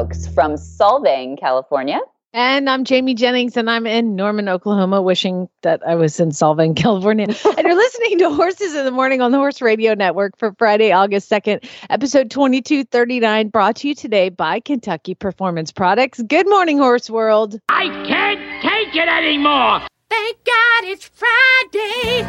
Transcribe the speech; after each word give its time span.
I'm 0.00 0.06
Debbie 0.08 0.14
Loucks 0.14 0.34
from 0.34 0.54
Solvang, 0.54 1.38
California. 1.38 2.00
And 2.32 2.70
I'm 2.70 2.84
Jamie 2.84 3.14
Jennings, 3.14 3.56
and 3.56 3.68
I'm 3.68 3.86
in 3.86 4.16
Norman, 4.16 4.48
Oklahoma, 4.48 5.02
wishing 5.02 5.48
that 5.62 5.82
I 5.86 5.96
was 5.96 6.18
in 6.20 6.30
Solvang, 6.30 6.74
California. 6.82 7.26
and 7.26 7.58
you're 7.66 7.74
listening 7.74 8.18
to 8.20 8.30
Horses 8.30 8.74
in 8.74 8.84
the 8.86 8.92
Morning 8.92 9.20
on 9.20 9.30
the 9.30 9.36
Horse 9.36 9.60
Radio 9.60 9.92
Network 9.94 10.38
for 10.38 10.54
Friday, 10.56 10.92
August 10.92 11.30
2nd, 11.30 11.68
episode 11.90 12.30
2239, 12.30 13.48
brought 13.48 13.76
to 13.76 13.88
you 13.88 13.94
today 13.94 14.30
by 14.30 14.60
Kentucky 14.60 15.14
Performance 15.14 15.70
Products. 15.72 16.22
Good 16.22 16.48
morning, 16.48 16.78
Horse 16.78 17.10
World. 17.10 17.60
I 17.68 17.88
can't 18.06 18.62
take 18.62 18.94
it 18.96 19.08
anymore. 19.08 19.82
Thank 20.08 20.38
God 20.44 20.84
it's 20.84 21.04
Friday. 21.04 22.24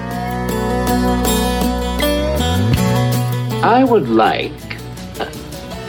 I 3.63 3.83
would 3.83 4.09
like, 4.09 4.51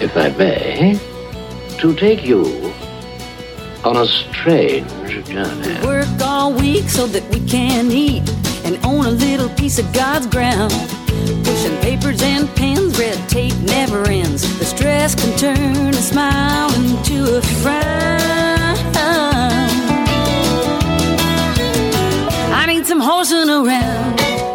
if 0.01 0.17
I 0.17 0.29
may, 0.37 1.01
to 1.83 1.93
take 1.97 2.25
you 2.25 2.45
on 3.83 3.97
a 3.97 4.07
strange 4.07 4.89
journey. 5.27 5.85
Work 5.85 6.07
all 6.23 6.55
week 6.55 6.89
so 6.89 7.09
that 7.09 7.29
we 7.35 7.45
can 7.45 7.91
eat 7.91 8.23
and 8.65 8.79
own 8.87 9.05
a 9.05 9.11
little 9.11 9.49
piece 9.57 9.81
of 9.81 9.93
God's 9.93 10.29
ground. 10.29 10.71
Pushing 11.43 11.77
papers 11.81 12.23
and 12.23 12.49
pens, 12.55 12.97
red 13.01 13.19
tape 13.29 13.57
never 13.63 14.09
ends. 14.09 14.43
The 14.61 14.65
stress 14.65 15.17
can 15.17 15.37
turn 15.37 15.89
a 15.89 15.95
smile 15.95 16.73
into 16.77 17.39
a 17.39 17.43
frown. 17.43 17.91
I 22.55 22.65
need 22.69 22.87
some 22.87 23.01
horsing 23.01 23.51
around. 23.51 24.52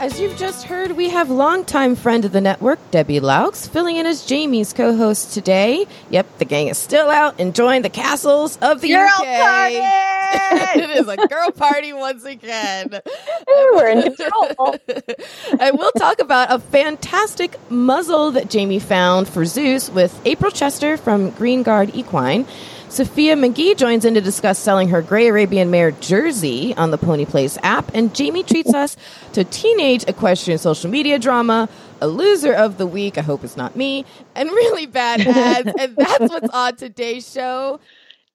On 0.00 0.08
today's 0.10 0.18
show, 0.18 0.18
as 0.18 0.20
you've 0.20 0.36
just 0.38 0.66
heard, 0.66 0.92
we 0.92 1.08
have 1.10 1.30
longtime 1.30 1.96
friend 1.96 2.24
of 2.24 2.32
the 2.32 2.40
network, 2.40 2.78
Debbie 2.90 3.20
Loucks, 3.20 3.68
filling 3.68 3.96
in 3.96 4.06
as 4.06 4.24
Jamie's 4.24 4.72
co-host 4.72 5.34
today. 5.34 5.86
Yep, 6.10 6.38
the 6.38 6.44
gang 6.44 6.68
is 6.68 6.78
still 6.78 7.10
out 7.10 7.38
enjoying 7.40 7.82
the 7.82 7.90
castles 7.90 8.56
of 8.58 8.80
the 8.80 8.88
Girl 8.88 9.08
UK. 9.08 9.24
party! 9.24 9.80
it 10.80 10.90
is 10.90 11.08
a 11.08 11.16
girl 11.28 11.50
party 11.52 11.92
once 11.92 12.24
again. 12.24 13.00
We're 13.46 13.88
in 13.88 14.02
control. 14.02 14.76
and 15.60 15.78
we'll 15.78 15.92
talk 15.92 16.20
about 16.20 16.52
a 16.52 16.58
fantastic 16.58 17.58
muzzle 17.70 18.32
that 18.32 18.50
Jamie 18.50 18.78
found 18.78 19.28
for 19.28 19.44
Zeus 19.44 19.90
with 19.90 20.20
April 20.24 20.50
Chester 20.50 20.96
from 20.96 21.30
Green 21.30 21.62
Guard 21.62 21.94
Equine. 21.94 22.46
Sophia 22.90 23.36
McGee 23.36 23.76
joins 23.76 24.04
in 24.04 24.14
to 24.14 24.20
discuss 24.20 24.58
selling 24.58 24.88
her 24.88 25.02
Gray 25.02 25.28
Arabian 25.28 25.70
Mare 25.70 25.90
Jersey 25.92 26.74
on 26.76 26.90
the 26.90 26.98
Pony 26.98 27.26
Place 27.26 27.58
app. 27.62 27.94
And 27.94 28.14
Jamie 28.14 28.42
treats 28.42 28.72
us 28.72 28.96
to 29.34 29.44
teenage 29.44 30.04
equestrian 30.08 30.58
social 30.58 30.90
media 30.90 31.18
drama, 31.18 31.68
a 32.00 32.08
loser 32.08 32.54
of 32.54 32.78
the 32.78 32.86
week, 32.86 33.18
I 33.18 33.22
hope 33.22 33.44
it's 33.44 33.56
not 33.56 33.76
me, 33.76 34.04
and 34.34 34.50
really 34.50 34.86
bad 34.86 35.20
ads. 35.20 35.70
and 35.78 35.96
that's 35.96 36.20
what's 36.32 36.48
on 36.48 36.76
today's 36.76 37.30
show. 37.30 37.78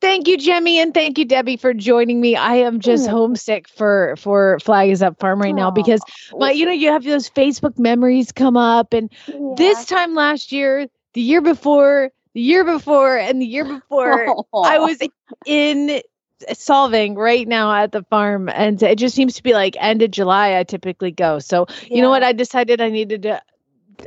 Thank 0.01 0.27
you, 0.27 0.37
Jemmy, 0.37 0.79
and 0.79 0.93
thank 0.93 1.17
you, 1.17 1.23
Debbie, 1.23 1.55
for 1.55 1.73
joining 1.73 2.19
me. 2.19 2.35
I 2.35 2.55
am 2.55 2.81
just 2.81 3.07
oh. 3.07 3.11
homesick 3.11 3.69
for 3.69 4.15
for 4.17 4.59
Flag 4.59 4.89
is 4.89 5.01
Up 5.01 5.17
Farm 5.17 5.41
right 5.41 5.55
now 5.55 5.71
because 5.71 6.01
my, 6.37 6.51
you 6.51 6.65
know, 6.65 6.73
you 6.73 6.91
have 6.91 7.05
those 7.05 7.29
Facebook 7.29 7.79
memories 7.79 8.33
come 8.33 8.57
up, 8.57 8.93
and 8.93 9.09
this 9.57 9.85
time 9.85 10.13
last 10.13 10.51
year, 10.51 10.87
the 11.13 11.21
year 11.21 11.39
before, 11.39 12.11
the 12.33 12.41
year 12.41 12.63
before, 12.63 13.17
and 13.17 13.41
the 13.41 13.45
year 13.45 13.65
before, 13.65 14.43
I 14.55 14.79
was 14.79 14.97
in 15.45 16.01
Solvang 16.49 17.15
right 17.15 17.47
now 17.47 17.73
at 17.73 17.91
the 17.91 18.03
farm, 18.03 18.49
and 18.49 18.81
it 18.81 18.97
just 18.97 19.15
seems 19.15 19.35
to 19.35 19.43
be 19.43 19.53
like 19.53 19.75
end 19.79 20.01
of 20.01 20.11
July. 20.11 20.57
I 20.57 20.63
typically 20.63 21.11
go. 21.11 21.39
So 21.39 21.67
you 21.89 22.01
know 22.01 22.09
what? 22.09 22.23
I 22.23 22.33
decided 22.33 22.81
I 22.81 22.89
needed 22.89 23.23
to. 23.23 23.41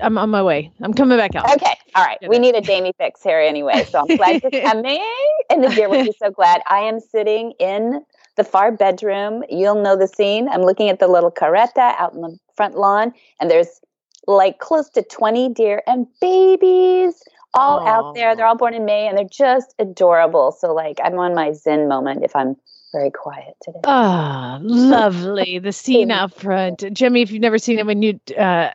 I'm 0.02 0.18
on 0.18 0.30
my 0.30 0.42
way. 0.42 0.72
I'm 0.80 0.92
coming 0.92 1.16
back 1.16 1.34
out. 1.36 1.50
Okay, 1.54 1.74
all 1.94 2.04
right. 2.04 2.18
We 2.28 2.38
need 2.38 2.54
a 2.54 2.60
Jamie 2.60 2.92
fix 2.98 3.22
here 3.22 3.40
anyway. 3.40 3.84
So 3.84 4.00
I'm 4.00 4.16
glad 4.16 4.42
you're 4.42 4.62
coming, 4.62 5.02
and 5.48 5.62
the 5.62 5.68
dear 5.68 5.88
will 5.88 6.04
be 6.04 6.14
so 6.18 6.30
glad. 6.30 6.60
I 6.68 6.80
am 6.80 7.00
sitting 7.00 7.52
in 7.58 8.04
the 8.36 8.44
far 8.44 8.72
bedroom. 8.72 9.44
You'll 9.48 9.80
know 9.80 9.96
the 9.96 10.08
scene. 10.08 10.48
I'm 10.48 10.62
looking 10.62 10.90
at 10.90 10.98
the 10.98 11.08
little 11.08 11.30
carreta 11.30 11.94
out 11.98 12.12
in 12.12 12.20
the 12.20 12.36
front 12.56 12.76
lawn, 12.76 13.14
and 13.40 13.50
there's 13.50 13.80
like 14.26 14.58
close 14.58 14.90
to 14.90 15.02
20 15.02 15.50
deer 15.50 15.82
and 15.86 16.06
babies 16.20 17.22
all 17.54 17.86
out 17.86 18.14
there. 18.14 18.36
They're 18.36 18.46
all 18.46 18.56
born 18.56 18.74
in 18.74 18.84
May, 18.84 19.08
and 19.08 19.16
they're 19.16 19.24
just 19.30 19.74
adorable. 19.78 20.52
So 20.52 20.72
like 20.74 20.98
I'm 21.02 21.18
on 21.18 21.34
my 21.34 21.52
Zen 21.52 21.88
moment 21.88 22.24
if 22.24 22.34
I'm 22.36 22.56
very 22.92 23.10
quiet 23.10 23.54
today. 23.62 23.80
Ah, 23.84 24.58
lovely. 24.62 25.58
The 25.58 25.72
scene 25.84 26.10
out 26.10 26.34
front. 26.34 26.84
Jimmy, 26.92 27.22
if 27.22 27.30
you've 27.30 27.42
never 27.42 27.58
seen 27.58 27.78
it, 27.78 27.86
when 27.86 28.02
you 28.02 28.18
uh, 28.38 28.70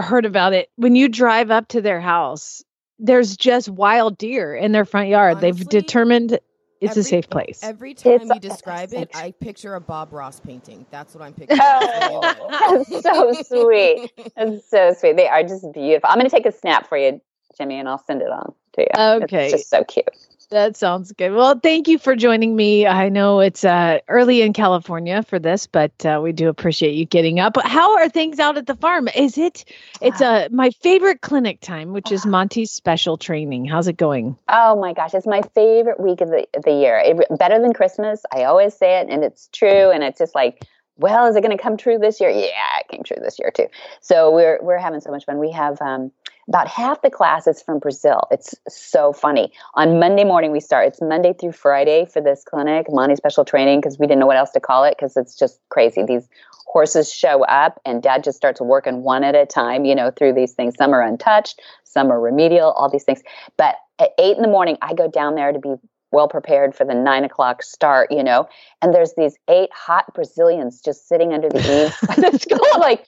heard 0.00 0.24
about 0.24 0.52
it, 0.52 0.70
when 0.76 0.94
you 0.96 1.08
drive 1.08 1.50
up 1.50 1.68
to 1.68 1.80
their 1.80 2.00
house, 2.00 2.62
there's 2.98 3.36
just 3.36 3.68
wild 3.68 4.18
deer 4.18 4.54
in 4.54 4.72
their 4.72 4.84
front 4.84 5.08
yard. 5.08 5.40
They've 5.40 5.68
determined 5.68 6.38
it's 6.80 6.96
a 6.96 7.02
safe 7.02 7.28
place. 7.28 7.60
Every 7.62 7.92
time 7.92 8.12
It's- 8.12 8.30
you 8.34 8.40
describe 8.40 8.92
it, 8.94 9.10
I 9.14 9.32
picture 9.32 9.74
a 9.74 9.80
Bob 9.80 10.12
Ross 10.12 10.40
painting. 10.40 10.86
That's 10.90 11.14
what 11.14 11.22
I'm 11.22 11.32
picturing. 11.34 11.60
Oh, 11.62 12.76
that's 12.88 13.02
so 13.02 13.32
sweet. 13.42 14.10
That's 14.36 14.68
so 14.70 14.94
sweet. 14.98 15.16
They 15.16 15.28
are 15.28 15.42
just 15.42 15.70
beautiful. 15.72 16.08
I'm 16.10 16.16
going 16.18 16.28
to 16.28 16.34
take 16.34 16.46
a 16.46 16.52
snap 16.52 16.88
for 16.88 16.96
you, 16.96 17.20
Jimmy, 17.60 17.78
and 17.78 17.88
I'll 17.88 18.02
send 18.02 18.22
it 18.22 18.30
on 18.30 18.54
to 18.72 18.80
you. 18.80 19.22
Okay. 19.24 19.44
It's 19.44 19.52
just 19.52 19.70
so 19.70 19.84
cute. 19.84 20.08
That 20.50 20.76
sounds 20.76 21.12
good. 21.12 21.32
Well, 21.32 21.60
thank 21.60 21.86
you 21.88 21.98
for 21.98 22.16
joining 22.16 22.56
me. 22.56 22.86
I 22.86 23.08
know 23.08 23.38
it's 23.38 23.64
uh, 23.64 23.98
early 24.08 24.42
in 24.42 24.52
California 24.52 25.22
for 25.22 25.38
this, 25.38 25.66
but 25.68 25.92
uh, 26.04 26.20
we 26.22 26.32
do 26.32 26.48
appreciate 26.48 26.94
you 26.94 27.04
getting 27.04 27.38
up. 27.38 27.56
How 27.62 27.98
are 27.98 28.08
things 28.08 28.40
out 28.40 28.56
at 28.56 28.66
the 28.66 28.74
farm? 28.74 29.08
Is 29.14 29.38
it? 29.38 29.64
It's 30.00 30.20
uh, 30.20 30.48
my 30.50 30.70
favorite 30.70 31.20
clinic 31.20 31.60
time, 31.60 31.92
which 31.92 32.10
is 32.10 32.26
Monty's 32.26 32.72
special 32.72 33.18
training. 33.18 33.66
How's 33.66 33.86
it 33.86 33.96
going? 33.96 34.36
Oh 34.48 34.80
my 34.80 34.94
gosh, 34.94 35.14
it's 35.14 35.26
my 35.26 35.42
favorite 35.54 36.00
week 36.00 36.20
of 36.22 36.30
the, 36.30 36.46
of 36.54 36.64
the 36.64 36.72
year. 36.72 36.98
It, 36.98 37.38
better 37.38 37.60
than 37.60 37.74
Christmas. 37.74 38.22
I 38.34 38.44
always 38.44 38.74
say 38.74 39.00
it, 39.00 39.08
and 39.08 39.22
it's 39.22 39.48
true. 39.52 39.90
And 39.90 40.02
it's 40.02 40.18
just 40.18 40.34
like, 40.34 40.64
well, 41.00 41.26
is 41.26 41.34
it 41.34 41.40
going 41.40 41.56
to 41.56 41.62
come 41.62 41.76
true 41.76 41.98
this 41.98 42.20
year? 42.20 42.30
Yeah, 42.30 42.78
it 42.80 42.88
came 42.90 43.02
true 43.02 43.16
this 43.22 43.38
year 43.38 43.50
too. 43.50 43.66
So 44.00 44.30
we're 44.30 44.58
we're 44.62 44.78
having 44.78 45.00
so 45.00 45.10
much 45.10 45.24
fun. 45.24 45.38
We 45.38 45.50
have 45.50 45.80
um, 45.80 46.12
about 46.46 46.68
half 46.68 47.00
the 47.00 47.10
classes 47.10 47.62
from 47.62 47.78
Brazil. 47.78 48.28
It's 48.30 48.54
so 48.68 49.12
funny. 49.12 49.52
On 49.74 49.98
Monday 49.98 50.24
morning 50.24 50.52
we 50.52 50.60
start. 50.60 50.88
It's 50.88 51.00
Monday 51.00 51.32
through 51.32 51.52
Friday 51.52 52.04
for 52.04 52.20
this 52.20 52.44
clinic, 52.44 52.86
Monty 52.90 53.16
Special 53.16 53.44
Training, 53.44 53.80
because 53.80 53.98
we 53.98 54.06
didn't 54.06 54.20
know 54.20 54.26
what 54.26 54.36
else 54.36 54.50
to 54.50 54.60
call 54.60 54.84
it 54.84 54.96
because 54.98 55.16
it's 55.16 55.34
just 55.34 55.58
crazy. 55.70 56.02
These 56.02 56.28
horses 56.66 57.12
show 57.12 57.44
up 57.44 57.80
and 57.84 58.02
dad 58.02 58.22
just 58.22 58.36
starts 58.36 58.60
working 58.60 59.02
one 59.02 59.24
at 59.24 59.34
a 59.34 59.46
time, 59.46 59.84
you 59.84 59.94
know, 59.94 60.10
through 60.10 60.34
these 60.34 60.52
things. 60.52 60.74
Some 60.76 60.92
are 60.92 61.02
untouched, 61.02 61.60
some 61.84 62.12
are 62.12 62.20
remedial, 62.20 62.72
all 62.72 62.90
these 62.90 63.04
things. 63.04 63.22
But 63.56 63.76
at 63.98 64.10
eight 64.18 64.36
in 64.36 64.42
the 64.42 64.48
morning, 64.48 64.76
I 64.82 64.94
go 64.94 65.08
down 65.08 65.34
there 65.34 65.52
to 65.52 65.58
be 65.58 65.74
well 66.12 66.28
prepared 66.28 66.74
for 66.74 66.84
the 66.84 66.94
nine 66.94 67.24
o'clock 67.24 67.62
start, 67.62 68.10
you 68.10 68.22
know, 68.22 68.48
and 68.82 68.94
there's 68.94 69.14
these 69.16 69.36
eight 69.48 69.70
hot 69.72 70.12
Brazilians 70.14 70.80
just 70.80 71.08
sitting 71.08 71.32
under 71.32 71.48
the 71.48 71.58
eaves 71.86 71.96
of 72.02 72.32
the 72.32 72.38
school. 72.38 72.80
Like, 72.80 73.06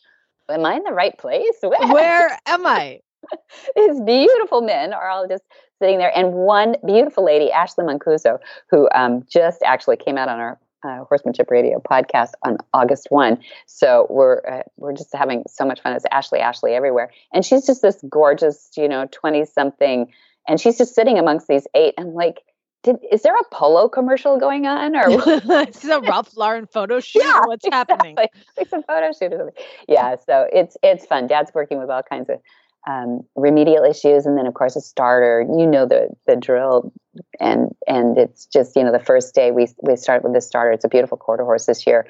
am 0.48 0.64
I 0.64 0.74
in 0.74 0.84
the 0.84 0.92
right 0.92 1.16
place? 1.18 1.56
Where 1.62 2.38
am 2.46 2.66
I? 2.66 3.00
These 3.76 4.00
beautiful 4.00 4.62
men 4.62 4.92
are 4.92 5.08
all 5.08 5.28
just 5.28 5.44
sitting 5.80 5.98
there, 5.98 6.16
and 6.16 6.32
one 6.32 6.76
beautiful 6.84 7.24
lady, 7.24 7.50
Ashley 7.50 7.84
Mancuso, 7.84 8.38
who 8.70 8.88
um, 8.94 9.24
just 9.28 9.62
actually 9.64 9.96
came 9.96 10.18
out 10.18 10.28
on 10.28 10.40
our 10.40 10.58
uh, 10.84 11.04
Horsemanship 11.04 11.50
Radio 11.50 11.80
podcast 11.80 12.32
on 12.42 12.58
August 12.74 13.06
one. 13.10 13.38
So 13.66 14.06
we're 14.10 14.40
uh, 14.46 14.62
we're 14.76 14.92
just 14.92 15.14
having 15.14 15.44
so 15.48 15.64
much 15.64 15.80
fun. 15.80 15.92
It's 15.92 16.04
Ashley, 16.10 16.40
Ashley 16.40 16.72
everywhere, 16.72 17.10
and 17.32 17.44
she's 17.44 17.66
just 17.66 17.82
this 17.82 18.02
gorgeous, 18.08 18.70
you 18.76 18.88
know, 18.88 19.06
twenty 19.10 19.44
something, 19.44 20.12
and 20.48 20.60
she's 20.60 20.78
just 20.78 20.94
sitting 20.94 21.18
amongst 21.18 21.46
these 21.48 21.66
eight. 21.74 21.94
I'm 21.98 22.14
like, 22.14 22.40
did 22.82 22.96
is 23.10 23.22
there 23.22 23.34
a 23.36 23.44
polo 23.52 23.88
commercial 23.88 24.38
going 24.38 24.66
on, 24.66 24.96
or 24.96 25.04
it's 25.08 25.84
a 25.84 26.00
Ralph 26.00 26.36
Lauren 26.36 26.66
photo 26.66 27.00
shoot. 27.08 27.22
Yeah, 27.22 27.46
What's 27.46 27.66
happening? 27.70 28.16
like, 28.16 28.32
like 28.56 28.68
some 28.68 28.82
photo 28.82 29.12
shoot 29.12 29.32
or 29.32 29.38
something. 29.38 29.64
Yeah, 29.88 30.16
so 30.26 30.46
it's 30.52 30.76
it's 30.82 31.06
fun. 31.06 31.26
Dad's 31.26 31.52
working 31.54 31.78
with 31.78 31.90
all 31.90 32.02
kinds 32.02 32.28
of 32.28 32.40
um, 32.88 33.20
remedial 33.36 33.84
issues, 33.84 34.26
and 34.26 34.36
then 34.36 34.46
of 34.46 34.54
course 34.54 34.76
a 34.76 34.80
starter. 34.80 35.42
You 35.42 35.66
know 35.66 35.86
the 35.86 36.08
the 36.26 36.36
drill, 36.36 36.92
and 37.38 37.74
and 37.86 38.18
it's 38.18 38.46
just 38.46 38.74
you 38.76 38.82
know 38.82 38.92
the 38.92 38.98
first 38.98 39.34
day 39.34 39.52
we 39.52 39.68
we 39.82 39.96
start 39.96 40.24
with 40.24 40.32
the 40.32 40.40
starter. 40.40 40.72
It's 40.72 40.84
a 40.84 40.88
beautiful 40.88 41.16
quarter 41.16 41.44
horse 41.44 41.66
this 41.66 41.86
year. 41.86 42.06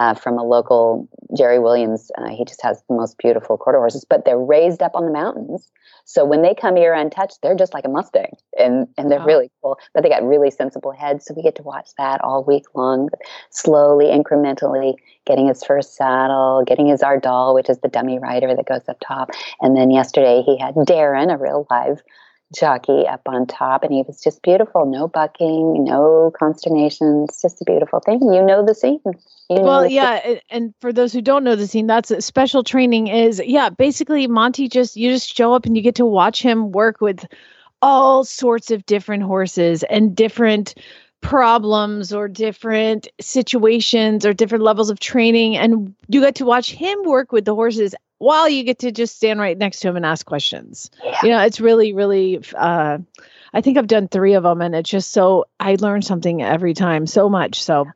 Uh, 0.00 0.14
from 0.14 0.38
a 0.38 0.42
local 0.42 1.06
Jerry 1.36 1.58
Williams. 1.58 2.10
Uh, 2.16 2.30
he 2.30 2.44
just 2.44 2.62
has 2.62 2.82
the 2.88 2.96
most 2.96 3.18
beautiful 3.18 3.58
quarter 3.58 3.78
horses, 3.78 4.04
but 4.08 4.24
they're 4.24 4.38
raised 4.38 4.82
up 4.82 4.92
on 4.94 5.04
the 5.04 5.12
mountains. 5.12 5.70
So 6.06 6.24
when 6.24 6.42
they 6.42 6.54
come 6.54 6.74
here 6.74 6.94
untouched, 6.94 7.38
they're 7.42 7.54
just 7.54 7.74
like 7.74 7.84
a 7.84 7.88
Mustang, 7.88 8.32
and 8.58 8.88
and 8.96 9.10
they're 9.10 9.24
really 9.24 9.50
cool. 9.62 9.78
But 9.94 10.02
they 10.02 10.08
got 10.08 10.24
really 10.24 10.50
sensible 10.50 10.90
heads, 10.90 11.26
so 11.26 11.34
we 11.34 11.42
get 11.42 11.54
to 11.56 11.62
watch 11.62 11.90
that 11.98 12.20
all 12.24 12.42
week 12.42 12.64
long, 12.74 13.10
slowly, 13.50 14.06
incrementally 14.06 14.94
getting 15.26 15.46
his 15.46 15.62
first 15.62 15.94
saddle, 15.94 16.64
getting 16.66 16.86
his 16.86 17.02
Ardal, 17.02 17.54
which 17.54 17.68
is 17.68 17.78
the 17.80 17.88
dummy 17.88 18.18
rider 18.18 18.56
that 18.56 18.66
goes 18.66 18.88
up 18.88 18.96
top, 19.06 19.30
and 19.60 19.76
then 19.76 19.90
yesterday 19.90 20.42
he 20.44 20.58
had 20.58 20.74
Darren, 20.74 21.32
a 21.32 21.36
real 21.36 21.66
live 21.70 22.02
jockey 22.54 23.06
up 23.06 23.22
on 23.26 23.46
top 23.46 23.84
and 23.84 23.92
he 23.92 24.02
was 24.02 24.20
just 24.20 24.42
beautiful 24.42 24.84
no 24.84 25.06
bucking 25.06 25.84
no 25.84 26.32
consternation 26.36 27.26
it's 27.28 27.40
just 27.42 27.60
a 27.60 27.64
beautiful 27.64 28.00
thing. 28.00 28.20
You 28.22 28.44
know 28.44 28.64
the 28.66 28.74
scene. 28.74 29.00
You 29.48 29.56
know 29.56 29.62
Well, 29.62 29.82
the 29.82 29.92
yeah, 29.92 30.20
and- 30.24 30.42
and 30.50 30.74
for 30.80 30.92
those 30.92 31.12
who 31.12 31.20
don't 31.22 31.44
know 31.44 31.56
the 31.56 31.66
scene, 31.66 31.86
that's 31.86 32.12
special 32.24 32.62
training 32.64 33.06
is 33.08 33.40
yeah, 33.44 33.68
basically 33.70 34.26
Monty 34.26 34.68
just 34.68 34.96
you 34.96 35.10
just 35.10 35.34
show 35.34 35.54
up 35.54 35.66
and 35.66 35.76
you 35.76 35.82
get 35.82 35.94
to 35.96 36.06
watch 36.06 36.42
him 36.42 36.72
work 36.72 37.00
with 37.00 37.24
all 37.82 38.24
sorts 38.24 38.70
of 38.70 38.84
different 38.86 39.22
horses 39.22 39.82
and 39.84 40.14
different 40.14 40.74
problems 41.20 42.12
or 42.12 42.28
different 42.28 43.08
situations 43.20 44.24
or 44.24 44.32
different 44.32 44.64
levels 44.64 44.90
of 44.90 44.98
training 45.00 45.56
and 45.56 45.94
you 46.08 46.20
get 46.20 46.34
to 46.36 46.44
watch 46.46 46.72
him 46.72 46.98
work 47.04 47.30
with 47.30 47.44
the 47.44 47.54
horses 47.54 47.94
while 48.20 48.48
you 48.48 48.62
get 48.62 48.78
to 48.80 48.92
just 48.92 49.16
stand 49.16 49.40
right 49.40 49.56
next 49.58 49.80
to 49.80 49.88
him 49.88 49.96
and 49.96 50.06
ask 50.06 50.24
questions. 50.26 50.90
Yeah. 51.02 51.18
You 51.22 51.30
know, 51.30 51.40
it's 51.40 51.60
really 51.60 51.92
really 51.92 52.40
uh 52.54 52.98
I 53.52 53.60
think 53.60 53.78
I've 53.78 53.88
done 53.88 54.06
3 54.06 54.34
of 54.34 54.44
them 54.44 54.60
and 54.62 54.74
it's 54.76 54.88
just 54.88 55.10
so 55.12 55.46
I 55.58 55.76
learn 55.80 56.02
something 56.02 56.40
every 56.42 56.74
time 56.74 57.06
so 57.06 57.28
much. 57.28 57.64
So 57.64 57.86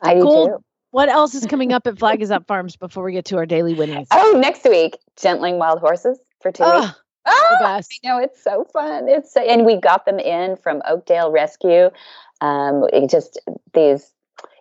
I 0.00 0.14
do 0.14 0.20
too. 0.22 0.64
what 0.92 1.08
else 1.08 1.34
is 1.34 1.44
coming 1.46 1.72
up 1.72 1.86
at 1.86 1.98
Flag 2.00 2.22
is 2.22 2.30
Up 2.30 2.46
Farms 2.46 2.76
before 2.76 3.04
we 3.04 3.12
get 3.12 3.26
to 3.26 3.36
our 3.36 3.46
daily 3.46 3.74
winnings? 3.74 4.08
Oh, 4.12 4.38
next 4.40 4.64
week, 4.64 4.96
gentling 5.20 5.58
wild 5.58 5.80
horses 5.80 6.18
for 6.40 6.50
two 6.52 6.62
weeks. 6.64 6.74
Oh, 6.76 6.94
Oh, 7.24 7.46
the 7.60 7.64
best. 7.64 8.00
I 8.04 8.08
know 8.08 8.18
it's 8.18 8.42
so 8.42 8.64
fun. 8.72 9.08
It's 9.08 9.32
so, 9.32 9.40
and 9.40 9.64
we 9.64 9.76
got 9.76 10.06
them 10.06 10.18
in 10.18 10.56
from 10.56 10.82
Oakdale 10.88 11.30
Rescue. 11.30 11.90
Um, 12.40 12.84
it 12.92 13.08
just 13.10 13.40
these. 13.74 14.12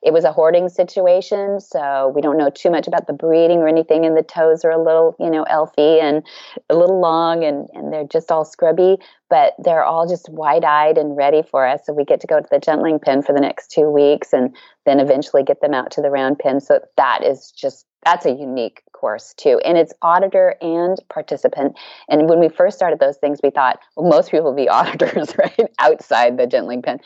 It 0.04 0.14
was 0.14 0.24
a 0.24 0.32
hoarding 0.32 0.68
situation, 0.68 1.60
so 1.60 2.12
we 2.16 2.22
don't 2.22 2.38
know 2.38 2.50
too 2.50 2.72
much 2.72 2.88
about 2.88 3.06
the 3.06 3.14
breeding 3.14 3.60
or 3.60 3.68
anything. 3.68 4.04
And 4.04 4.18
the 4.18 4.24
toes 4.24 4.66
are 4.66 4.72
a 4.72 4.84
little, 4.84 5.16
you 5.20 5.30
know, 5.30 5.46
elfy 5.46 6.02
and 6.02 6.26
a 6.70 6.76
little 6.76 7.00
long, 7.00 7.44
and 7.44 7.68
and 7.74 7.94
they're 7.94 8.08
just 8.08 8.32
all 8.32 8.44
scrubby. 8.44 8.98
But 9.30 9.54
they're 9.60 9.84
all 9.84 10.08
just 10.08 10.28
wide-eyed 10.30 10.98
and 10.98 11.16
ready 11.16 11.44
for 11.44 11.66
us. 11.68 11.82
So 11.86 11.94
we 11.94 12.04
get 12.04 12.20
to 12.22 12.28
go 12.28 12.40
to 12.40 12.48
the 12.50 12.60
gentling 12.60 13.00
pen 13.00 13.22
for 13.22 13.34
the 13.34 13.40
next 13.40 13.70
two 13.70 13.90
weeks, 13.92 14.34
and 14.34 14.56
then 14.86 15.00
eventually 15.00 15.44
get 15.44 15.62
them 15.62 15.74
out 15.74 15.92
to 15.92 16.02
the 16.02 16.10
round 16.10 16.40
pen. 16.40 16.60
So 16.62 16.80
that 16.98 17.24
is 17.24 17.52
just 17.52 17.86
that's 18.04 18.26
a 18.26 18.32
unique 18.32 18.82
course 18.94 19.36
too, 19.36 19.60
and 19.64 19.78
it's 19.78 19.94
auditor 20.02 20.56
and 20.62 20.98
participant. 21.10 21.78
And 22.10 22.28
when 22.28 22.40
we 22.40 22.50
first 22.50 22.76
started 22.76 23.00
those 23.00 23.18
things, 23.18 23.40
we 23.44 23.52
thought, 23.52 23.80
well, 23.96 24.10
most 24.10 24.32
people 24.32 24.46
will 24.46 24.56
be 24.56 24.70
auditors, 24.70 25.38
right, 25.38 25.70
outside 25.80 26.38
the 26.38 26.48
gentling 26.48 26.82
pen, 26.82 27.00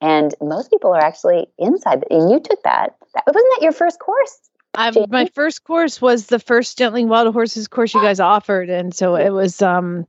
and 0.00 0.34
most 0.40 0.70
people 0.70 0.92
are 0.92 1.02
actually 1.02 1.46
inside. 1.58 2.04
And 2.10 2.30
you 2.30 2.40
took 2.40 2.62
that. 2.62 2.96
That 3.14 3.24
wasn't 3.26 3.52
that 3.56 3.62
your 3.62 3.72
first 3.72 3.98
course? 3.98 4.38
Jamie? 4.76 5.06
my 5.10 5.26
first 5.34 5.64
course 5.64 6.00
was 6.00 6.26
the 6.26 6.38
first 6.38 6.78
Gentling 6.78 7.08
Wild 7.08 7.32
Horses 7.32 7.68
course 7.68 7.92
you 7.92 8.00
guys 8.02 8.20
offered, 8.20 8.70
and 8.70 8.94
so 8.94 9.16
it 9.16 9.30
was. 9.30 9.60
um 9.62 10.06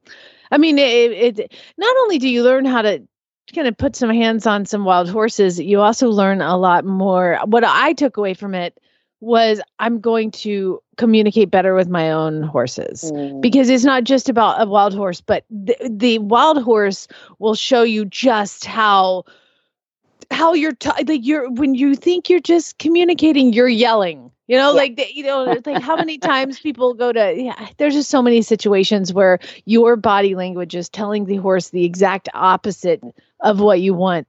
I 0.54 0.58
mean, 0.58 0.78
it, 0.78 1.40
it 1.40 1.54
not 1.78 1.96
only 2.02 2.18
do 2.18 2.28
you 2.28 2.44
learn 2.44 2.66
how 2.66 2.82
to 2.82 3.02
kind 3.56 3.68
of 3.68 3.78
put 3.78 3.96
some 3.96 4.10
hands 4.10 4.46
on 4.46 4.66
some 4.66 4.84
wild 4.84 5.10
horses, 5.10 5.60
you 5.60 5.80
also 5.80 6.10
learn 6.10 6.42
a 6.42 6.58
lot 6.58 6.86
more. 6.86 7.40
What 7.46 7.64
I 7.64 7.94
took 7.94 8.18
away 8.18 8.34
from 8.34 8.54
it 8.54 8.78
was 9.22 9.62
I'm 9.80 10.00
going 10.00 10.32
to 10.32 10.82
communicate 10.98 11.52
better 11.52 11.74
with 11.74 11.88
my 11.88 12.12
own 12.12 12.44
horses. 12.44 13.12
Mm. 13.14 13.40
because 13.40 13.70
it's 13.70 13.86
not 13.86 14.04
just 14.04 14.30
about 14.30 14.62
a 14.62 14.66
wild 14.66 14.94
horse 14.94 15.22
but 15.22 15.46
the, 15.50 15.76
the 15.90 16.18
wild 16.20 16.62
horse 16.62 17.08
will 17.40 17.56
show 17.56 17.84
you 17.84 18.04
just 18.06 18.66
how 18.66 19.24
how 20.32 20.54
you're 20.54 20.74
t- 20.74 20.90
like 21.08 21.26
you're 21.26 21.50
when 21.52 21.76
you 21.76 21.96
think 21.96 22.30
you're 22.30 22.40
just 22.40 22.78
communicating 22.80 23.54
you're 23.54 23.68
yelling 23.68 24.32
you 24.48 24.58
know 24.58 24.72
Yeah. 24.72 24.78
like 24.78 24.96
the, 24.98 25.06
you 25.14 25.24
know 25.24 25.44
like 25.66 25.82
how 25.82 25.96
many 25.96 26.18
times 26.18 26.60
people 26.60 26.94
go 26.94 27.12
to 27.12 27.34
yeah 27.38 27.68
there's 27.78 27.94
just 27.94 28.10
so 28.10 28.22
many 28.22 28.42
situations 28.42 29.14
where 29.14 29.40
your 29.66 29.96
body 29.96 30.36
language 30.36 30.76
is 30.76 30.90
telling 30.90 31.26
the 31.26 31.38
horse 31.38 31.70
the 31.70 31.86
exact 31.86 32.30
opposite 32.34 33.02
of 33.42 33.60
what 33.60 33.82
you 33.82 33.94
want 33.94 34.28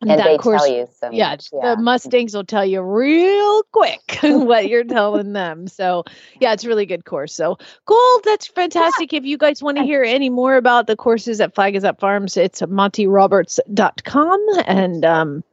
and 0.00 0.10
they 0.10 0.38
tell 0.38 0.66
you 0.66 0.88
so 0.98 1.10
yeah, 1.10 1.30
much. 1.30 1.48
Yeah. 1.52 1.74
the 1.74 1.82
Mustangs 1.82 2.34
will 2.34 2.44
tell 2.44 2.64
you 2.64 2.80
real 2.80 3.62
quick 3.64 4.18
what 4.22 4.68
you're 4.68 4.84
telling 4.84 5.32
them. 5.32 5.68
So, 5.68 6.04
yeah, 6.40 6.52
it's 6.52 6.64
a 6.64 6.68
really 6.68 6.86
good 6.86 7.04
course. 7.04 7.34
So, 7.34 7.58
cool. 7.84 8.20
that's 8.24 8.46
fantastic. 8.46 9.12
If 9.12 9.24
you 9.24 9.36
guys 9.36 9.62
want 9.62 9.76
to 9.76 9.84
hear 9.84 10.02
any 10.02 10.30
more 10.30 10.56
about 10.56 10.86
the 10.86 10.96
courses 10.96 11.40
at 11.40 11.54
Flag 11.54 11.76
is 11.76 11.84
Up 11.84 12.00
Farms, 12.00 12.36
it's 12.36 12.62
montyroberts.com 12.62 14.46
and 14.66 15.04
um, 15.04 15.44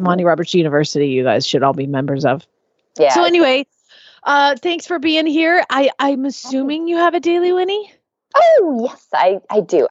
Monty 0.00 0.24
Roberts 0.24 0.54
University. 0.54 1.08
You 1.08 1.24
guys 1.24 1.46
should 1.46 1.62
all 1.62 1.74
be 1.74 1.86
members 1.86 2.24
of. 2.24 2.46
yeah. 2.98 3.12
So, 3.14 3.24
anyway, 3.24 3.66
uh, 4.22 4.54
thanks 4.56 4.86
for 4.86 5.00
being 5.00 5.26
here. 5.26 5.64
I, 5.68 5.90
I'm 5.98 6.24
assuming 6.26 6.86
you 6.86 6.96
have 6.96 7.14
a 7.14 7.20
daily 7.20 7.52
Winnie. 7.52 7.92
oh 8.36 8.88
yes, 8.88 9.08
I 9.12 9.40
I 9.50 9.60
do. 9.60 9.88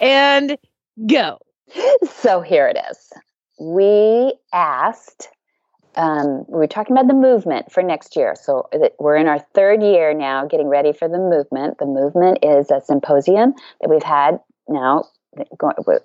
And 0.00 0.56
go. 1.06 1.38
So 2.10 2.40
here 2.40 2.68
it 2.68 2.78
is. 2.90 3.12
We 3.60 4.34
asked, 4.52 5.28
um, 5.96 6.44
we 6.48 6.58
were 6.58 6.66
talking 6.66 6.96
about 6.96 7.08
the 7.08 7.14
movement 7.14 7.72
for 7.72 7.82
next 7.82 8.16
year. 8.16 8.34
So 8.40 8.68
we're 8.98 9.16
in 9.16 9.26
our 9.26 9.38
third 9.38 9.82
year 9.82 10.14
now, 10.14 10.46
getting 10.46 10.68
ready 10.68 10.92
for 10.92 11.08
the 11.08 11.18
movement. 11.18 11.78
The 11.78 11.86
movement 11.86 12.38
is 12.42 12.70
a 12.70 12.80
symposium 12.80 13.54
that 13.80 13.90
we've 13.90 14.02
had 14.02 14.38
now. 14.68 15.04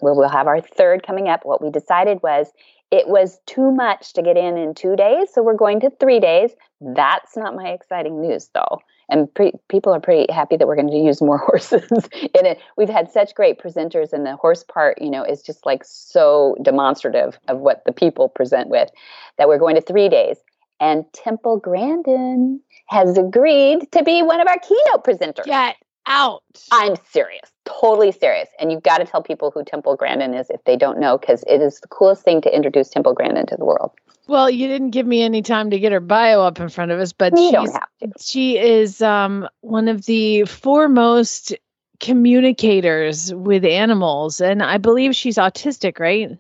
We'll 0.02 0.30
have 0.30 0.48
our 0.48 0.62
third 0.62 1.06
coming 1.06 1.28
up. 1.28 1.46
What 1.46 1.62
we 1.62 1.70
decided 1.72 2.22
was 2.22 2.52
it 2.92 3.08
was 3.08 3.40
too 3.48 3.72
much 3.72 4.14
to 4.14 4.22
get 4.22 4.38
in 4.38 4.58
in 4.58 4.76
two 4.76 4.96
days, 4.96 5.30
so 5.34 5.42
we're 5.42 5.56
going 5.56 5.80
to 5.80 5.90
three 6.00 6.20
days. 6.20 6.52
That's 6.82 7.36
not 7.36 7.56
my 7.56 7.70
exciting 7.70 8.22
news, 8.22 8.50
though. 8.54 8.80
And 9.10 9.34
pre- 9.34 9.54
people 9.70 9.94
are 9.94 10.00
pretty 10.00 10.32
happy 10.32 10.58
that 10.58 10.68
we're 10.68 10.76
going 10.76 10.90
to 10.90 10.98
use 10.98 11.22
more 11.22 11.38
horses 11.50 11.90
in 11.92 12.46
it. 12.46 12.60
We've 12.78 12.90
had 12.90 13.12
such 13.12 13.36
great 13.36 13.60
presenters, 13.60 14.14
and 14.14 14.26
the 14.26 14.36
horse 14.36 14.64
part, 14.64 15.02
you 15.02 15.10
know, 15.10 15.24
is 15.24 15.42
just 15.42 15.66
like 15.66 15.84
so 15.86 16.56
demonstrative 16.62 17.38
of 17.48 17.60
what 17.60 17.84
the 17.86 17.92
people 17.92 18.30
present 18.30 18.70
with 18.70 18.90
that 19.38 19.48
we're 19.48 19.60
going 19.60 19.76
to 19.76 19.82
three 19.82 20.10
days. 20.10 20.38
And 20.80 21.06
Temple 21.14 21.58
Grandin 21.58 22.60
has 22.88 23.18
agreed 23.18 23.92
to 23.92 24.04
be 24.04 24.22
one 24.22 24.42
of 24.42 24.48
our 24.48 24.58
keynote 24.60 25.06
presenters. 25.06 25.46
Get 25.46 25.78
out. 26.08 26.44
I'm 26.72 26.96
serious, 27.12 27.52
totally 27.66 28.12
serious. 28.12 28.50
And 28.60 28.72
you've 28.72 28.84
got 28.84 29.00
to 29.00 29.06
tell 29.06 29.22
people 29.24 29.52
who 29.52 29.64
Temple 29.64 29.96
Grandin 29.96 30.34
is 30.34 30.50
if 30.50 30.64
they 30.66 30.76
don't 30.76 31.00
know, 31.00 31.18
because 31.18 31.44
it 31.48 31.62
is 31.62 31.80
the 31.80 31.88
coolest 31.88 32.24
thing 32.24 32.42
to 32.42 32.56
introduce 32.56 32.90
Temple 32.90 33.14
Grandin 33.14 33.46
to 33.48 33.56
the 33.58 33.66
world. 33.66 33.92
Well, 34.28 34.50
you 34.50 34.68
didn't 34.68 34.92
give 34.92 35.06
me 35.06 35.22
any 35.22 35.42
time 35.42 35.70
to 35.72 35.80
get 35.80 35.92
her 35.92 36.00
bio 36.00 36.42
up 36.42 36.60
in 36.60 36.70
front 36.70 36.92
of 36.92 37.00
us, 37.00 37.12
but 37.12 37.34
You 37.34 37.44
she's 37.44 37.52
don't 37.52 37.72
have 37.74 37.90
to. 38.02 38.12
she 38.22 38.58
is 38.58 39.02
um, 39.02 39.48
one 39.62 39.88
of 39.90 40.06
the 40.06 40.46
foremost 40.46 41.54
communicators 42.00 43.34
with 43.34 43.66
animals, 43.66 44.40
and 44.42 44.64
I 44.64 44.78
believe 44.78 45.16
she's 45.16 45.36
autistic, 45.38 46.00
right? 46.00 46.38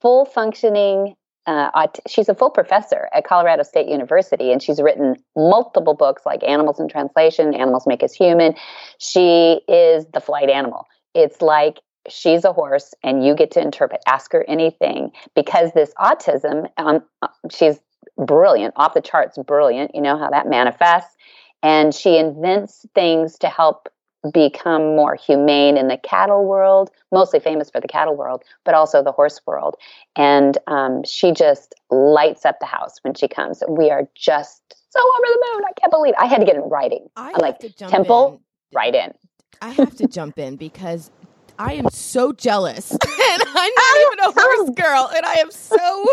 Full 0.00 0.24
functioning. 0.24 1.14
Uh, 1.46 1.86
she's 2.08 2.28
a 2.28 2.34
full 2.34 2.50
professor 2.50 3.08
at 3.12 3.24
Colorado 3.24 3.62
State 3.62 3.88
University, 3.88 4.50
and 4.50 4.62
she's 4.62 4.80
written 4.80 5.16
multiple 5.36 5.94
books 5.94 6.22
like 6.24 6.42
Animals 6.42 6.80
in 6.80 6.88
Translation, 6.88 7.54
Animals 7.54 7.86
Make 7.86 8.02
Us 8.02 8.14
Human. 8.14 8.54
She 8.98 9.60
is 9.68 10.06
the 10.12 10.20
flight 10.20 10.48
animal. 10.48 10.86
It's 11.14 11.42
like 11.42 11.80
she's 12.08 12.44
a 12.44 12.52
horse, 12.52 12.94
and 13.02 13.24
you 13.24 13.34
get 13.34 13.50
to 13.52 13.60
interpret. 13.60 14.00
Ask 14.06 14.32
her 14.32 14.44
anything 14.48 15.10
because 15.34 15.72
this 15.72 15.92
autism. 15.98 16.68
Um, 16.78 17.02
uh, 17.22 17.28
she's 17.50 17.78
brilliant, 18.16 18.74
off 18.76 18.94
the 18.94 19.00
charts, 19.00 19.38
brilliant. 19.46 19.94
You 19.94 20.00
know 20.00 20.16
how 20.16 20.30
that 20.30 20.48
manifests, 20.48 21.14
and 21.62 21.94
she 21.94 22.16
invents 22.16 22.86
things 22.94 23.38
to 23.38 23.48
help 23.48 23.88
become 24.32 24.96
more 24.96 25.14
humane 25.14 25.76
in 25.76 25.88
the 25.88 25.98
cattle 25.98 26.44
world, 26.46 26.90
mostly 27.12 27.40
famous 27.40 27.70
for 27.70 27.80
the 27.80 27.88
cattle 27.88 28.16
world, 28.16 28.42
but 28.64 28.74
also 28.74 29.02
the 29.02 29.12
horse 29.12 29.40
world. 29.46 29.76
And 30.16 30.56
um, 30.66 31.02
she 31.04 31.32
just 31.32 31.74
lights 31.90 32.44
up 32.44 32.60
the 32.60 32.66
house 32.66 32.98
when 33.02 33.14
she 33.14 33.28
comes. 33.28 33.62
We 33.68 33.90
are 33.90 34.08
just 34.14 34.62
so 34.90 35.00
over 35.00 35.26
the 35.26 35.46
moon. 35.52 35.64
I 35.68 35.72
can't 35.80 35.90
believe 35.90 36.14
I 36.18 36.26
had 36.26 36.38
to 36.38 36.46
get 36.46 36.56
in 36.56 36.62
writing. 36.62 37.06
I 37.16 37.26
I'm 37.28 37.32
have 37.32 37.40
like, 37.42 37.58
to 37.60 37.68
jump 37.68 37.90
Temple, 37.92 38.40
in. 38.72 38.76
right 38.76 38.94
in. 38.94 39.12
I 39.60 39.70
have 39.70 39.96
to 39.96 40.06
jump 40.06 40.38
in 40.38 40.56
because 40.56 41.10
I 41.58 41.74
am 41.74 41.88
so 41.90 42.32
jealous. 42.32 42.90
and 42.92 43.00
I'm 43.02 43.52
not 43.54 43.96
even 44.00 44.18
a 44.20 44.32
horse 44.40 44.70
girl. 44.76 45.10
And 45.14 45.24
I 45.24 45.34
am 45.34 45.50
so 45.50 46.06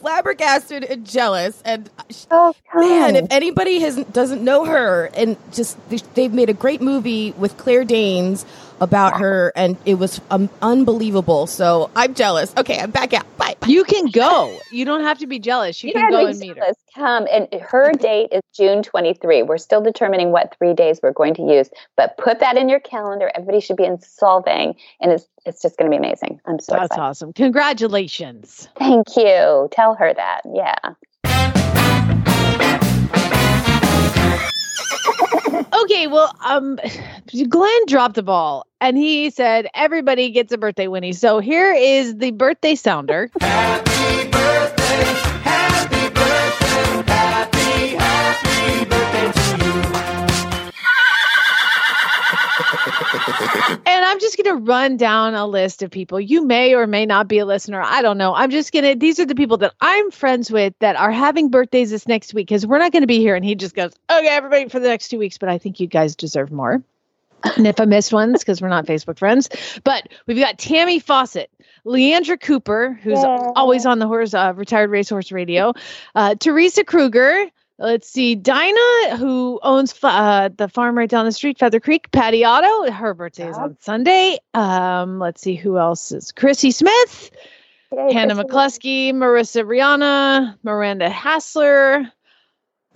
flabbergasted 0.00 0.84
and 0.84 1.06
jealous. 1.06 1.62
And 1.64 1.88
uh, 1.98 2.02
Oh, 2.30 2.54
man, 2.74 3.16
if 3.16 3.26
anybody 3.30 3.80
has 3.80 3.96
doesn't 4.06 4.42
know 4.42 4.64
her 4.64 5.10
and 5.14 5.36
just 5.52 5.76
they've 6.14 6.32
made 6.32 6.48
a 6.50 6.54
great 6.54 6.80
movie 6.80 7.32
with 7.32 7.56
Claire 7.58 7.84
Danes 7.84 8.44
about 8.80 9.18
her, 9.18 9.52
and 9.54 9.76
it 9.84 9.94
was 9.94 10.20
um, 10.30 10.48
unbelievable. 10.62 11.46
So 11.46 11.90
I'm 11.94 12.14
jealous. 12.14 12.54
Okay, 12.56 12.78
I'm 12.78 12.90
back 12.90 13.12
out. 13.12 13.24
Bye. 13.36 13.56
You 13.66 13.84
can 13.84 14.06
go. 14.06 14.58
You 14.70 14.84
don't 14.84 15.02
have 15.02 15.18
to 15.18 15.26
be 15.26 15.38
jealous. 15.38 15.82
You, 15.82 15.88
You 15.88 15.94
can 15.94 16.10
go 16.10 16.24
be 16.24 16.30
and 16.30 16.38
meet 16.38 16.56
her. 16.56 16.72
Come 16.94 17.26
and 17.30 17.48
her 17.60 17.92
date 17.92 18.30
is 18.32 18.42
June 18.54 18.82
23. 18.82 19.42
We're 19.42 19.58
still 19.58 19.80
determining 19.80 20.32
what 20.32 20.54
three 20.58 20.74
days 20.74 21.00
we're 21.02 21.12
going 21.12 21.34
to 21.34 21.42
use, 21.42 21.70
but 21.96 22.16
put 22.16 22.40
that 22.40 22.56
in 22.56 22.68
your 22.68 22.80
calendar. 22.80 23.30
Everybody 23.34 23.60
should 23.60 23.76
be 23.76 23.84
in 23.84 23.98
Solvang, 23.98 24.74
and 25.00 25.12
it's 25.12 25.26
it's 25.46 25.62
just 25.62 25.76
going 25.76 25.90
to 25.90 25.96
be 25.96 25.98
amazing. 25.98 26.40
I'm 26.46 26.58
so 26.58 26.72
That's 26.72 26.86
excited. 26.86 27.02
awesome. 27.02 27.32
Congratulations. 27.32 28.68
Thank 28.76 29.16
you. 29.16 29.68
Tell 29.72 29.94
her 29.94 30.12
that. 30.12 30.42
Yeah. 30.52 30.74
Okay, 35.82 36.06
well, 36.06 36.34
um, 36.44 36.78
Glenn 37.48 37.86
dropped 37.86 38.14
the 38.14 38.22
ball 38.22 38.66
and 38.80 38.96
he 38.96 39.30
said 39.30 39.68
everybody 39.74 40.30
gets 40.30 40.52
a 40.52 40.58
birthday 40.58 40.88
Winnie. 40.88 41.12
So 41.12 41.38
here 41.38 41.72
is 41.72 42.16
the 42.16 42.30
birthday 42.32 42.74
sounder. 42.74 43.30
And 43.40 44.19
I'm 54.20 54.22
just 54.22 54.36
going 54.36 54.54
to 54.54 54.62
run 54.70 54.98
down 54.98 55.34
a 55.34 55.46
list 55.46 55.82
of 55.82 55.90
people. 55.90 56.20
You 56.20 56.44
may 56.44 56.74
or 56.74 56.86
may 56.86 57.06
not 57.06 57.26
be 57.26 57.38
a 57.38 57.46
listener. 57.46 57.80
I 57.80 58.02
don't 58.02 58.18
know. 58.18 58.34
I'm 58.34 58.50
just 58.50 58.70
going 58.70 58.84
to, 58.84 58.94
these 58.94 59.18
are 59.18 59.24
the 59.24 59.34
people 59.34 59.56
that 59.56 59.72
I'm 59.80 60.10
friends 60.10 60.50
with 60.50 60.74
that 60.80 60.94
are 60.96 61.10
having 61.10 61.48
birthdays 61.48 61.90
this 61.90 62.06
next 62.06 62.34
week 62.34 62.48
because 62.48 62.66
we're 62.66 62.76
not 62.76 62.92
going 62.92 63.02
to 63.02 63.06
be 63.06 63.20
here. 63.20 63.34
And 63.34 63.42
he 63.42 63.54
just 63.54 63.74
goes, 63.74 63.92
okay, 64.10 64.28
everybody 64.28 64.68
for 64.68 64.78
the 64.78 64.88
next 64.88 65.08
two 65.08 65.18
weeks. 65.18 65.38
But 65.38 65.48
I 65.48 65.56
think 65.56 65.80
you 65.80 65.86
guys 65.86 66.14
deserve 66.14 66.52
more. 66.52 66.82
And 67.56 67.66
if 67.66 67.80
I 67.80 67.86
missed 67.86 68.12
ones, 68.12 68.40
because 68.40 68.60
we're 68.60 68.68
not 68.68 68.84
Facebook 68.84 69.18
friends, 69.18 69.48
but 69.84 70.06
we've 70.26 70.38
got 70.38 70.58
Tammy 70.58 70.98
Fawcett, 70.98 71.50
Leandra 71.86 72.38
Cooper, 72.38 73.00
who's 73.02 73.24
always 73.24 73.86
on 73.86 74.00
the 74.00 74.06
horse, 74.06 74.34
uh, 74.34 74.52
retired 74.54 74.90
racehorse 74.90 75.32
radio, 75.32 75.72
uh, 76.14 76.34
Teresa 76.34 76.84
Kruger. 76.84 77.46
Let's 77.80 78.10
see, 78.10 78.34
Dinah, 78.34 79.16
who 79.16 79.58
owns 79.62 79.94
uh, 80.02 80.50
the 80.54 80.68
farm 80.68 80.98
right 80.98 81.08
down 81.08 81.24
the 81.24 81.32
street, 81.32 81.58
Feather 81.58 81.80
Creek, 81.80 82.10
Patty 82.10 82.44
Otto. 82.44 82.92
Her 82.92 83.14
birthday 83.14 83.48
is 83.48 83.56
on 83.56 83.78
Sunday. 83.80 84.36
Um, 84.52 85.18
let's 85.18 85.40
see 85.40 85.54
who 85.54 85.78
else 85.78 86.12
is 86.12 86.30
Chrissy 86.30 86.72
Smith, 86.72 87.30
Hannah. 87.90 88.34
McCluskey, 88.34 89.14
Marissa 89.14 89.64
Rihanna, 89.64 90.58
Miranda 90.62 91.08
Hassler, 91.08 92.06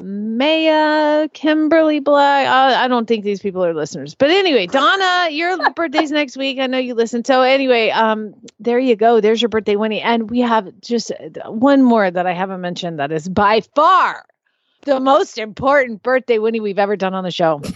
Maya, 0.03 1.29
Kimberly 1.33 2.01
Black. 2.01 2.47
Uh, 2.47 2.77
I 2.79 2.87
don't 2.87 3.09
think 3.09 3.25
these 3.25 3.41
people 3.41 3.65
are 3.65 3.73
listeners, 3.73 4.15
but 4.15 4.29
anyway, 4.29 4.67
Donna, 4.67 5.31
your 5.31 5.71
birthday's 5.75 6.11
next 6.11 6.37
week. 6.37 6.59
I 6.59 6.67
know 6.67 6.77
you 6.77 6.93
listen. 6.93 7.25
So 7.25 7.41
anyway, 7.41 7.89
um, 7.89 8.35
there 8.61 8.79
you 8.79 8.97
go. 8.97 9.23
There's 9.23 9.41
your 9.41 9.49
birthday, 9.49 9.77
Winnie. 9.77 10.03
And 10.03 10.29
we 10.29 10.41
have 10.41 10.79
just 10.83 11.11
one 11.47 11.83
more 11.83 12.11
that 12.11 12.27
I 12.27 12.35
haven't 12.35 12.61
mentioned. 12.61 12.99
That 12.99 13.13
is 13.13 13.31
by 13.31 13.63
far 13.75 14.27
the 14.85 15.01
most 15.01 15.39
important 15.39 16.03
birthday, 16.03 16.39
Winnie, 16.39 16.61
we've 16.61 16.79
ever 16.79 16.97
done 16.97 17.15
on 17.15 17.25
the 17.25 17.31
show. 17.31 17.63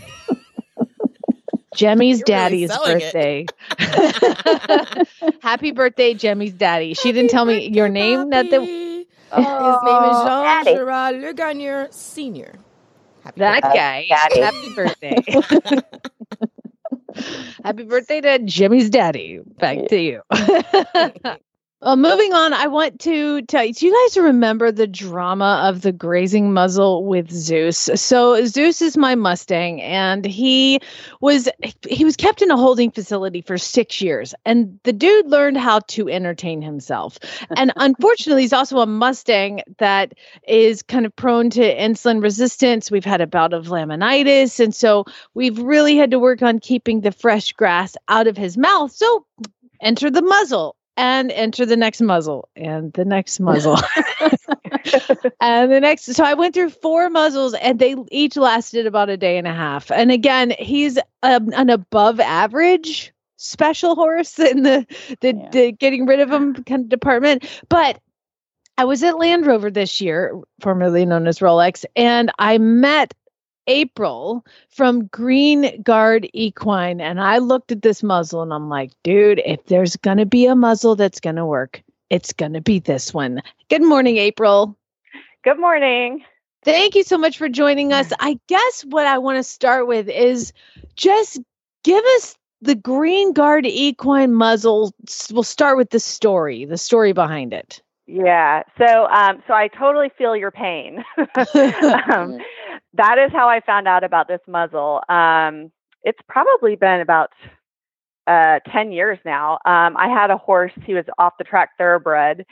Jemmy's 1.74 2.18
You're 2.18 2.24
daddy's 2.26 2.70
selling 2.70 3.00
it. 3.00 3.12
birthday. 3.12 3.46
Happy 5.40 5.70
birthday, 5.72 6.14
Jemmy's 6.14 6.52
daddy. 6.54 6.94
She 6.94 7.12
didn't 7.12 7.30
tell 7.30 7.44
me 7.44 7.68
your 7.68 7.88
name. 7.88 8.30
That 8.30 8.50
the, 8.50 8.60
His 8.60 9.06
Oh, 9.30 9.80
name 9.82 10.04
is 10.04 10.22
Jean 10.22 10.42
Daddy. 10.42 10.72
Gerard 10.74 11.16
Le 11.20 11.34
Garnier 11.34 11.88
Senior. 11.90 12.54
Happy 13.22 13.40
that 13.40 13.62
Uh, 13.62 13.72
guy. 13.72 14.06
daddy. 14.08 14.40
Happy 14.40 14.74
birthday. 14.74 15.24
Happy 17.64 17.82
birthday 17.84 18.20
to 18.22 18.38
Jimmy's 18.40 18.90
daddy. 18.90 19.40
Back 19.58 19.88
to 19.88 20.00
you. 20.00 20.22
Well, 21.80 21.96
moving 21.96 22.32
on, 22.32 22.52
I 22.52 22.66
want 22.66 22.98
to 23.02 23.42
tell 23.42 23.64
you 23.64 23.72
do 23.72 23.86
you 23.86 24.06
guys 24.06 24.16
remember 24.16 24.72
the 24.72 24.88
drama 24.88 25.62
of 25.68 25.82
the 25.82 25.92
grazing 25.92 26.52
muzzle 26.52 27.04
with 27.04 27.30
Zeus? 27.30 27.88
So, 27.94 28.44
Zeus 28.46 28.82
is 28.82 28.96
my 28.96 29.14
Mustang, 29.14 29.80
and 29.80 30.24
he 30.24 30.80
was 31.20 31.48
he 31.88 32.04
was 32.04 32.16
kept 32.16 32.42
in 32.42 32.50
a 32.50 32.56
holding 32.56 32.90
facility 32.90 33.42
for 33.42 33.58
six 33.58 34.00
years. 34.00 34.34
And 34.44 34.80
the 34.82 34.92
dude 34.92 35.30
learned 35.30 35.56
how 35.56 35.78
to 35.90 36.08
entertain 36.08 36.62
himself. 36.62 37.20
And 37.56 37.72
unfortunately, 37.76 38.42
he's 38.42 38.52
also 38.52 38.78
a 38.78 38.86
Mustang 38.86 39.62
that 39.78 40.14
is 40.48 40.82
kind 40.82 41.06
of 41.06 41.14
prone 41.14 41.48
to 41.50 41.60
insulin 41.60 42.20
resistance. 42.20 42.90
We've 42.90 43.04
had 43.04 43.20
a 43.20 43.26
bout 43.28 43.52
of 43.52 43.66
laminitis. 43.66 44.58
And 44.58 44.74
so 44.74 45.04
we've 45.34 45.60
really 45.60 45.96
had 45.96 46.10
to 46.10 46.18
work 46.18 46.42
on 46.42 46.58
keeping 46.58 47.02
the 47.02 47.12
fresh 47.12 47.52
grass 47.52 47.94
out 48.08 48.26
of 48.26 48.36
his 48.36 48.58
mouth. 48.58 48.90
So 48.90 49.24
enter 49.80 50.10
the 50.10 50.22
muzzle 50.22 50.74
and 50.98 51.30
enter 51.30 51.64
the 51.64 51.76
next 51.76 52.00
muzzle 52.00 52.48
and 52.56 52.92
the 52.92 53.04
next 53.04 53.38
muzzle. 53.38 53.78
and 55.40 55.70
the 55.70 55.78
next, 55.80 56.12
so 56.12 56.24
I 56.24 56.34
went 56.34 56.54
through 56.54 56.70
four 56.70 57.08
muzzles 57.08 57.54
and 57.54 57.78
they 57.78 57.94
each 58.10 58.36
lasted 58.36 58.84
about 58.86 59.08
a 59.08 59.16
day 59.16 59.38
and 59.38 59.46
a 59.46 59.54
half. 59.54 59.92
And 59.92 60.10
again, 60.10 60.52
he's 60.58 60.98
um, 61.22 61.52
an 61.54 61.70
above 61.70 62.18
average 62.18 63.12
special 63.36 63.94
horse 63.94 64.38
in 64.40 64.64
the, 64.64 64.86
the, 65.20 65.34
Yeah. 65.34 65.50
the 65.50 65.72
getting 65.72 66.04
rid 66.04 66.18
of 66.18 66.30
him 66.30 66.54
kind 66.64 66.82
of 66.82 66.88
department. 66.88 67.44
But 67.68 68.00
I 68.76 68.84
was 68.84 69.02
at 69.04 69.18
Land 69.18 69.46
Rover 69.46 69.70
this 69.70 70.00
year, 70.00 70.36
formerly 70.60 71.06
known 71.06 71.28
as 71.28 71.38
Rolex, 71.38 71.84
and 71.94 72.32
I 72.40 72.58
met 72.58 73.14
April 73.68 74.44
from 74.70 75.06
Green 75.06 75.80
Guard 75.82 76.28
Equine. 76.32 77.00
And 77.00 77.20
I 77.20 77.38
looked 77.38 77.70
at 77.70 77.82
this 77.82 78.02
muzzle 78.02 78.42
and 78.42 78.52
I'm 78.52 78.68
like, 78.68 78.90
dude, 79.04 79.40
if 79.44 79.64
there's 79.66 79.94
going 79.96 80.16
to 80.18 80.26
be 80.26 80.46
a 80.46 80.56
muzzle 80.56 80.96
that's 80.96 81.20
going 81.20 81.36
to 81.36 81.46
work, 81.46 81.82
it's 82.10 82.32
going 82.32 82.54
to 82.54 82.60
be 82.60 82.80
this 82.80 83.14
one. 83.14 83.42
Good 83.68 83.82
morning, 83.82 84.16
April. 84.16 84.76
Good 85.44 85.60
morning. 85.60 86.24
Thank 86.64 86.94
you 86.94 87.04
so 87.04 87.16
much 87.16 87.38
for 87.38 87.48
joining 87.48 87.92
us. 87.92 88.12
I 88.18 88.40
guess 88.48 88.84
what 88.88 89.06
I 89.06 89.18
want 89.18 89.36
to 89.36 89.44
start 89.44 89.86
with 89.86 90.08
is 90.08 90.52
just 90.96 91.38
give 91.84 92.04
us 92.16 92.36
the 92.60 92.74
Green 92.74 93.32
Guard 93.32 93.66
Equine 93.66 94.34
muzzle. 94.34 94.92
We'll 95.30 95.44
start 95.44 95.76
with 95.76 95.90
the 95.90 96.00
story, 96.00 96.64
the 96.64 96.78
story 96.78 97.12
behind 97.12 97.52
it. 97.52 97.80
Yeah. 98.06 98.62
So, 98.78 99.06
um, 99.06 99.42
so 99.46 99.54
I 99.54 99.68
totally 99.68 100.10
feel 100.16 100.34
your 100.34 100.50
pain. 100.50 101.04
um, 102.12 102.38
that 102.98 103.16
is 103.18 103.32
how 103.32 103.48
I 103.48 103.60
found 103.60 103.88
out 103.88 104.04
about 104.04 104.28
this 104.28 104.40
muzzle. 104.46 105.02
Um, 105.08 105.72
it's 106.02 106.18
probably 106.28 106.76
been 106.76 107.00
about 107.00 107.30
uh, 108.26 108.60
10 108.70 108.92
years 108.92 109.18
now. 109.24 109.54
Um, 109.64 109.96
I 109.96 110.08
had 110.08 110.30
a 110.30 110.36
horse, 110.36 110.72
he 110.84 110.94
was 110.94 111.04
off 111.16 111.34
the 111.38 111.44
track 111.44 111.70
thoroughbred, 111.78 112.44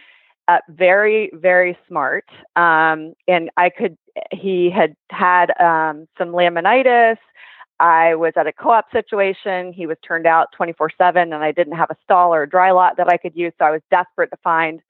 uh, 0.49 0.59
very, 0.71 1.31
very 1.35 1.76
smart. 1.88 2.25
Um, 2.55 3.15
and 3.29 3.50
I 3.57 3.71
could, 3.71 3.99
he 4.33 4.71
had 4.71 4.97
had 5.11 5.50
um, 5.61 6.09
some 6.17 6.29
laminitis. 6.29 7.19
I 7.79 8.15
was 8.15 8.33
at 8.37 8.47
a 8.47 8.53
co 8.53 8.71
op 8.71 8.91
situation. 8.91 9.73
He 9.73 9.87
was 9.87 9.99
turned 10.07 10.26
out 10.26 10.53
24 10.57 10.93
7, 10.97 11.33
and 11.33 11.45
I 11.45 11.53
didn't 11.53 11.76
have 11.76 11.91
a 11.91 11.97
stall 12.05 12.33
or 12.33 12.45
a 12.45 12.49
dry 12.49 12.71
lot 12.71 12.97
that 12.97 13.09
I 13.09 13.19
could 13.19 13.37
use. 13.37 13.53
So 13.59 13.67
I 13.67 13.71
was 13.71 13.83
desperate 13.91 14.31
to 14.31 14.38
find 14.43 14.81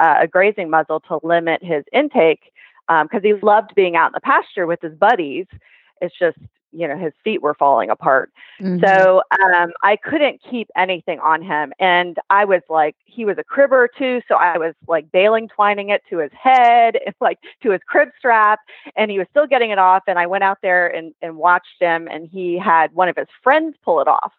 uh, 0.00 0.16
a 0.22 0.26
grazing 0.26 0.70
muzzle 0.70 1.00
to 1.00 1.20
limit 1.22 1.62
his 1.62 1.84
intake 1.92 2.52
because 2.88 3.22
he 3.22 3.34
loved 3.34 3.74
being 3.74 3.96
out 3.96 4.08
in 4.08 4.12
the 4.14 4.20
pasture 4.20 4.66
with 4.66 4.80
his 4.80 4.94
buddies. 4.94 5.46
It's 6.00 6.16
just, 6.18 6.38
you 6.72 6.88
know, 6.88 6.96
his 6.96 7.12
feet 7.22 7.42
were 7.42 7.54
falling 7.54 7.90
apart. 7.90 8.32
Mm-hmm. 8.60 8.84
So 8.84 9.22
um, 9.44 9.72
I 9.82 9.96
couldn't 9.96 10.40
keep 10.48 10.68
anything 10.76 11.20
on 11.20 11.42
him. 11.42 11.72
And 11.78 12.18
I 12.30 12.44
was 12.44 12.62
like, 12.68 12.96
he 13.04 13.24
was 13.24 13.38
a 13.38 13.44
cribber 13.44 13.88
too. 13.96 14.20
So 14.26 14.34
I 14.34 14.58
was 14.58 14.74
like 14.88 15.12
baling 15.12 15.48
twining 15.48 15.90
it 15.90 16.02
to 16.10 16.18
his 16.18 16.32
head, 16.32 16.98
like 17.20 17.38
to 17.62 17.70
his 17.70 17.80
crib 17.86 18.08
strap. 18.18 18.60
And 18.96 19.10
he 19.10 19.18
was 19.18 19.28
still 19.30 19.46
getting 19.46 19.70
it 19.70 19.78
off. 19.78 20.02
And 20.06 20.18
I 20.18 20.26
went 20.26 20.44
out 20.44 20.58
there 20.62 20.88
and, 20.88 21.14
and 21.22 21.36
watched 21.36 21.80
him, 21.80 22.08
and 22.10 22.28
he 22.28 22.58
had 22.58 22.92
one 22.94 23.08
of 23.08 23.16
his 23.16 23.28
friends 23.42 23.76
pull 23.84 24.00
it 24.00 24.08
off. 24.08 24.32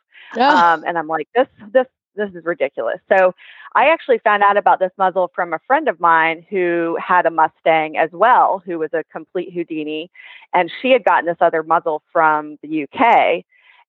Um, 0.74 0.84
and 0.86 0.98
I'm 0.98 1.08
like, 1.08 1.28
this, 1.36 1.48
this, 1.72 1.86
this 2.16 2.30
is 2.34 2.46
ridiculous. 2.46 3.00
So 3.10 3.34
I 3.76 3.90
actually 3.90 4.20
found 4.20 4.44
out 4.44 4.58
about 4.58 4.80
this 4.80 4.92
muzzle 4.98 5.32
from 5.34 5.54
a 5.54 5.60
friend 5.66 5.88
of 5.88 6.00
mine 6.00 6.46
who 6.50 6.98
had 7.06 7.26
a 7.26 7.32
Mustang 7.32 7.98
as 7.98 8.10
well, 8.12 8.62
who 8.66 8.80
was 8.80 8.90
a 8.94 9.04
complete 9.12 9.54
Houdini. 9.54 10.12
And 10.54 10.72
she 10.82 10.92
had 10.92 11.04
gotten 11.04 11.26
this 11.26 11.38
other 11.42 11.64
muzzle 11.64 12.04
from 12.12 12.58
the 12.62 12.84
UK. 12.84 13.44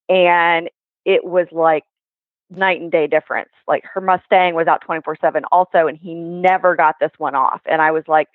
And 0.09 0.69
it 1.05 1.23
was 1.23 1.47
like 1.51 1.83
night 2.49 2.81
and 2.81 2.91
day 2.91 3.07
difference. 3.07 3.51
Like 3.67 3.83
her 3.93 4.01
Mustang 4.01 4.55
was 4.55 4.67
out 4.67 4.81
24 4.81 5.17
7 5.19 5.43
also, 5.51 5.87
and 5.87 5.97
he 5.97 6.13
never 6.13 6.75
got 6.75 6.95
this 6.99 7.11
one 7.17 7.35
off. 7.35 7.61
And 7.65 7.81
I 7.81 7.91
was 7.91 8.03
like, 8.07 8.27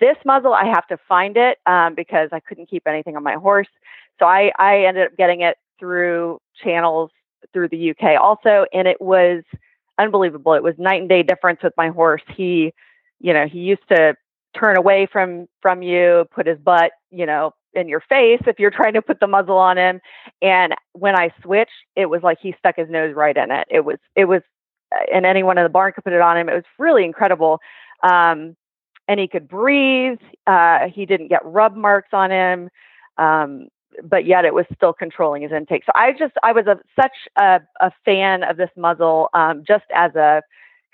this 0.00 0.16
muzzle, 0.24 0.54
I 0.54 0.66
have 0.66 0.86
to 0.88 0.98
find 1.08 1.36
it 1.36 1.58
um, 1.66 1.94
because 1.94 2.30
I 2.32 2.40
couldn't 2.40 2.70
keep 2.70 2.86
anything 2.86 3.16
on 3.16 3.22
my 3.22 3.34
horse. 3.34 3.68
So 4.18 4.26
I, 4.26 4.52
I 4.58 4.84
ended 4.84 5.06
up 5.06 5.16
getting 5.16 5.42
it 5.42 5.58
through 5.78 6.40
channels 6.62 7.10
through 7.52 7.68
the 7.68 7.90
UK 7.90 8.20
also. 8.20 8.66
And 8.72 8.88
it 8.88 9.00
was 9.00 9.42
unbelievable. 9.98 10.54
It 10.54 10.62
was 10.62 10.74
night 10.78 11.00
and 11.00 11.08
day 11.08 11.22
difference 11.22 11.60
with 11.62 11.74
my 11.76 11.88
horse. 11.88 12.22
He, 12.36 12.72
you 13.20 13.32
know, 13.32 13.46
he 13.46 13.60
used 13.60 13.86
to 13.88 14.14
turn 14.58 14.76
away 14.76 15.06
from 15.10 15.46
from 15.60 15.82
you, 15.82 16.26
put 16.34 16.46
his 16.46 16.58
butt, 16.58 16.92
you 17.10 17.26
know, 17.26 17.54
in 17.74 17.88
your 17.88 18.00
face 18.00 18.40
if 18.46 18.58
you're 18.58 18.70
trying 18.70 18.94
to 18.94 19.02
put 19.02 19.20
the 19.20 19.26
muzzle 19.26 19.56
on 19.56 19.78
him. 19.78 20.00
And 20.40 20.74
when 20.92 21.16
I 21.16 21.32
switched, 21.42 21.70
it 21.96 22.06
was 22.06 22.22
like 22.22 22.38
he 22.40 22.54
stuck 22.58 22.76
his 22.76 22.90
nose 22.90 23.14
right 23.14 23.36
in 23.36 23.50
it. 23.50 23.66
It 23.70 23.84
was 23.84 23.98
it 24.16 24.26
was, 24.26 24.42
uh, 24.94 25.04
and 25.12 25.26
anyone 25.26 25.58
in 25.58 25.64
the 25.64 25.70
barn 25.70 25.92
could 25.92 26.04
put 26.04 26.12
it 26.12 26.20
on 26.20 26.36
him. 26.36 26.48
It 26.48 26.54
was 26.54 26.64
really 26.78 27.04
incredible. 27.04 27.60
Um, 28.02 28.56
and 29.08 29.18
he 29.18 29.28
could 29.28 29.48
breathe. 29.48 30.18
Uh, 30.46 30.88
he 30.92 31.06
didn't 31.06 31.28
get 31.28 31.44
rub 31.44 31.74
marks 31.76 32.10
on 32.12 32.30
him. 32.30 32.68
Um, 33.18 33.68
but 34.02 34.26
yet 34.26 34.44
it 34.44 34.54
was 34.54 34.66
still 34.74 34.92
controlling 34.92 35.42
his 35.42 35.52
intake. 35.52 35.84
So 35.84 35.92
I 35.94 36.12
just 36.12 36.34
I 36.42 36.52
was 36.52 36.66
a, 36.66 36.78
such 37.00 37.12
a, 37.36 37.60
a 37.80 37.92
fan 38.04 38.42
of 38.44 38.56
this 38.56 38.70
muzzle 38.76 39.28
um, 39.34 39.64
just 39.66 39.84
as 39.94 40.14
a 40.14 40.42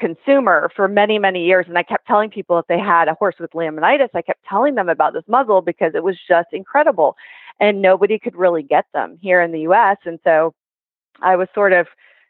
consumer 0.01 0.71
for 0.77 0.89
many 0.89 1.19
many 1.19 1.45
years, 1.45 1.67
and 1.69 1.77
I 1.79 1.83
kept 1.83 2.07
telling 2.07 2.31
people 2.31 2.59
if 2.59 2.67
they 2.67 2.79
had 2.79 3.09
a 3.09 3.15
horse 3.15 3.37
with 3.41 3.51
laminitis, 3.53 4.11
I 4.15 4.23
kept 4.23 4.45
telling 4.49 4.75
them 4.75 4.89
about 4.89 5.13
this 5.13 5.25
muzzle 5.29 5.61
because 5.61 5.93
it 5.95 6.05
was 6.05 6.17
just 6.29 6.49
incredible, 6.53 7.17
and 7.61 7.83
nobody 7.83 8.19
could 8.19 8.37
really 8.37 8.63
get 8.63 8.87
them 8.93 9.19
here 9.21 9.41
in 9.41 9.53
the 9.53 9.61
U.S. 9.61 9.99
And 10.05 10.19
so 10.25 10.55
I 11.21 11.37
was 11.37 11.49
sort 11.55 11.73
of 11.73 11.87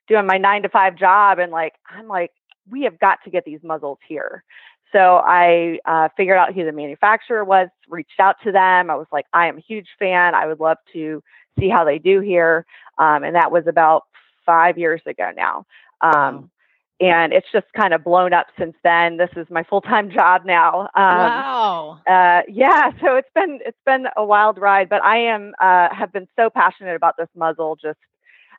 doing 0.08 0.26
my 0.26 0.38
nine 0.38 0.62
to 0.62 0.68
five 0.68 0.96
job, 0.96 1.38
and 1.38 1.52
like 1.52 1.74
I'm 1.90 2.08
like 2.08 2.32
we 2.70 2.82
have 2.82 2.98
got 2.98 3.18
to 3.24 3.30
get 3.30 3.44
these 3.44 3.60
muzzles 3.62 3.98
here. 4.06 4.44
So 4.92 5.20
I 5.24 5.78
uh, 5.84 6.08
figured 6.16 6.38
out 6.38 6.54
who 6.54 6.64
the 6.64 6.72
manufacturer 6.72 7.44
was, 7.44 7.68
reached 7.88 8.18
out 8.18 8.36
to 8.44 8.52
them. 8.52 8.90
I 8.90 8.94
was 8.94 9.06
like, 9.12 9.26
I 9.32 9.48
am 9.48 9.58
a 9.58 9.60
huge 9.60 9.88
fan. 9.98 10.34
I 10.34 10.46
would 10.46 10.60
love 10.60 10.78
to 10.94 11.22
see 11.58 11.68
how 11.68 11.84
they 11.84 11.98
do 11.98 12.20
here. 12.20 12.64
Um, 12.98 13.22
and 13.24 13.34
that 13.36 13.52
was 13.52 13.66
about 13.66 14.04
five 14.46 14.78
years 14.78 15.02
ago 15.06 15.30
now. 15.36 15.66
Um, 16.00 16.50
and 17.00 17.32
it's 17.32 17.46
just 17.52 17.66
kind 17.76 17.94
of 17.94 18.02
blown 18.02 18.32
up 18.32 18.46
since 18.58 18.74
then. 18.82 19.18
This 19.18 19.30
is 19.36 19.46
my 19.50 19.62
full 19.62 19.80
time 19.80 20.10
job 20.14 20.42
now. 20.44 20.82
Um, 20.94 21.18
wow. 21.18 22.00
Uh, 22.06 22.42
yeah. 22.48 22.90
So 23.00 23.16
it's 23.16 23.28
been 23.34 23.60
it's 23.64 23.78
been 23.86 24.06
a 24.16 24.24
wild 24.24 24.58
ride, 24.58 24.88
but 24.88 25.02
I 25.04 25.18
am 25.18 25.54
uh, 25.60 25.88
have 25.94 26.12
been 26.12 26.26
so 26.34 26.50
passionate 26.50 26.96
about 26.96 27.16
this 27.16 27.28
muzzle. 27.36 27.76
Just 27.80 27.98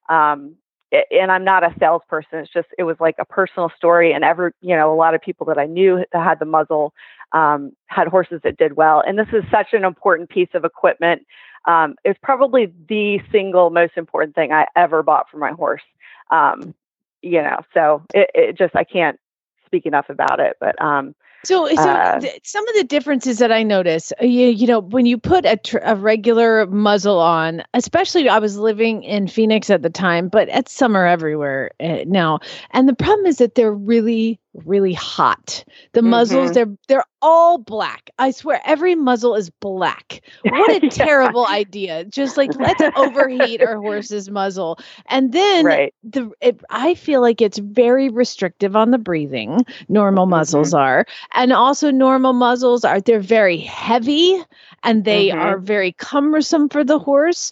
um, 0.08 0.56
and 0.92 1.32
I'm 1.32 1.44
not 1.44 1.64
a 1.64 1.74
salesperson. 1.80 2.40
It's 2.40 2.52
just 2.52 2.68
it 2.78 2.84
was 2.84 2.98
like 3.00 3.16
a 3.20 3.26
personal 3.26 3.72
story, 3.76 4.14
and 4.14 4.24
every 4.24 4.52
you 4.62 4.76
know 4.76 4.94
a 4.94 4.96
lot 4.96 5.16
of 5.16 5.22
people 5.22 5.46
that 5.48 5.58
I 5.58 5.66
knew 5.66 6.04
that 6.12 6.24
had 6.24 6.40
the 6.40 6.46
muzzle 6.46 6.94
um, 7.32 7.74
had 7.88 8.08
horses 8.08 8.42
that 8.44 8.58
did 8.58 8.76
well, 8.76 9.04
and 9.06 9.18
this 9.18 9.28
is 9.34 9.44
such 9.52 9.74
an 9.74 9.84
important 9.84 10.30
piece 10.30 10.50
of 10.54 10.66
equipment. 10.66 11.26
Um, 11.66 11.96
it's 12.06 12.20
probably 12.24 12.74
the 12.88 13.20
single 13.32 13.70
most 13.70 13.94
important 13.98 14.36
thing 14.36 14.52
I 14.52 14.66
ever 14.76 15.04
bought 15.04 15.30
for 15.30 15.38
my 15.38 15.52
horse. 15.52 15.84
Um, 16.32 16.74
you 17.22 17.42
know, 17.42 17.60
so 17.74 18.04
it, 18.14 18.30
it 18.34 18.58
just 18.58 18.76
I 18.76 18.84
can't 18.84 19.20
speak 19.66 19.86
enough 19.86 20.10
about 20.10 20.40
it, 20.40 20.58
but 20.60 20.82
um, 20.82 21.14
so, 21.44 21.68
so 21.76 21.90
Uh, 21.90 22.20
th- 22.20 22.42
some 22.44 22.68
of 22.68 22.76
the 22.76 22.84
differences 22.84 23.38
that 23.40 23.52
I 23.52 23.64
notice, 23.64 24.12
uh, 24.22 24.26
you, 24.26 24.48
you 24.48 24.68
know, 24.68 24.80
when 24.80 25.06
you 25.06 25.18
put 25.18 25.46
a, 25.46 25.58
tr- 25.58 25.78
a 25.84 25.96
regular 25.96 26.66
muzzle 26.68 27.20
on, 27.20 27.64
especially 27.74 28.28
I 28.30 28.40
was 28.40 28.58
living 28.58 29.04
in 29.04 29.28
Phoenix 29.28 29.70
at 29.70 29.82
the 29.82 29.90
time, 29.90 30.28
but 30.30 30.50
it's 30.50 30.74
summer 30.74 31.06
everywhere 31.06 31.72
uh, 31.80 32.04
now. 32.06 32.40
And 32.72 32.90
the 32.90 32.96
problem 32.96 33.26
is 33.26 33.38
that 33.38 33.56
they're 33.56 33.74
really, 33.74 34.40
really 34.54 34.94
hot. 34.94 35.64
The 35.94 36.02
muzzles, 36.02 36.52
Mhm. 36.52 36.54
they're 36.54 36.78
they're 36.88 37.04
all 37.22 37.58
black. 37.58 38.10
I 38.18 38.32
swear, 38.32 38.62
every 38.66 38.96
muzzle 38.96 39.36
is 39.36 39.50
black. 39.50 40.22
What 40.44 40.72
a 40.72 40.80
Yeah. 40.84 40.90
terrible 40.90 41.46
idea! 41.48 42.04
Just 42.06 42.38
like 42.38 42.56
let's 42.56 42.82
overheat 42.96 43.62
our 43.62 43.78
horse's 43.78 44.30
muzzle, 44.30 44.80
and 45.08 45.32
then 45.32 45.66
right. 45.66 45.94
the 46.04 46.32
it, 46.42 46.60
I 46.70 46.96
feel 46.96 47.22
like 47.22 47.42
it's 47.42 47.60
very 47.60 48.10
restrictive 48.10 48.76
on 48.76 48.92
the 48.92 48.98
breathing. 48.98 49.66
Normal 49.88 50.26
muzzles 50.26 50.74
are, 50.74 51.06
and 51.34 51.54
also 51.54 51.92
normal 51.92 52.34
muzzles 52.34 52.84
are 52.84 53.00
they're 53.02 53.20
very 53.20 53.58
heavy 53.58 54.42
and 54.84 55.06
they 55.06 55.30
Mhm. 55.30 55.36
are 55.40 55.58
very 55.60 55.92
cumbersome 55.94 56.70
for 56.70 56.84
the 56.84 57.00
horse. 57.00 57.52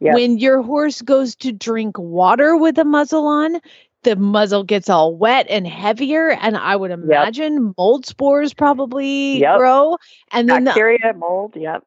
Yep. 0.00 0.14
When 0.14 0.38
your 0.38 0.60
horse 0.62 1.00
goes 1.00 1.34
to 1.36 1.52
drink 1.52 1.98
water 1.98 2.54
with 2.56 2.78
a 2.78 2.84
muzzle 2.84 3.26
on, 3.26 3.60
the 4.06 4.16
muzzle 4.16 4.64
gets 4.64 4.88
all 4.88 5.14
wet 5.14 5.46
and 5.50 5.66
heavier, 5.66 6.30
and 6.30 6.56
I 6.56 6.74
would 6.76 6.90
imagine 6.92 7.74
mold 7.76 8.06
spores 8.06 8.54
probably 8.54 9.40
Yep. 9.40 9.58
grow. 9.58 9.96
And 10.32 10.48
then 10.48 10.64
the 10.64 10.70
Bacteria, 10.70 11.12
mold. 11.14 11.54
Yep. 11.56 11.82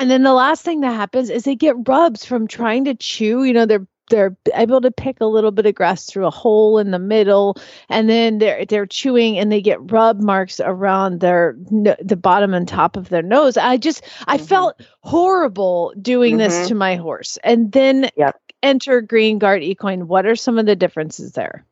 and 0.00 0.10
then 0.10 0.22
the 0.24 0.32
last 0.32 0.64
thing 0.64 0.80
that 0.80 0.94
happens 0.94 1.30
is 1.30 1.44
they 1.44 1.54
get 1.54 1.76
rubs 1.86 2.24
from 2.24 2.48
trying 2.48 2.84
to 2.86 2.94
chew. 2.94 3.44
You 3.44 3.52
know, 3.52 3.66
they're 3.66 3.86
they're 4.10 4.34
able 4.54 4.80
to 4.80 4.90
pick 4.90 5.20
a 5.20 5.26
little 5.26 5.50
bit 5.50 5.66
of 5.66 5.74
grass 5.74 6.06
through 6.06 6.24
a 6.26 6.30
hole 6.30 6.78
in 6.78 6.92
the 6.92 6.98
middle, 6.98 7.56
and 7.90 8.08
then 8.08 8.38
they're 8.38 8.64
they're 8.64 8.86
chewing 8.86 9.38
and 9.38 9.52
they 9.52 9.60
get 9.60 9.92
rub 9.92 10.18
marks 10.20 10.60
around 10.64 11.20
their 11.20 11.54
the 12.02 12.16
bottom 12.20 12.54
and 12.54 12.66
top 12.66 12.96
of 12.96 13.10
their 13.10 13.20
nose. 13.22 13.58
I 13.58 13.76
just 13.76 14.02
I 14.26 14.38
Mhm. 14.38 14.46
felt 14.48 14.80
horrible 15.02 15.92
doing 16.00 16.38
this 16.38 16.64
Mhm. 16.64 16.68
to 16.68 16.74
my 16.74 16.96
horse. 16.96 17.36
And 17.44 17.70
then 17.72 18.08
Yep. 18.16 18.34
Enter 18.62 19.00
Green 19.00 19.38
Guard 19.38 19.62
Equine. 19.62 20.08
What 20.08 20.26
are 20.26 20.36
some 20.36 20.58
of 20.58 20.66
the 20.66 20.76
differences 20.76 21.32
there? 21.32 21.64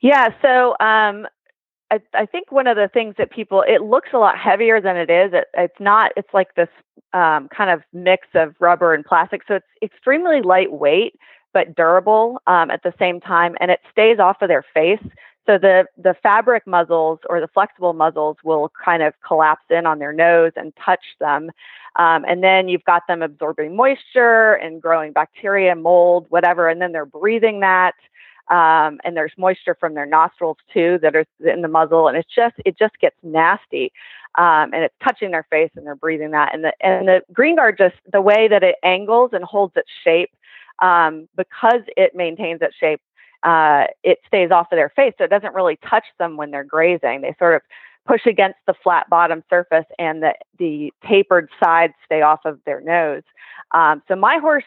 Yeah. 0.00 0.28
So 0.40 0.70
um, 0.80 1.26
I, 1.90 2.00
I 2.14 2.26
think 2.26 2.50
one 2.50 2.66
of 2.66 2.76
the 2.76 2.88
things 2.88 3.14
that 3.18 3.30
people, 3.30 3.62
it 3.66 3.82
looks 3.82 4.10
a 4.12 4.18
lot 4.18 4.38
heavier 4.38 4.80
than 4.80 4.96
it 4.96 5.10
is. 5.10 5.32
It, 5.32 5.48
it's 5.54 5.80
not, 5.80 6.12
it's 6.16 6.32
like 6.32 6.54
this 6.54 6.68
um, 7.12 7.48
kind 7.48 7.70
of 7.70 7.82
mix 7.92 8.28
of 8.34 8.54
rubber 8.60 8.94
and 8.94 9.04
plastic. 9.04 9.42
So 9.46 9.56
it's 9.56 9.66
extremely 9.82 10.42
lightweight, 10.42 11.16
but 11.52 11.74
durable 11.74 12.40
um, 12.46 12.70
at 12.70 12.82
the 12.82 12.94
same 12.98 13.20
time. 13.20 13.56
And 13.60 13.70
it 13.70 13.80
stays 13.90 14.18
off 14.18 14.40
of 14.40 14.48
their 14.48 14.64
face. 14.72 15.02
So 15.46 15.58
the, 15.58 15.86
the 15.96 16.14
fabric 16.22 16.66
muzzles 16.66 17.18
or 17.28 17.40
the 17.40 17.48
flexible 17.48 17.92
muzzles 17.92 18.36
will 18.44 18.70
kind 18.84 19.02
of 19.02 19.14
collapse 19.26 19.64
in 19.70 19.86
on 19.86 19.98
their 19.98 20.12
nose 20.12 20.52
and 20.54 20.72
touch 20.84 21.04
them. 21.18 21.50
Um, 21.96 22.24
and 22.28 22.42
then 22.42 22.68
you've 22.68 22.84
got 22.84 23.02
them 23.08 23.22
absorbing 23.22 23.74
moisture 23.74 24.52
and 24.52 24.80
growing 24.80 25.12
bacteria, 25.12 25.74
mold, 25.74 26.26
whatever. 26.28 26.68
And 26.68 26.80
then 26.80 26.92
they're 26.92 27.06
breathing 27.06 27.60
that 27.60 27.94
um, 28.50 28.98
and 29.04 29.16
there's 29.16 29.32
moisture 29.38 29.76
from 29.78 29.94
their 29.94 30.06
nostrils 30.06 30.58
too 30.72 30.98
that 31.02 31.14
are 31.14 31.24
in 31.40 31.62
the 31.62 31.68
muzzle, 31.68 32.08
and 32.08 32.16
it's 32.16 32.34
just 32.34 32.56
it 32.64 32.76
just 32.76 32.98
gets 33.00 33.16
nasty, 33.22 33.92
um, 34.36 34.74
and 34.74 34.82
it's 34.82 34.94
touching 35.02 35.30
their 35.30 35.46
face 35.50 35.70
and 35.76 35.86
they're 35.86 35.94
breathing 35.94 36.32
that, 36.32 36.52
and 36.52 36.64
the 36.64 36.72
and 36.80 37.06
the 37.06 37.22
green 37.32 37.56
guard 37.56 37.78
just 37.78 37.94
the 38.12 38.20
way 38.20 38.48
that 38.48 38.64
it 38.64 38.74
angles 38.82 39.30
and 39.32 39.44
holds 39.44 39.76
its 39.76 39.88
shape, 40.02 40.30
um, 40.82 41.28
because 41.36 41.82
it 41.96 42.16
maintains 42.16 42.60
its 42.60 42.74
shape, 42.74 43.00
uh, 43.42 43.84
it 44.02 44.18
stays 44.26 44.50
off 44.50 44.68
of 44.72 44.76
their 44.76 44.90
face, 44.90 45.14
so 45.18 45.24
it 45.24 45.30
doesn't 45.30 45.54
really 45.54 45.78
touch 45.88 46.04
them 46.18 46.36
when 46.36 46.50
they're 46.50 46.64
grazing. 46.64 47.22
They 47.22 47.34
sort 47.38 47.54
of 47.56 47.62
push 48.06 48.26
against 48.26 48.58
the 48.66 48.74
flat 48.82 49.08
bottom 49.08 49.42
surface, 49.48 49.86
and 49.98 50.22
the 50.22 50.34
the 50.58 50.92
tapered 51.06 51.48
sides 51.62 51.94
stay 52.04 52.22
off 52.22 52.40
of 52.44 52.58
their 52.66 52.80
nose. 52.80 53.22
Um, 53.72 54.02
so 54.08 54.16
my 54.16 54.38
horse 54.38 54.64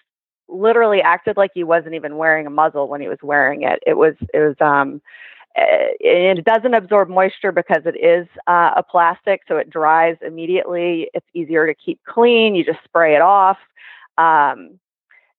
literally 0.48 1.02
acted 1.02 1.38
like 1.38 1.52
he 1.54 1.64
wasn't 1.64 1.96
even 1.96 2.18
wearing 2.18 2.46
a 2.48 2.50
muzzle 2.50 2.88
when 2.88 3.02
he 3.02 3.08
was 3.08 3.20
wearing 3.22 3.64
it. 3.64 3.80
It 3.86 3.98
was 3.98 4.16
it 4.34 4.40
was 4.40 4.56
um 4.60 5.02
eh, 5.56 5.94
it 6.00 6.46
doesn't 6.46 6.74
absorb 6.74 7.10
moisture 7.10 7.52
because 7.52 7.84
it 7.86 7.96
is 7.98 8.28
uh, 8.48 8.72
a 8.76 8.84
plastic, 8.84 9.42
so 9.48 9.58
it 9.58 9.70
dries 9.70 10.18
immediately. 10.26 11.10
It's 11.14 11.28
easier 11.34 11.68
to 11.68 11.74
keep 11.76 12.00
clean. 12.08 12.56
You 12.56 12.64
just 12.64 12.84
spray 12.84 13.16
it 13.16 13.22
off. 13.22 13.58
Um, 14.18 14.80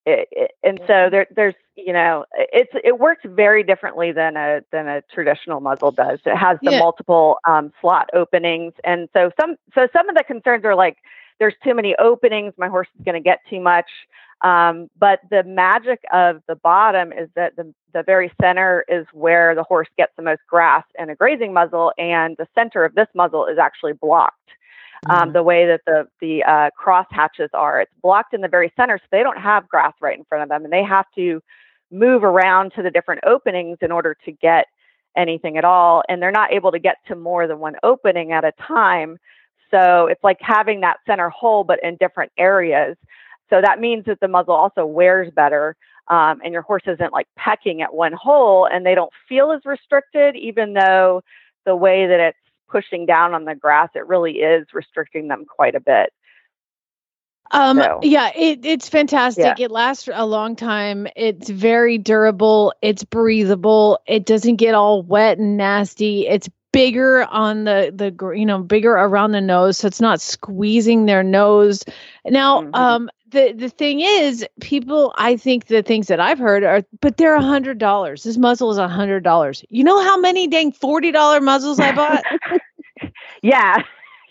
it, 0.07 0.29
it, 0.31 0.51
and 0.63 0.81
so 0.87 1.09
there, 1.11 1.27
there's 1.35 1.55
you 1.77 1.93
know 1.93 2.25
it's 2.35 2.73
it 2.85 2.99
works 2.99 3.23
very 3.25 3.63
differently 3.63 4.13
than 4.13 4.37
a 4.37 4.61
than 4.71 4.87
a 4.89 5.03
traditional 5.13 5.61
muzzle 5.61 5.93
does. 5.93 6.21
It 6.27 6.37
has 6.37 6.59
the 6.63 6.73
Yeah. 6.73 6.79
multiple 6.79 7.39
um, 7.47 7.73
slot 7.81 8.11
openings, 8.13 8.75
and 8.85 9.09
so 9.13 9.31
some 9.41 9.57
so 9.75 9.89
some 9.93 10.09
of 10.09 10.15
the 10.15 10.25
concerns 10.25 10.65
are 10.65 10.75
like 10.75 10.99
there's 11.39 11.55
too 11.65 11.75
many 11.75 11.97
openings. 11.97 12.55
My 12.59 12.69
horse 12.69 12.89
is 12.99 13.05
going 13.05 13.15
to 13.15 13.21
get 13.21 13.41
too 13.49 13.61
much. 13.61 13.91
Um, 14.43 14.91
but 14.99 15.21
the 15.31 15.43
magic 15.45 16.01
of 16.13 16.43
the 16.49 16.55
bottom 16.57 17.13
is 17.13 17.31
that 17.35 17.57
the, 17.57 17.73
the 17.95 18.03
very 18.03 18.31
center 18.43 18.85
is 18.89 19.07
where 19.13 19.55
the 19.55 19.63
horse 19.63 19.89
gets 19.97 20.13
the 20.17 20.23
most 20.23 20.43
grass 20.49 20.85
in 20.99 21.09
a 21.09 21.15
grazing 21.15 21.53
muzzle, 21.55 21.93
and 21.97 22.37
the 22.37 22.47
center 22.55 22.85
of 22.85 22.95
this 22.95 23.09
muzzle 23.15 23.47
is 23.47 23.59
actually 23.59 23.95
blocked. 23.95 24.37
Um, 25.11 25.33
the 25.33 25.43
way 25.43 25.67
that 25.67 25.83
the 25.87 26.07
the 26.21 26.43
uh, 26.45 26.71
cross 26.77 27.07
hatches 27.11 27.51
are, 27.53 27.81
it's 27.81 27.93
blocked 28.03 28.33
in 28.33 28.41
the 28.41 28.49
very 28.49 28.73
center, 28.77 28.99
so 28.99 29.05
they 29.11 29.23
don't 29.23 29.39
have 29.41 29.69
grass 29.69 29.93
right 30.01 30.17
in 30.17 30.25
front 30.25 30.43
of 30.43 30.49
them, 30.49 30.65
and 30.65 30.73
they 30.73 30.83
have 30.83 31.07
to 31.17 31.43
move 31.91 32.25
around 32.25 32.73
to 32.77 32.83
the 32.83 32.91
different 32.91 33.21
openings 33.25 33.79
in 33.83 33.93
order 33.93 34.17
to 34.25 34.33
get 34.33 34.67
anything 35.17 35.57
at 35.57 35.65
all, 35.65 36.03
and 36.09 36.23
they're 36.23 36.31
not 36.31 36.53
able 36.53 36.73
to 36.73 36.79
get 36.79 36.97
to 37.09 37.15
more 37.15 37.47
than 37.47 37.59
one 37.59 37.77
opening 37.83 38.33
at 38.33 38.45
a 38.45 38.53
time. 38.67 39.19
So 39.71 40.07
it's 40.07 40.25
like 40.25 40.39
having 40.41 40.81
that 40.81 40.99
center 41.07 41.29
hole, 41.29 41.65
but 41.65 41.81
in 41.83 41.97
different 41.97 42.33
areas. 42.39 42.97
So 43.51 43.61
that 43.61 43.81
means 43.81 44.05
that 44.07 44.21
the 44.21 44.29
muzzle 44.29 44.55
also 44.55 44.87
wears 44.87 45.31
better, 45.35 45.77
um, 46.09 46.41
and 46.43 46.53
your 46.53 46.63
horse 46.63 46.85
isn't 46.87 47.13
like 47.13 47.27
pecking 47.37 47.83
at 47.83 47.93
one 47.93 48.13
hole, 48.13 48.67
and 48.67 48.87
they 48.87 48.95
don't 48.95 49.13
feel 49.29 49.53
as 49.53 49.61
restricted, 49.65 50.35
even 50.37 50.73
though 50.73 51.23
the 51.67 51.77
way 51.77 52.07
that 52.07 52.21
it's 52.21 52.39
pushing 52.69 53.07
down 53.07 53.35
on 53.35 53.45
the 53.45 53.55
grass, 53.55 53.91
it 53.95 54.07
really 54.07 54.39
is 54.39 54.67
restricting 54.73 55.29
them 55.29 55.45
quite 55.45 55.75
a 55.75 55.81
bit. 55.81 56.13
Um, 57.51 57.79
So- 57.79 58.01
yeah, 58.03 58.31
it, 58.35 58.65
it's 58.65 58.89
fantastic. 58.89 59.61
It 59.61 59.71
lasts 59.71 60.09
a 60.13 60.27
long 60.27 60.57
time. 60.57 61.07
It's 61.15 61.49
very 61.51 61.99
durable. 61.99 62.73
It's 62.83 63.05
breathable. 63.05 63.99
It 64.07 64.27
doesn't 64.27 64.57
get 64.57 64.75
all 64.75 65.03
wet 65.03 65.39
and 65.39 65.57
nasty. 65.57 66.27
It's 66.27 66.49
bigger 66.75 67.25
on 67.31 67.65
the 67.65 67.93
the 67.95 68.35
you 68.37 68.47
know 68.47 68.59
bigger 68.63 68.93
around 68.93 69.33
the 69.33 69.41
nose 69.41 69.79
so 69.79 69.87
it's 69.87 70.01
not 70.01 70.21
squeezing 70.21 71.07
their 71.07 71.23
nose 71.23 71.85
now 72.27 72.63
Mhm. 72.63 72.75
um 72.75 73.11
the 73.31 73.53
the 73.53 73.69
thing 73.71 74.01
is 74.01 74.47
people 74.61 75.15
i 75.19 75.37
think 75.37 75.67
the 75.67 75.83
things 75.83 76.09
that 76.09 76.21
i've 76.21 76.39
heard 76.39 76.65
are 76.65 76.83
but 77.01 77.17
they're 77.17 77.37
a 77.37 77.43
hundred 77.43 77.79
dollars 77.79 78.25
this 78.25 78.39
muzzle 78.39 78.71
is 78.73 78.79
a 78.79 78.89
hundred 78.89 79.23
dollars 79.25 79.65
you 79.71 79.85
know 79.85 80.03
how 80.03 80.19
many 80.19 80.49
dang 80.49 80.73
forty 80.73 81.13
dollar 81.13 81.41
muzzles 81.41 81.81
i 81.81 81.93
bought 81.93 82.25
Yeah. 83.43 83.83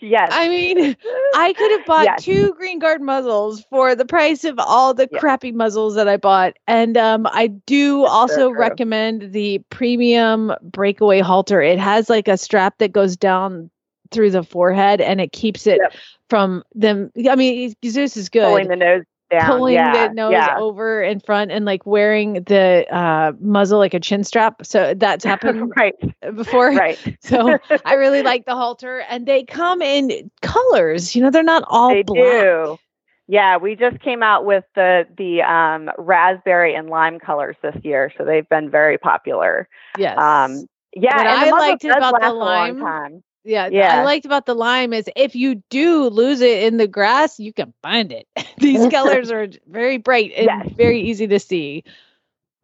Yes. 0.04 0.28
i 0.32 0.48
mean 0.48 0.96
i 1.34 1.52
could 1.54 1.70
have 1.72 1.84
bought 1.86 2.04
Yes. 2.04 2.24
two 2.24 2.54
green 2.58 2.78
guard 2.78 3.00
muzzles 3.00 3.64
for 3.70 3.94
the 3.94 4.04
price 4.04 4.44
of 4.44 4.58
all 4.58 4.92
the 4.94 5.08
Yeah. 5.10 5.18
crappy 5.18 5.50
muzzles 5.52 5.94
that 5.94 6.08
i 6.08 6.16
bought 6.16 6.54
and 6.66 6.96
um 6.96 7.26
i 7.30 7.46
do 7.46 8.04
also 8.04 8.50
true. 8.50 8.58
recommend 8.58 9.32
the 9.32 9.60
premium 9.70 10.52
breakaway 10.62 11.20
halter 11.20 11.62
it 11.62 11.78
has 11.78 12.10
like 12.10 12.28
a 12.28 12.36
strap 12.36 12.78
that 12.78 12.92
goes 12.92 13.16
down 13.16 13.70
through 14.10 14.30
the 14.30 14.42
forehead 14.42 15.00
and 15.00 15.20
it 15.20 15.32
keeps 15.32 15.66
it 15.66 15.78
Yep. 15.80 15.94
from 16.28 16.62
them 16.74 17.10
i 17.30 17.34
mean 17.34 17.72
zeus 17.84 18.16
is 18.16 18.28
good 18.28 18.46
Pulling 18.48 18.68
the 18.68 18.76
nose 18.76 19.02
down. 19.38 19.46
pulling 19.46 19.74
yeah. 19.74 20.08
the 20.08 20.14
nose 20.14 20.32
yeah. 20.32 20.56
over 20.58 21.02
in 21.02 21.20
front 21.20 21.50
and 21.50 21.64
like 21.64 21.84
wearing 21.86 22.34
the 22.44 22.86
uh, 22.94 23.32
muzzle 23.40 23.78
like 23.78 23.94
a 23.94 24.00
chin 24.00 24.24
strap. 24.24 24.64
So 24.64 24.94
that's 24.94 25.24
happened 25.32 25.72
right. 25.76 25.94
before. 26.34 26.70
Right. 26.70 26.98
So 27.24 27.58
I 27.84 27.94
really 27.94 28.22
like 28.32 28.44
the 28.44 28.54
halter, 28.54 28.98
and 29.08 29.26
they 29.26 29.44
come 29.44 29.80
in 29.80 30.30
colors. 30.42 31.14
You 31.16 31.22
know, 31.22 31.30
they're 31.30 31.42
not 31.42 31.64
all 31.68 31.90
they 31.90 32.02
black. 32.02 32.18
do. 32.18 32.78
Yeah, 33.26 33.56
we 33.56 33.74
just 33.74 34.00
came 34.00 34.22
out 34.22 34.44
with 34.44 34.64
the 34.74 35.06
the 35.16 35.42
um, 35.42 35.90
raspberry 35.96 36.74
and 36.74 36.90
lime 36.90 37.18
colors 37.18 37.56
this 37.62 37.76
year, 37.82 38.12
so 38.18 38.24
they've 38.24 38.48
been 38.48 38.70
very 38.70 38.98
popular. 38.98 39.68
Yes. 39.96 40.18
Um, 40.18 40.66
yeah, 40.94 41.16
What 41.16 41.26
and 41.26 41.28
I 41.28 41.50
liked 41.50 41.84
about 41.84 42.00
the 42.00 42.20
last 42.20 42.30
a 42.30 42.32
long 42.34 42.38
lime- 42.38 42.80
time. 42.80 43.22
Yeah, 43.44 43.68
yeah. 43.68 44.00
I 44.00 44.04
liked 44.04 44.24
about 44.26 44.46
the 44.46 44.54
lime 44.54 44.92
is 44.92 45.08
if 45.16 45.34
you 45.36 45.56
do 45.70 46.08
lose 46.08 46.40
it 46.40 46.64
in 46.64 46.78
the 46.78 46.88
grass, 46.88 47.38
you 47.38 47.52
can 47.52 47.72
find 47.82 48.12
it. 48.12 48.26
These 48.58 48.86
colors 48.90 49.30
are 49.30 49.48
very 49.68 49.98
bright 49.98 50.32
and 50.36 50.46
Yes. 50.46 50.68
very 50.76 51.00
easy 51.00 51.26
to 51.28 51.38
see. 51.38 51.84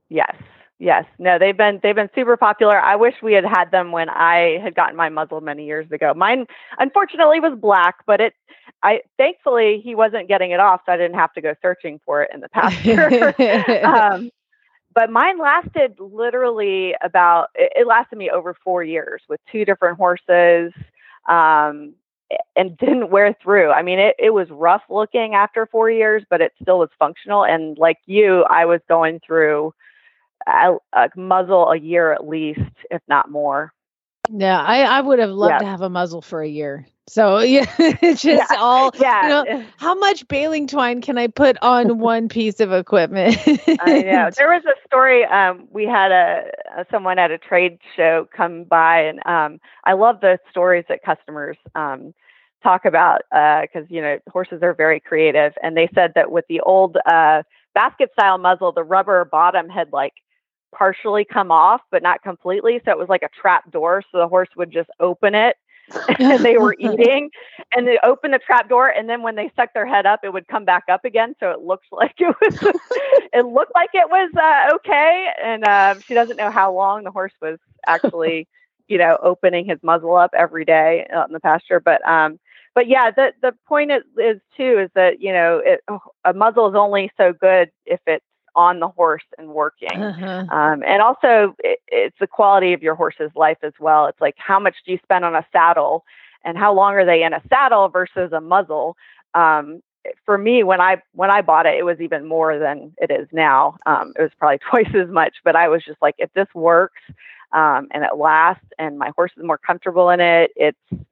Yes, 0.08 0.34
yes. 0.78 1.04
No, 1.18 1.38
they've 1.38 1.56
been 1.56 1.80
they've 1.82 1.94
been 1.94 2.10
super 2.14 2.36
popular. 2.36 2.78
I 2.80 2.96
wish 2.96 3.14
we 3.22 3.32
had 3.32 3.44
had 3.44 3.70
them 3.70 3.92
when 3.92 4.08
I 4.08 4.58
had 4.62 4.74
gotten 4.74 4.96
my 4.96 5.08
muzzle 5.08 5.40
many 5.40 5.66
years 5.66 5.90
ago. 5.92 6.12
Mine, 6.14 6.46
unfortunately, 6.78 7.40
was 7.40 7.58
black, 7.58 7.96
but 8.06 8.20
it. 8.20 8.34
I 8.82 9.00
thankfully 9.18 9.80
he 9.84 9.94
wasn't 9.94 10.28
getting 10.28 10.52
it 10.52 10.60
off, 10.60 10.80
so 10.86 10.92
I 10.92 10.96
didn't 10.96 11.16
have 11.16 11.32
to 11.34 11.40
go 11.40 11.54
searching 11.60 12.00
for 12.04 12.22
it 12.22 12.30
in 12.32 12.40
the 12.40 12.48
pasture. 12.48 13.34
um, 13.84 14.30
but 14.94 15.10
mine 15.10 15.38
lasted 15.38 15.94
literally 15.98 16.94
about 17.02 17.48
it, 17.54 17.86
lasted 17.86 18.16
me 18.18 18.30
over 18.30 18.54
four 18.64 18.82
years 18.82 19.22
with 19.28 19.40
two 19.50 19.64
different 19.64 19.96
horses 19.96 20.72
um, 21.28 21.94
and 22.56 22.76
didn't 22.78 23.10
wear 23.10 23.34
through 23.42 23.70
i 23.70 23.82
mean 23.82 23.98
it, 23.98 24.14
it 24.18 24.30
was 24.30 24.48
rough 24.50 24.82
looking 24.88 25.34
after 25.34 25.66
four 25.66 25.90
years 25.90 26.22
but 26.30 26.40
it 26.40 26.52
still 26.62 26.78
was 26.78 26.90
functional 26.98 27.44
and 27.44 27.78
like 27.78 27.98
you 28.06 28.42
i 28.44 28.64
was 28.64 28.80
going 28.88 29.20
through 29.26 29.72
a, 30.46 30.74
a 30.94 31.08
muzzle 31.16 31.70
a 31.70 31.76
year 31.78 32.12
at 32.12 32.26
least 32.26 32.60
if 32.90 33.02
not 33.08 33.30
more 33.30 33.72
Yeah, 34.30 34.60
I, 34.60 34.82
I 34.82 35.00
would 35.00 35.18
have 35.18 35.30
loved 35.30 35.56
Yeah. 35.56 35.58
to 35.58 35.66
have 35.66 35.82
a 35.82 35.90
muzzle 35.90 36.22
for 36.22 36.42
a 36.42 36.48
year. 36.48 36.86
So 37.10 37.38
yeah, 37.40 37.66
it's 37.78 38.22
just 38.22 38.50
Yeah. 38.50 38.56
all 38.56 38.92
yeah 39.00 39.22
you 39.22 39.28
know, 39.28 39.66
how 39.78 39.96
much 39.96 40.26
baling 40.28 40.68
twine 40.68 41.00
can 41.00 41.18
I 41.18 41.26
put 41.26 41.56
on 41.60 41.98
one 41.98 42.28
piece 42.28 42.60
of 42.60 42.72
equipment? 42.72 43.36
I 43.80 44.02
know. 44.02 44.30
There 44.36 44.48
was 44.48 44.62
a 44.64 44.74
story. 44.86 45.24
Um, 45.24 45.66
we 45.72 45.86
had 45.86 46.12
a, 46.12 46.44
a 46.78 46.86
someone 46.88 47.18
at 47.18 47.32
a 47.32 47.38
trade 47.38 47.78
show 47.96 48.28
come 48.36 48.62
by, 48.62 49.00
and 49.00 49.18
um, 49.26 49.60
I 49.84 49.94
love 49.94 50.20
the 50.20 50.38
stories 50.50 50.84
that 50.88 51.02
customers 51.02 51.56
um, 51.74 52.14
talk 52.62 52.84
about 52.84 53.22
because 53.30 53.90
you 53.90 54.00
know 54.00 54.18
horses 54.30 54.62
are 54.62 54.74
very 54.74 55.00
creative. 55.00 55.52
And 55.64 55.76
they 55.76 55.88
said 55.92 56.12
that 56.14 56.30
with 56.30 56.44
the 56.48 56.60
old 56.60 56.96
uh, 57.06 57.42
basket 57.74 58.10
style 58.12 58.38
muzzle, 58.38 58.70
the 58.70 58.84
rubber 58.84 59.24
bottom 59.24 59.68
had 59.68 59.92
like 59.92 60.14
partially 60.72 61.24
come 61.24 61.50
off, 61.50 61.80
but 61.90 62.04
not 62.04 62.22
completely. 62.22 62.80
So 62.84 62.92
it 62.92 62.98
was 62.98 63.08
like 63.08 63.24
a 63.24 63.40
trap 63.40 63.68
door. 63.72 64.04
So 64.12 64.18
the 64.18 64.28
horse 64.28 64.50
would 64.56 64.70
just 64.70 64.90
open 65.00 65.34
it. 65.34 65.56
And 66.18 66.44
they 66.44 66.56
were 66.58 66.76
eating 66.78 67.30
and 67.74 67.86
they 67.86 67.98
opened 68.02 68.34
the 68.34 68.38
trap 68.38 68.68
door 68.68 68.88
and 68.88 69.08
then 69.08 69.22
when 69.22 69.34
they 69.36 69.48
stuck 69.50 69.72
their 69.74 69.86
head 69.86 70.06
up 70.06 70.20
it 70.24 70.32
would 70.32 70.46
come 70.48 70.64
back 70.64 70.84
up 70.90 71.04
again 71.04 71.34
so 71.40 71.50
it 71.50 71.60
looked 71.60 71.86
like 71.92 72.14
it 72.18 72.34
was 72.40 72.74
it 73.32 73.46
looked 73.46 73.72
like 73.74 73.90
it 73.94 74.08
was 74.10 74.30
uh, 74.36 74.74
okay 74.74 75.26
and 75.42 75.64
um, 75.64 76.00
she 76.06 76.14
doesn't 76.14 76.36
know 76.36 76.50
how 76.50 76.72
long 76.72 77.04
the 77.04 77.10
horse 77.10 77.32
was 77.40 77.58
actually 77.86 78.48
you 78.88 78.98
know 78.98 79.18
opening 79.22 79.64
his 79.64 79.78
muzzle 79.82 80.16
up 80.16 80.30
every 80.36 80.64
day 80.64 81.06
out 81.12 81.28
in 81.28 81.32
the 81.32 81.40
pasture 81.40 81.80
but 81.80 82.06
um 82.08 82.38
but 82.74 82.88
yeah 82.88 83.10
the 83.10 83.32
the 83.42 83.52
point 83.66 83.90
is, 83.90 84.02
is 84.18 84.40
too 84.56 84.78
is 84.78 84.90
that 84.94 85.20
you 85.20 85.32
know 85.32 85.60
it, 85.64 85.80
a 86.24 86.32
muzzle 86.32 86.68
is 86.68 86.74
only 86.76 87.10
so 87.16 87.32
good 87.32 87.70
if 87.86 88.00
it's 88.06 88.24
on 88.54 88.80
the 88.80 88.88
horse 88.88 89.24
and 89.38 89.48
working 89.48 90.02
Uh-huh. 90.02 90.46
um, 90.50 90.82
and 90.82 91.02
also, 91.02 91.54
it, 91.60 91.80
it's 91.88 92.16
the 92.18 92.26
quality 92.26 92.72
of 92.72 92.82
your 92.82 92.94
horse's 92.94 93.30
life 93.34 93.58
as 93.62 93.72
well. 93.78 94.06
It's 94.06 94.20
like 94.20 94.34
how 94.38 94.58
much 94.58 94.76
do 94.84 94.92
you 94.92 94.98
spend 95.02 95.24
on 95.24 95.34
a 95.34 95.46
saddle, 95.52 96.04
and 96.44 96.56
how 96.56 96.72
long 96.72 96.94
are 96.94 97.04
they 97.04 97.22
in 97.22 97.32
a 97.32 97.42
saddle 97.48 97.88
versus 97.88 98.32
a 98.32 98.40
muzzle. 98.40 98.96
Um, 99.34 99.82
for 100.24 100.38
me, 100.38 100.62
when 100.62 100.80
I 100.80 101.02
when 101.12 101.30
I 101.30 101.42
bought 101.42 101.66
it, 101.66 101.76
it 101.78 101.84
was 101.84 102.00
even 102.00 102.26
more 102.26 102.58
than 102.58 102.92
it 102.98 103.10
is 103.10 103.28
now. 103.32 103.76
Um, 103.86 104.12
it 104.18 104.22
was 104.22 104.30
probably 104.38 104.58
twice 104.70 104.94
as 104.94 105.08
much. 105.08 105.36
But 105.44 105.56
I 105.56 105.68
was 105.68 105.84
just 105.84 106.00
like, 106.00 106.14
if 106.18 106.32
this 106.32 106.48
works 106.54 107.02
um, 107.52 107.88
and 107.90 108.04
it 108.04 108.16
lasts, 108.16 108.64
and 108.78 108.98
my 108.98 109.12
horse 109.16 109.32
is 109.36 109.44
more 109.44 109.58
comfortable 109.58 110.10
in 110.10 110.20
it, 110.20 110.52
it's 110.56 111.04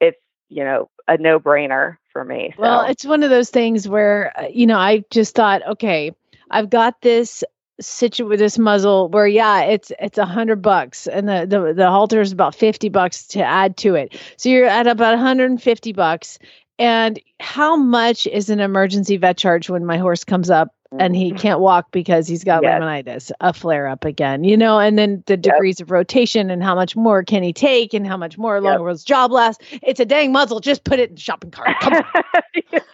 it's 0.00 0.18
you 0.48 0.64
know 0.64 0.90
a 1.08 1.16
no 1.16 1.38
brainer 1.38 1.96
for 2.12 2.24
me. 2.24 2.52
So. 2.56 2.62
Well, 2.62 2.82
it's 2.82 3.04
one 3.04 3.22
of 3.22 3.30
those 3.30 3.50
things 3.50 3.88
where 3.88 4.32
uh, 4.38 4.46
you 4.48 4.66
know 4.66 4.78
I 4.78 5.04
just 5.10 5.34
thought, 5.34 5.66
okay, 5.66 6.12
I've 6.50 6.70
got 6.70 7.00
this 7.02 7.44
situ 7.80 8.26
with 8.26 8.38
this 8.38 8.58
muzzle 8.58 9.08
where 9.08 9.26
yeah, 9.26 9.62
it's 9.62 9.92
it's 9.98 10.18
a 10.18 10.26
hundred 10.26 10.62
bucks, 10.62 11.06
and 11.06 11.28
the 11.28 11.46
the 11.48 11.72
the 11.74 11.90
halter 11.90 12.20
is 12.20 12.32
about 12.32 12.54
fifty 12.54 12.88
bucks 12.88 13.26
to 13.28 13.42
add 13.42 13.76
to 13.78 13.94
it, 13.94 14.18
so 14.36 14.48
you're 14.48 14.66
at 14.66 14.86
about 14.86 15.14
150 15.14 15.92
bucks. 15.92 16.38
And 16.78 17.20
how 17.38 17.76
much 17.76 18.26
is 18.26 18.50
an 18.50 18.58
emergency 18.58 19.16
vet 19.16 19.36
charge 19.36 19.70
when 19.70 19.84
my 19.84 19.98
horse 19.98 20.24
comes 20.24 20.50
up 20.50 20.74
and 20.98 21.16
he 21.16 21.32
can't 21.32 21.60
walk 21.60 21.90
because 21.90 22.26
he's 22.28 22.44
got 22.44 22.62
Yes. 22.62 22.82
laminitis, 22.82 23.30
a 23.40 23.52
flare 23.52 23.86
up 23.88 24.04
again, 24.04 24.44
you 24.44 24.56
know? 24.56 24.78
And 24.78 24.98
then 24.98 25.22
the 25.26 25.36
degrees 25.36 25.80
of 25.80 25.90
rotation 25.90 26.50
and 26.50 26.62
how 26.62 26.74
much 26.74 26.96
more 26.96 27.22
can 27.24 27.42
he 27.42 27.52
take 27.52 27.94
and 27.94 28.06
how 28.06 28.16
much 28.16 28.38
more 28.38 28.60
longer 28.60 28.84
will 28.84 28.90
his 28.90 29.04
job 29.04 29.32
last? 29.32 29.62
It's 29.82 30.00
a 30.00 30.04
dang 30.04 30.32
muzzle. 30.32 30.60
Just 30.60 30.84
put 30.84 30.98
it 30.98 31.10
in 31.10 31.14
the 31.16 31.20
shopping 31.20 31.50
cart. 31.50 31.78
Come 31.80 31.94
on. 31.96 32.04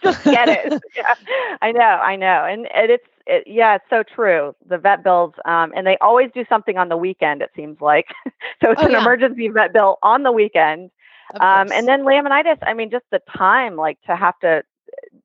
just 0.03 0.19
get 0.29 0.49
it. 0.49 0.73
yeah, 0.95 1.15
I 1.61 1.71
know, 1.71 1.81
I 1.81 2.15
know, 2.15 2.45
and, 2.45 2.67
and 2.73 2.91
it's 2.91 3.05
it, 3.27 3.43
yeah, 3.45 3.75
it's 3.75 3.85
so 3.89 4.03
true. 4.03 4.55
The 4.67 4.77
vet 4.77 5.03
bills, 5.03 5.33
um, 5.45 5.71
and 5.75 5.85
they 5.85 5.97
always 6.01 6.29
do 6.33 6.43
something 6.49 6.77
on 6.77 6.89
the 6.89 6.97
weekend. 6.97 7.41
It 7.41 7.51
seems 7.55 7.79
like 7.79 8.07
so 8.63 8.71
it's 8.71 8.81
Oh, 8.81 8.87
an 8.87 8.91
yeah. 8.91 8.99
emergency 9.01 9.49
vet 9.49 9.73
bill 9.73 9.97
on 10.01 10.23
the 10.23 10.31
weekend, 10.31 10.89
um, 11.39 11.71
and 11.71 11.87
then 11.87 12.01
laminitis. 12.01 12.57
I 12.63 12.73
mean, 12.73 12.89
just 12.89 13.05
the 13.11 13.21
time, 13.37 13.75
like 13.75 14.01
to 14.07 14.15
have 14.15 14.37
to, 14.39 14.63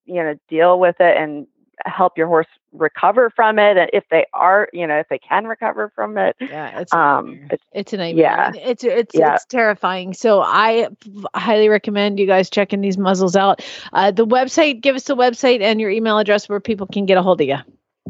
you 0.04 0.22
know, 0.22 0.34
deal 0.48 0.78
with 0.78 0.96
it 1.00 1.16
and 1.16 1.46
help 1.86 2.18
your 2.18 2.26
horse 2.26 2.46
recover 2.72 3.30
from 3.30 3.58
it, 3.58 3.76
and 3.76 3.88
if 3.92 4.04
they 4.10 4.26
are, 4.32 4.68
you 4.72 4.86
know, 4.86 4.98
if 4.98 5.08
they 5.08 5.18
can 5.18 5.46
recover 5.46 5.90
from 5.94 6.16
it. 6.18 6.36
Yeah, 6.40 6.80
it's 6.80 6.92
Um, 6.92 7.38
it's 7.50 7.64
it's 7.72 7.92
a 7.92 7.96
nightmare. 7.96 8.24
yeah. 8.24 8.52
It's 8.54 8.84
it's 8.84 9.14
Yeah. 9.14 9.34
it's 9.34 9.44
terrifying. 9.46 10.12
So 10.14 10.40
i 10.42 10.88
highly 11.34 11.68
recommend 11.68 12.18
you 12.18 12.26
guys 12.26 12.50
checking 12.50 12.80
these 12.80 12.98
muzzles 12.98 13.36
out. 13.36 13.64
Uh, 13.92 14.10
the 14.10 14.26
website, 14.26 14.80
give 14.80 14.96
us 14.96 15.04
the 15.04 15.16
website 15.16 15.60
and 15.60 15.80
your 15.80 15.90
email 15.90 16.18
address 16.18 16.48
where 16.48 16.60
people 16.60 16.86
can 16.86 17.06
get 17.06 17.18
a 17.18 17.22
hold 17.22 17.40
of 17.40 17.46
you. 17.46 17.56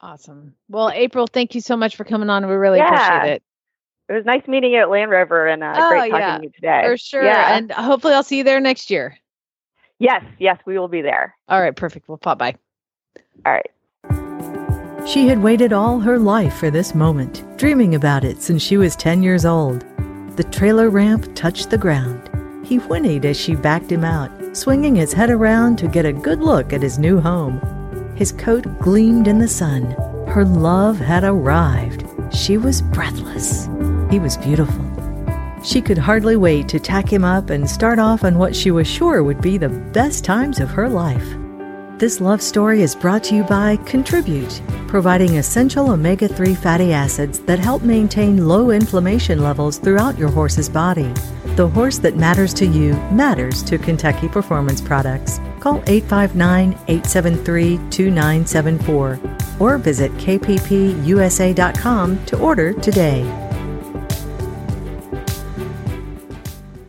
Awesome. 0.00 0.54
Well, 0.68 0.90
April, 0.90 1.26
thank 1.26 1.54
you 1.54 1.60
so 1.60 1.76
much 1.76 1.96
for 1.96 2.04
coming 2.04 2.28
on. 2.30 2.46
We 2.46 2.54
really 2.54 2.78
Yeah. 2.78 2.88
appreciate 2.94 3.34
it. 3.36 3.42
It 4.08 4.12
was 4.12 4.24
nice 4.26 4.46
meeting 4.46 4.72
you 4.72 4.80
at 4.80 4.90
Land 4.90 5.10
Rover 5.10 5.46
and 5.46 5.64
uh, 5.64 5.72
Oh, 5.78 5.88
great 5.88 6.10
talking 6.10 6.20
yeah, 6.26 6.36
to 6.38 6.42
you 6.44 6.50
today. 6.50 6.82
For 6.84 6.96
sure. 6.98 7.24
Yeah. 7.24 7.56
And 7.56 7.72
hopefully 7.72 8.12
I'll 8.12 8.22
see 8.22 8.36
you 8.36 8.44
there 8.44 8.60
next 8.60 8.90
year. 8.90 9.16
yes, 9.98 10.22
yes, 10.38 10.58
we 10.66 10.78
will 10.78 10.88
be 10.88 11.00
there. 11.00 11.34
All 11.48 11.58
right, 11.60 11.74
perfect. 11.74 12.06
We'll 12.08 12.18
pop 12.18 12.36
by. 12.38 12.54
All 13.46 13.52
right. 13.52 13.70
She 15.06 15.28
had 15.28 15.42
waited 15.42 15.72
all 15.72 16.00
her 16.00 16.18
life 16.18 16.54
for 16.54 16.70
this 16.70 16.94
moment, 16.94 17.42
dreaming 17.58 17.94
about 17.94 18.24
it 18.24 18.42
since 18.42 18.62
she 18.62 18.76
was 18.76 18.96
10 18.96 19.22
years 19.22 19.44
old. 19.46 19.84
The 20.36 20.44
trailer 20.44 20.90
ramp 20.90 21.32
touched 21.36 21.70
the 21.70 21.78
ground. 21.78 22.28
He 22.66 22.78
whinnied 22.78 23.24
as 23.24 23.38
she 23.38 23.54
backed 23.54 23.92
him 23.92 24.04
out, 24.04 24.32
swinging 24.56 24.96
his 24.96 25.12
head 25.12 25.30
around 25.30 25.78
to 25.78 25.86
get 25.86 26.06
a 26.06 26.12
good 26.12 26.40
look 26.40 26.72
at 26.72 26.82
his 26.82 26.98
new 26.98 27.20
home. 27.20 27.60
His 28.16 28.32
coat 28.32 28.66
gleamed 28.80 29.28
in 29.28 29.38
the 29.38 29.46
sun. 29.46 29.92
Her 30.26 30.44
love 30.44 30.98
had 30.98 31.22
arrived. 31.22 32.04
She 32.34 32.56
was 32.56 32.82
breathless. 32.82 33.66
He 34.10 34.18
was 34.18 34.36
beautiful. 34.36 34.84
She 35.62 35.80
could 35.80 35.98
hardly 35.98 36.34
wait 36.36 36.68
to 36.70 36.80
tack 36.80 37.12
him 37.12 37.24
up 37.24 37.50
and 37.50 37.70
start 37.70 38.00
off 38.00 38.24
on 38.24 38.36
what 38.36 38.56
she 38.56 38.72
was 38.72 38.88
sure 38.88 39.22
would 39.22 39.40
be 39.40 39.56
the 39.56 39.68
best 39.68 40.24
times 40.24 40.58
of 40.58 40.70
her 40.70 40.88
life. 40.88 41.36
This 42.04 42.20
love 42.20 42.42
story 42.42 42.82
is 42.82 42.94
brought 42.94 43.24
to 43.24 43.34
you 43.34 43.44
by 43.44 43.76
Contribute, 43.86 44.60
providing 44.88 45.38
essential 45.38 45.90
omega 45.90 46.28
3 46.28 46.54
fatty 46.54 46.92
acids 46.92 47.38
that 47.46 47.58
help 47.58 47.80
maintain 47.80 48.46
low 48.46 48.72
inflammation 48.72 49.38
levels 49.38 49.78
throughout 49.78 50.18
your 50.18 50.28
horse's 50.28 50.68
body. 50.68 51.10
The 51.56 51.66
horse 51.66 51.96
that 52.00 52.18
matters 52.18 52.52
to 52.60 52.66
you 52.66 52.92
matters 53.10 53.62
to 53.62 53.78
Kentucky 53.78 54.28
Performance 54.28 54.82
Products. 54.82 55.40
Call 55.60 55.82
859 55.86 56.72
873 56.88 57.78
2974 57.88 59.18
or 59.58 59.78
visit 59.78 60.12
kppusa.com 60.18 61.56
to 62.26 62.38
order 62.38 62.74
today. 62.74 63.43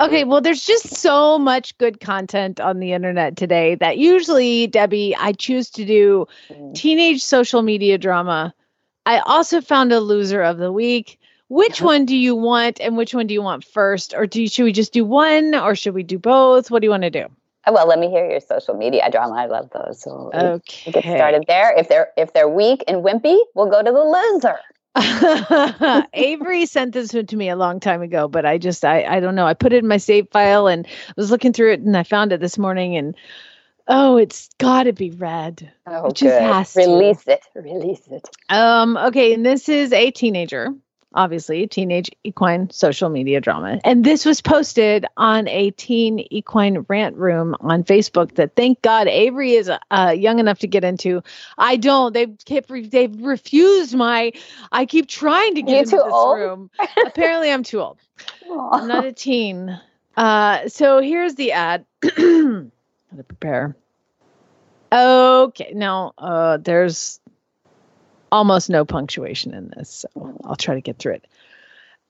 Okay, 0.05 0.23
well, 0.23 0.41
there's 0.41 0.65
just 0.65 0.95
so 0.95 1.39
much 1.39 1.77
good 1.77 1.99
content 1.99 2.59
on 2.59 2.79
the 2.79 2.93
internet 2.93 3.37
today 3.37 3.75
that 3.75 3.97
usually, 3.97 4.67
Debbie, 4.67 5.15
I 5.15 5.31
choose 5.33 5.69
to 5.71 5.85
do 5.85 6.27
mm. 6.49 6.75
teenage 6.75 7.23
social 7.23 7.61
media 7.61 7.97
drama. 7.97 8.53
I 9.05 9.19
also 9.19 9.61
found 9.61 9.91
a 9.91 9.99
loser 9.99 10.41
of 10.41 10.57
the 10.57 10.71
week. 10.71 11.19
Which 11.47 11.79
uh-huh. 11.79 11.85
one 11.85 12.05
do 12.05 12.17
you 12.17 12.35
want, 12.35 12.81
and 12.81 12.97
which 12.97 13.13
one 13.13 13.27
do 13.27 13.33
you 13.35 13.41
want 13.43 13.63
first, 13.63 14.15
or 14.15 14.25
do 14.25 14.41
you, 14.41 14.47
should 14.47 14.63
we 14.63 14.71
just 14.71 14.91
do 14.91 15.05
one, 15.05 15.53
or 15.53 15.75
should 15.75 15.93
we 15.93 16.01
do 16.01 16.17
both? 16.17 16.71
What 16.71 16.81
do 16.81 16.87
you 16.87 16.89
want 16.89 17.03
to 17.03 17.11
do? 17.11 17.27
Oh, 17.67 17.71
well, 17.71 17.87
let 17.87 17.99
me 17.99 18.09
hear 18.09 18.27
your 18.27 18.39
social 18.39 18.73
media 18.73 19.09
drama. 19.11 19.35
I 19.35 19.45
love 19.45 19.69
those. 19.71 20.01
So 20.01 20.31
Okay. 20.33 20.91
get 20.91 21.03
started 21.03 21.45
there. 21.47 21.71
If 21.77 21.87
they're 21.87 22.09
if 22.17 22.33
they're 22.33 22.49
weak 22.49 22.83
and 22.87 23.03
wimpy, 23.03 23.37
we'll 23.53 23.69
go 23.69 23.83
to 23.83 23.91
the 23.91 24.03
loser. 24.03 24.57
Avery 26.13 26.65
sent 26.65 26.93
this 26.93 27.13
one 27.13 27.25
to 27.27 27.35
me 27.37 27.49
a 27.49 27.55
long 27.55 27.79
time 27.79 28.01
ago, 28.01 28.27
but 28.27 28.45
I 28.45 28.57
just 28.57 28.85
I 28.85 29.03
I 29.05 29.19
don't 29.19 29.35
know. 29.35 29.45
I 29.47 29.53
put 29.53 29.73
it 29.73 29.79
in 29.83 29.87
my 29.87 29.97
save 29.97 30.29
file 30.31 30.67
and 30.67 30.87
was 31.17 31.31
looking 31.31 31.53
through 31.53 31.73
it 31.73 31.81
and 31.81 31.97
I 31.97 32.03
found 32.03 32.31
it 32.33 32.39
this 32.39 32.57
morning 32.57 32.95
and 32.97 33.15
oh, 33.87 34.17
it's 34.17 34.49
got 34.57 34.83
to 34.83 34.93
be 34.93 35.11
read. 35.11 35.71
Oh, 35.85 36.09
It 36.09 36.15
just 36.15 36.39
good. 36.39 36.41
has 36.41 36.73
to. 36.73 36.79
Release 36.81 37.27
it. 37.27 37.41
Release 37.55 38.07
it. 38.09 38.27
Um 38.49 38.97
okay, 38.97 39.33
and 39.33 39.45
this 39.45 39.69
is 39.69 39.91
a 39.93 40.11
teenager, 40.11 40.73
obviously, 41.15 41.65
teenage 41.67 42.11
equine 42.23 42.69
social 42.69 43.09
media 43.09 43.41
drama. 43.41 43.79
And 43.83 44.03
this 44.03 44.25
was 44.25 44.41
posted 44.41 45.05
on 45.17 45.47
a 45.47 45.71
teen 45.71 46.19
equine 46.29 46.85
rant 46.87 47.15
room 47.17 47.55
on 47.61 47.83
Facebook 47.83 48.35
that 48.35 48.55
thank 48.55 48.81
God 48.81 49.07
Avery 49.07 49.53
is 49.53 49.71
uh, 49.91 50.15
young 50.15 50.39
enough 50.39 50.59
to 50.59 50.67
get 50.67 50.83
into. 50.83 51.23
I 51.57 51.77
don't. 51.77 52.13
They've 52.13 52.37
kept 52.45 52.69
re- 52.69 52.87
they've 52.87 53.15
refused 53.21 53.95
my 53.95 54.31
I 54.71 54.85
keep 54.85 55.07
trying 55.07 55.55
to 55.55 55.61
get 55.61 55.71
You 55.71 55.77
into 55.79 55.95
this 55.95 56.03
old? 56.13 56.37
room. 56.37 56.69
Apparently 57.05 57.51
I'm 57.51 57.63
too 57.63 57.81
old. 57.81 57.99
Aw. 58.49 58.69
I'm 58.79 58.87
not 58.87 59.05
a 59.05 59.11
teen. 59.13 59.79
Uh, 60.17 60.67
so 60.67 61.01
here's 61.01 61.35
the 61.35 61.51
ad. 61.53 61.85
Gotta 62.01 62.71
prepare. 63.27 63.75
Okay, 64.91 65.71
now 65.73 66.13
uh, 66.17 66.57
there's 66.57 67.19
almost 68.31 68.69
no 68.69 68.85
punctuation 68.85 69.53
in 69.53 69.71
this, 69.75 70.05
so 70.05 70.37
I'll 70.43 70.55
try 70.55 70.75
to 70.75 70.81
get 70.81 70.97
through 70.97 71.13
it. 71.13 71.27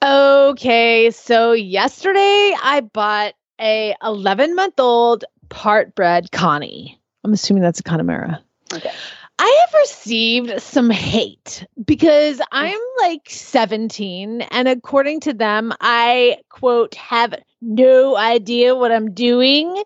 Okay, 0.04 1.10
so 1.10 1.52
yesterday 1.52 2.54
I 2.62 2.82
bought 2.92 3.34
a 3.60 3.94
11 4.02 4.54
month 4.54 4.78
old 4.78 5.24
part 5.48 5.94
bred 5.94 6.30
Connie. 6.32 7.00
I'm 7.24 7.32
assuming 7.32 7.62
that's 7.62 7.80
a 7.80 7.82
Connemara. 7.82 8.42
Okay. 8.72 8.92
I 9.38 9.66
have 9.66 9.80
received 9.80 10.62
some 10.62 10.90
hate 10.90 11.66
because 11.84 12.40
I'm 12.52 12.78
like 13.00 13.28
17, 13.28 14.42
and 14.42 14.68
according 14.68 15.20
to 15.20 15.34
them, 15.34 15.72
I 15.80 16.38
quote, 16.48 16.94
have 16.94 17.34
no 17.60 18.16
idea 18.16 18.74
what 18.74 18.92
I'm 18.92 19.12
doing. 19.12 19.82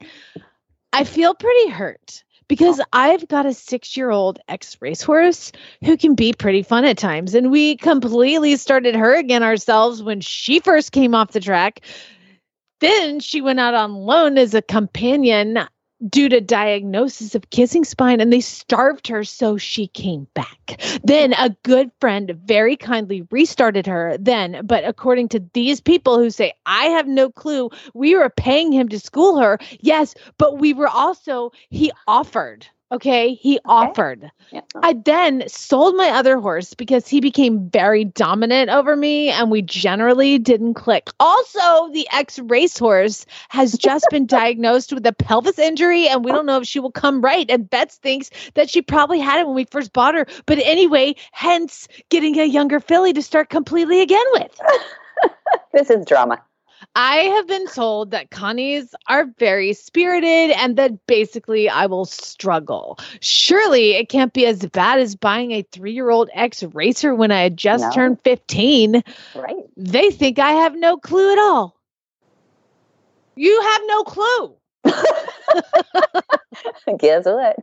I 0.92 1.04
feel 1.04 1.34
pretty 1.34 1.70
hurt 1.70 2.22
because 2.50 2.80
I've 2.92 3.28
got 3.28 3.46
a 3.46 3.54
six 3.54 3.96
year 3.96 4.10
old 4.10 4.40
ex 4.48 4.76
racehorse 4.80 5.52
who 5.84 5.96
can 5.96 6.16
be 6.16 6.32
pretty 6.32 6.64
fun 6.64 6.84
at 6.84 6.98
times. 6.98 7.32
And 7.32 7.52
we 7.52 7.76
completely 7.76 8.56
started 8.56 8.96
her 8.96 9.14
again 9.14 9.44
ourselves 9.44 10.02
when 10.02 10.20
she 10.20 10.58
first 10.58 10.90
came 10.90 11.14
off 11.14 11.30
the 11.30 11.38
track. 11.38 11.80
Then 12.80 13.20
she 13.20 13.40
went 13.40 13.60
out 13.60 13.74
on 13.74 13.94
loan 13.94 14.36
as 14.36 14.52
a 14.52 14.62
companion 14.62 15.60
due 16.08 16.28
to 16.28 16.40
diagnosis 16.40 17.34
of 17.34 17.50
kissing 17.50 17.84
spine 17.84 18.20
and 18.20 18.32
they 18.32 18.40
starved 18.40 19.06
her 19.08 19.24
so 19.24 19.56
she 19.56 19.86
came 19.88 20.26
back. 20.34 20.80
Then 21.04 21.34
a 21.34 21.54
good 21.62 21.90
friend 22.00 22.38
very 22.44 22.76
kindly 22.76 23.26
restarted 23.30 23.86
her 23.86 24.16
then 24.18 24.62
but 24.64 24.84
according 24.84 25.28
to 25.30 25.44
these 25.52 25.80
people 25.80 26.18
who 26.18 26.30
say 26.30 26.52
i 26.66 26.86
have 26.86 27.06
no 27.06 27.30
clue. 27.30 27.70
We 27.94 28.14
were 28.14 28.30
paying 28.30 28.72
him 28.72 28.88
to 28.88 28.98
school 28.98 29.38
her. 29.38 29.58
Yes 29.80 30.14
but 30.38 30.58
we 30.58 30.72
were 30.72 30.88
also 30.88 31.52
he 31.68 31.92
offered 32.06 32.66
okay 32.92 33.34
he 33.34 33.58
offered 33.64 34.30
Yeah. 34.50 34.60
I 34.82 34.94
then 34.94 35.44
sold 35.48 35.96
my 35.96 36.08
other 36.08 36.38
horse 36.38 36.74
because 36.74 37.06
he 37.06 37.20
became 37.20 37.68
very 37.70 38.04
dominant 38.04 38.70
over 38.70 38.96
me 38.96 39.28
and 39.28 39.50
we 39.50 39.62
generally 39.62 40.38
didn't 40.38 40.74
click. 40.74 41.08
Also, 41.20 41.92
the 41.92 42.08
ex 42.12 42.38
racehorse 42.40 43.26
has 43.48 43.74
just 43.74 44.06
been 44.10 44.26
diagnosed 44.40 44.92
with 44.92 45.06
a 45.06 45.12
pelvis 45.12 45.58
injury 45.58 46.08
and 46.08 46.24
we 46.24 46.32
don't 46.32 46.46
know 46.46 46.58
if 46.58 46.66
she 46.66 46.80
will 46.80 46.90
come 46.90 47.20
right. 47.20 47.48
And 47.48 47.68
Betts 47.70 47.96
thinks 47.96 48.30
that 48.54 48.68
she 48.68 48.82
probably 48.82 49.20
had 49.20 49.40
it 49.40 49.46
when 49.46 49.54
we 49.54 49.64
first 49.64 49.92
bought 49.92 50.14
her. 50.14 50.26
But 50.46 50.58
anyway, 50.58 51.14
hence 51.32 51.86
getting 52.08 52.38
a 52.38 52.44
younger 52.44 52.80
filly 52.80 53.12
to 53.12 53.22
start 53.22 53.50
completely 53.50 54.00
again 54.00 54.26
with. 54.32 54.60
This 55.72 55.90
is 55.90 56.06
drama. 56.06 56.42
I 56.96 57.16
have 57.16 57.46
been 57.46 57.66
told 57.68 58.10
that 58.10 58.30
Connies 58.30 58.94
are 59.06 59.26
very 59.38 59.72
spirited 59.74 60.50
and 60.56 60.76
that 60.76 61.06
basically 61.06 61.68
I 61.68 61.86
will 61.86 62.04
struggle. 62.04 62.98
Surely 63.20 63.92
it 63.92 64.08
can't 64.08 64.32
be 64.32 64.44
as 64.46 64.66
bad 64.66 64.98
as 64.98 65.14
buying 65.14 65.52
a 65.52 65.62
three 65.62 65.92
year 65.92 66.10
old 66.10 66.30
ex 66.34 66.62
racer 66.62 67.14
when 67.14 67.30
I 67.30 67.42
had 67.42 67.56
just 67.56 67.84
No. 67.84 67.90
turned 67.92 68.20
15. 68.24 69.02
Right. 69.36 69.56
They 69.76 70.10
think 70.10 70.38
I 70.38 70.52
have 70.52 70.74
no 70.74 70.96
clue 70.96 71.32
at 71.32 71.38
all. 71.38 71.76
You 73.36 73.60
have 73.62 73.82
no 73.86 74.02
clue. 74.02 74.56
Guess 76.98 77.24
what? 77.24 77.56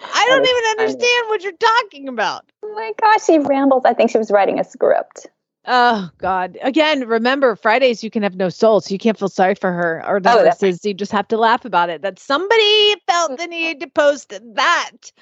I 0.00 0.26
don't 0.26 0.46
even 0.46 0.64
understand 0.70 1.28
what 1.28 1.42
you're 1.42 1.52
talking 1.52 2.08
about. 2.08 2.44
Oh 2.62 2.74
my 2.74 2.92
gosh, 3.00 3.24
she 3.24 3.38
rambles. 3.38 3.84
I 3.84 3.94
think 3.94 4.10
she 4.10 4.18
was 4.18 4.30
writing 4.30 4.58
a 4.58 4.64
script. 4.64 5.28
Oh 5.70 6.08
God! 6.16 6.56
Again, 6.62 7.06
remember 7.06 7.54
Fridays 7.54 8.02
you 8.02 8.10
can 8.10 8.22
have 8.22 8.36
no 8.36 8.48
soul, 8.48 8.80
so 8.80 8.90
you 8.90 8.98
can't 8.98 9.18
feel 9.18 9.28
sorry 9.28 9.54
for 9.54 9.70
her 9.70 10.02
or 10.08 10.18
the 10.18 10.32
Oh, 10.32 10.42
that's 10.42 10.60
horses. 10.60 10.82
You 10.82 10.94
just 10.94 11.12
have 11.12 11.28
to 11.28 11.36
laugh 11.36 11.66
about 11.66 11.90
it. 11.90 12.00
That 12.00 12.18
somebody 12.18 12.94
felt 13.06 13.36
the 13.36 13.46
need 13.46 13.80
to 13.80 13.86
post 13.86 14.32
that 14.54 15.12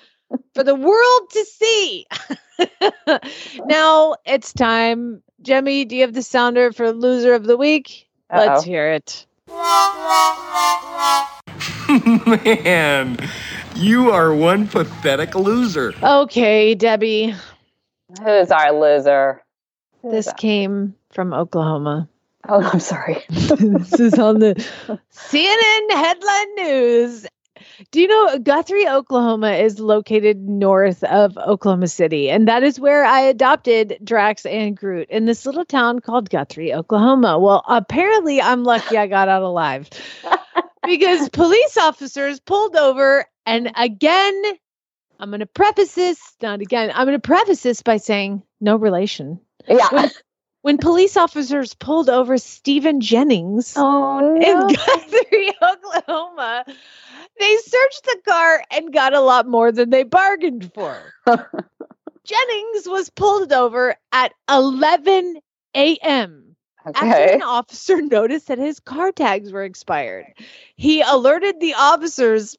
for 0.55 0.63
the 0.63 0.77
world 0.77 1.31
to 1.33 1.45
see. 1.45 2.07
now 3.67 4.15
it's 4.25 4.53
time. 4.53 5.21
Jemmy, 5.43 5.85
do 5.85 5.97
you 5.97 6.03
have 6.03 6.15
the 6.15 6.23
sounder 6.23 6.73
for 6.73 6.93
loser 6.93 7.35
of 7.35 7.45
the 7.45 7.57
week? 7.57 8.09
Let's 8.33 8.63
hear 8.63 8.93
it. 8.93 9.27
Man, 12.55 13.19
you 13.75 14.13
are 14.13 14.35
one 14.35 14.69
pathetic 14.69 15.35
loser. 15.35 15.93
Okay, 16.03 16.75
Debbie. 16.75 17.35
Who's 18.23 18.51
our 18.51 18.73
loser? 18.73 19.43
This 20.11 20.33
came 20.37 20.95
from 21.11 21.33
Oklahoma. 21.33 22.09
Oh, 22.49 22.63
I'm 22.63 22.81
sorry. 22.81 23.25
this 23.29 24.01
is 24.01 24.19
on 24.19 24.39
the 24.39 24.55
CNN 25.13 25.91
headline 25.91 26.55
news. 26.55 27.27
Do 27.91 28.01
you 28.01 28.09
know 28.09 28.39
Guthrie, 28.39 28.89
Oklahoma 28.89 29.53
is 29.53 29.81
located 29.81 30.49
north 30.49 31.03
of 31.05 31.37
Oklahoma 31.37 31.89
City? 31.89 32.31
And 32.31 32.49
that 32.49 32.63
is 32.63 32.79
where 32.79 33.05
I 33.05 33.21
adopted 33.21 33.99
Drax 34.03 34.47
and 34.47 34.77
Groot 34.77 35.09
in 35.11 35.27
this 35.27 35.45
little 35.45 35.65
town 35.65 36.01
called 36.01 36.31
Guthrie, 36.31 36.73
Oklahoma. 36.73 37.39
Well, 37.39 37.65
apparently 37.69 38.41
I'm 38.41 38.65
lucky 38.65 38.97
I 38.97 39.07
got 39.07 39.29
out 39.29 39.43
alive 39.43 39.91
because 40.87 41.29
police 41.31 41.77
officers 41.77 42.41
pulled 42.41 42.77
over 42.77 43.27
and 43.45 43.73
again 43.77 44.43
I'm 45.19 45.31
going 45.31 45.41
to 45.41 45.47
preface 45.47 45.95
this, 45.95 46.21
not 46.43 46.61
again, 46.61 46.93
I'm 46.95 47.07
going 47.07 47.19
to 47.19 47.27
preface 47.27 47.63
this 47.63 47.83
by 47.83 47.97
saying 47.97 48.43
no 48.61 48.77
relation. 48.77 49.41
Yeah. 49.69 49.89
When, 49.91 50.11
when 50.63 50.79
police 50.79 51.17
officers 51.17 51.75
pulled 51.75 52.11
over 52.11 52.39
Stephen 52.39 53.01
Jennings 53.01 53.75
oh, 53.77 54.21
no. 54.21 54.35
in 54.35 54.75
Guthrie, 54.75 55.53
Oklahoma, 55.63 56.65
they 57.39 57.57
searched 57.59 58.05
the 58.05 58.19
car 58.27 58.65
and 58.73 58.93
got 58.93 59.15
a 59.15 59.21
lot 59.21 59.47
more 59.47 59.71
than 59.71 59.91
they 59.91 60.03
bargained 60.03 60.73
for. 60.75 60.99
Jennings 61.27 62.89
was 62.89 63.11
pulled 63.11 63.53
over 63.53 63.95
at 64.11 64.33
11 64.51 65.37
a.m. 65.77 66.57
Okay. 66.87 67.09
After 67.09 67.35
an 67.35 67.43
officer 67.43 68.03
noticed 68.03 68.49
that 68.49 68.59
his 68.59 68.81
car 68.81 69.13
tags 69.13 69.53
were 69.53 69.65
expired, 69.65 70.27
he 70.77 71.01
alerted 71.01 71.61
the 71.61 71.75
officers 71.75 72.57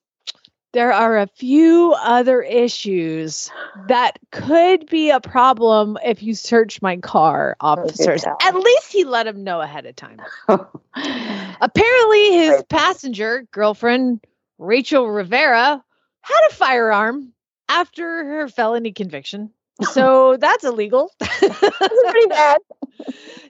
there 0.78 0.94
are 0.94 1.18
a 1.18 1.26
few 1.26 1.96
other 2.04 2.40
issues 2.44 3.50
that 3.88 4.20
could 4.32 4.86
be 4.86 5.10
a 5.10 5.20
problem 5.20 5.98
if 6.06 6.22
you 6.22 6.36
search 6.36 6.84
my 6.84 6.98
car, 6.98 7.58
oh, 7.60 7.70
officers. 7.70 8.24
At 8.44 8.54
least 8.54 8.92
he 8.92 9.04
let 9.04 9.26
him 9.26 9.44
know 9.44 9.60
ahead 9.60 9.88
of 9.88 9.96
time. 9.96 10.22
Apparently, 10.48 12.32
his 12.32 12.64
passenger 12.70 13.48
girlfriend, 13.50 14.24
Rachel 14.60 15.10
Rivera, 15.10 15.84
had 16.22 16.48
a 16.48 16.54
firearm 16.54 17.34
after 17.68 18.24
her 18.24 18.48
felony 18.48 18.92
conviction. 18.92 19.50
So 19.82 20.38
that's 20.40 20.64
illegal. 20.64 21.12
that's 21.20 21.40
pretty 21.42 22.28
bad. 22.28 22.60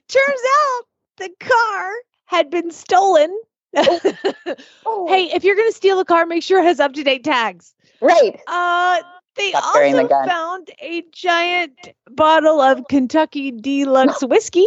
Turns 0.08 0.42
out 0.60 0.82
the 1.18 1.30
car 1.40 1.92
had 2.24 2.48
been 2.48 2.70
stolen 2.70 3.38
Oh. 4.86 5.06
Hey, 5.08 5.24
if 5.34 5.44
you're 5.44 5.54
going 5.56 5.68
to 5.68 5.76
steal 5.76 6.00
a 6.00 6.04
car, 6.04 6.24
make 6.26 6.42
sure 6.42 6.60
it 6.60 6.64
has 6.64 6.80
up 6.80 6.94
to 6.94 7.04
date 7.04 7.22
tags. 7.24 7.74
Right. 8.00 8.40
Uh, 8.46 9.00
they 9.36 9.50
Stop 9.50 9.74
carrying 9.74 9.94
the 9.96 10.02
also 10.02 10.26
found 10.28 10.70
a 10.80 11.04
giant 11.12 11.88
bottle 12.10 12.60
of 12.60 12.82
Kentucky 12.88 13.50
Deluxe 13.52 14.22
whiskey. 14.22 14.66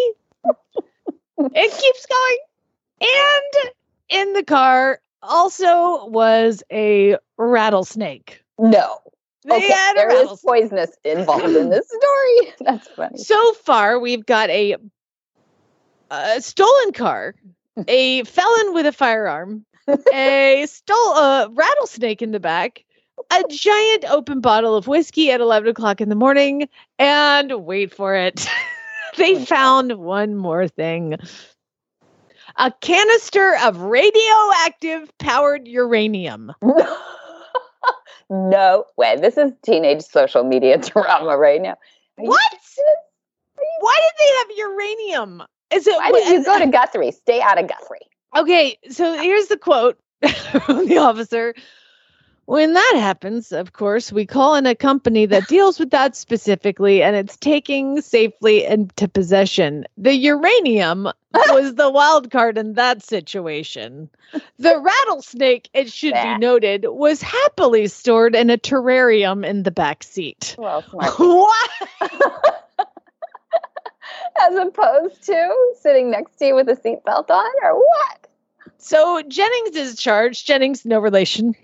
it 1.38 1.72
keeps 1.82 2.06
going. 2.06 2.38
And 3.02 3.72
in 4.10 4.34
the 4.34 4.44
car 4.44 5.02
also 5.24 6.06
was 6.06 6.64
a 6.72 7.18
rattlesnake. 7.38 8.44
No. 8.60 9.00
They 9.44 9.56
Okay, 9.56 9.68
had 9.72 9.94
a 9.94 9.96
there 9.96 10.12
is 10.32 10.40
poisonous 10.46 10.92
involved 11.04 11.46
in 11.56 11.70
this 11.70 11.88
story. 11.88 12.54
That's 12.62 12.88
funny. 12.90 13.18
So 13.18 13.54
far, 13.54 13.98
we've 14.00 14.26
got 14.26 14.52
a, 14.52 14.76
a 16.12 16.42
stolen 16.42 16.94
car, 16.94 17.34
a 17.88 18.24
felon 18.24 18.74
with 18.74 18.86
a 18.86 18.92
firearm, 18.92 19.66
a 20.14 20.66
stole 20.68 21.18
a 21.18 21.50
rattlesnake 21.52 22.22
in 22.22 22.32
the 22.32 22.40
back, 22.40 22.84
a 23.32 23.44
giant 23.50 24.06
open 24.10 24.42
bottle 24.42 24.76
of 24.76 24.88
whiskey 24.88 25.32
at 25.32 25.42
eleven 25.42 25.70
o'clock 25.70 26.02
in 26.02 26.10
the 26.10 26.16
morning, 26.16 26.68
and 27.00 27.66
wait 27.66 27.94
for 27.94 28.16
it, 28.16 28.48
they 29.18 29.44
found 29.46 29.94
one 29.94 30.36
more 30.36 30.68
thing. 30.68 31.18
A 32.58 32.72
canister 32.82 33.56
of 33.64 33.80
radioactive 33.82 35.10
powered 35.20 35.68
uranium. 35.68 36.52
no 38.30 38.86
way. 38.98 39.16
This 39.18 39.38
is 39.38 39.52
teenage 39.64 40.02
social 40.02 40.44
media 40.44 40.78
drama 40.80 41.38
right 41.38 41.62
now. 41.62 41.78
Are 42.18 42.24
you 42.24 42.30
What? 42.30 42.42
Why 43.80 44.00
did 44.00 44.14
they 44.20 44.32
have 44.38 44.70
uranium? 44.70 45.44
It 45.72 45.84
Why 45.86 46.12
did 46.12 46.28
you 46.28 46.44
go 46.44 46.60
to 46.60 46.68
Guthrie? 46.68 47.12
Stay 47.12 47.42
out 47.42 47.62
of 47.62 47.68
Guthrie. 47.68 48.00
Okay, 48.36 48.78
so 48.90 49.14
here's 49.14 49.48
the 49.48 49.58
quote 49.58 49.98
from 50.66 50.88
the 50.88 50.98
officer. 50.98 51.54
When 52.46 52.74
that 52.74 52.94
happens, 52.96 53.54
of 53.54 53.72
course, 53.72 54.12
we 54.12 54.26
call 54.26 54.56
in 54.56 54.66
a 54.66 54.76
company 54.76 55.26
that 55.28 55.48
deals 55.48 55.80
with 55.80 55.92
that 55.92 56.18
specifically 56.18 57.02
and 57.02 57.16
it's 57.16 57.38
taking 57.38 58.02
safely 58.02 58.66
into 58.66 59.08
possession. 59.08 59.86
The 59.96 60.14
uranium 60.16 61.08
was 61.34 61.76
the 61.76 61.90
wild 61.90 62.30
card 62.30 62.58
in 62.58 62.74
that 62.74 63.04
situation. 63.04 64.10
The 64.58 64.80
rattlesnake, 64.80 65.70
it 65.74 65.92
should 65.94 66.14
be 66.14 66.38
noted, 66.40 66.86
was 66.90 67.22
happily 67.22 67.88
stored 67.88 68.36
in 68.36 68.50
a 68.50 68.58
terrarium 68.58 69.46
in 69.46 69.64
the 69.64 69.72
back 69.72 70.04
seat. 70.04 70.56
Well. 70.58 70.84
What? 70.92 72.61
As 74.40 74.56
opposed 74.56 75.24
to 75.24 75.74
sitting 75.80 76.10
next 76.10 76.38
to 76.38 76.48
you 76.48 76.56
with 76.56 76.70
a 76.70 76.76
seatbelt 76.76 77.30
on, 77.30 77.52
or 77.64 77.78
what? 77.78 78.28
So 78.78 79.22
Jennings 79.28 79.76
is 79.76 79.96
charged. 79.96 80.48
Jennings, 80.48 80.86
no 80.86 81.00
relation, 81.00 81.56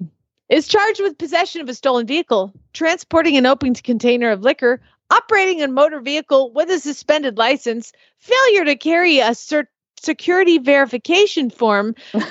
is 0.49 0.67
charged 0.67 1.01
with 1.01 1.17
possession 1.17 1.62
of 1.62 1.69
a 1.69 1.73
stolen 1.73 2.06
vehicle, 2.06 2.53
transporting 2.73 3.38
an 3.38 3.45
open 3.45 3.73
container 3.73 4.30
of 4.32 4.41
liquor, 4.41 4.82
operating 5.10 5.62
a 5.62 5.67
motor 5.67 5.99
vehicle 5.99 6.51
with 6.53 6.69
a 6.69 6.80
suspended 6.80 7.38
license, 7.38 7.93
failure 8.19 8.65
to 8.65 8.75
carry 8.75 9.19
a 9.19 9.32
cert- 9.32 9.67
security 10.02 10.58
verification 10.58 11.50
form, 11.50 11.96
and 12.14 12.24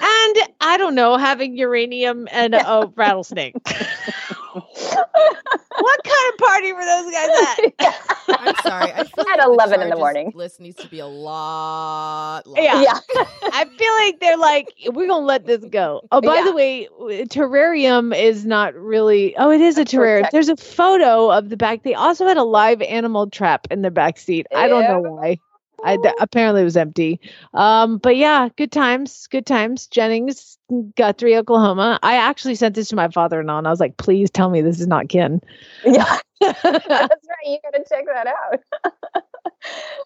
I 0.60 0.76
don't 0.78 0.94
know, 0.94 1.16
having 1.16 1.56
uranium 1.56 2.28
and 2.30 2.54
a 2.54 2.90
rattlesnake. 2.96 3.54
what 4.56 6.04
kind 6.04 6.32
of 6.32 6.38
party 6.38 6.72
were 6.72 6.84
those 6.84 7.12
guys 7.12 7.28
at? 7.78 7.94
I'm 8.40 8.54
sorry. 8.62 8.92
I 8.92 9.04
feel 9.04 9.24
At 9.28 9.38
like 9.38 9.40
the 9.40 9.44
11 9.52 9.80
in 9.82 9.90
the 9.90 9.96
morning. 9.96 10.32
List 10.34 10.60
needs 10.60 10.76
to 10.82 10.88
be 10.88 10.98
a 11.00 11.06
lot. 11.06 12.46
longer. 12.46 12.62
Yeah. 12.62 12.98
I 13.42 13.64
feel 13.64 13.92
like 13.94 14.20
they're 14.20 14.36
like, 14.36 14.72
we're 14.86 15.06
going 15.06 15.08
to 15.08 15.16
let 15.26 15.46
this 15.46 15.64
go. 15.70 16.02
Oh, 16.10 16.20
by 16.20 16.42
the 16.42 16.52
way, 16.52 16.88
terrarium 17.26 18.16
is 18.16 18.44
not 18.46 18.74
really, 18.74 19.36
oh, 19.36 19.50
it 19.50 19.60
is 19.60 19.78
a 19.78 19.84
terrarium. 19.84 20.18
protect- 20.18 20.32
There's 20.32 20.48
a 20.48 20.56
photo 20.56 21.30
of 21.30 21.48
the 21.50 21.56
back. 21.56 21.82
They 21.82 21.94
also 21.94 22.26
had 22.26 22.36
a 22.36 22.44
live 22.44 22.82
animal 22.82 23.28
trap 23.30 23.66
in 23.70 23.82
the 23.82 23.90
back 23.90 24.18
seat. 24.18 24.46
I 24.54 24.68
don't 24.68 24.84
know 24.84 25.00
why. 25.10 25.40
I, 25.84 25.96
th- 25.96 26.14
apparently 26.20 26.62
it 26.62 26.64
was 26.64 26.76
empty. 26.76 27.20
Um, 27.54 27.98
but 27.98 28.16
yeah, 28.16 28.48
good 28.56 28.72
times, 28.72 29.26
good 29.28 29.46
times. 29.46 29.86
Jennings, 29.86 30.58
Guthrie, 30.96 31.36
Oklahoma. 31.36 31.98
I 32.02 32.16
actually 32.16 32.54
sent 32.54 32.74
this 32.74 32.88
to 32.88 32.96
my 32.96 33.08
father-in-law 33.08 33.58
and 33.58 33.66
I 33.66 33.70
was 33.70 33.80
like, 33.80 33.96
please 33.96 34.30
tell 34.30 34.50
me 34.50 34.62
this 34.62 34.80
is 34.80 34.86
not 34.86 35.08
Ken. 35.08 35.40
Yeah, 35.84 36.18
that's 36.40 36.64
right. 36.64 37.10
You 37.44 37.58
gotta 37.62 37.84
check 37.88 38.04
that 38.06 38.26
out. 38.26 38.92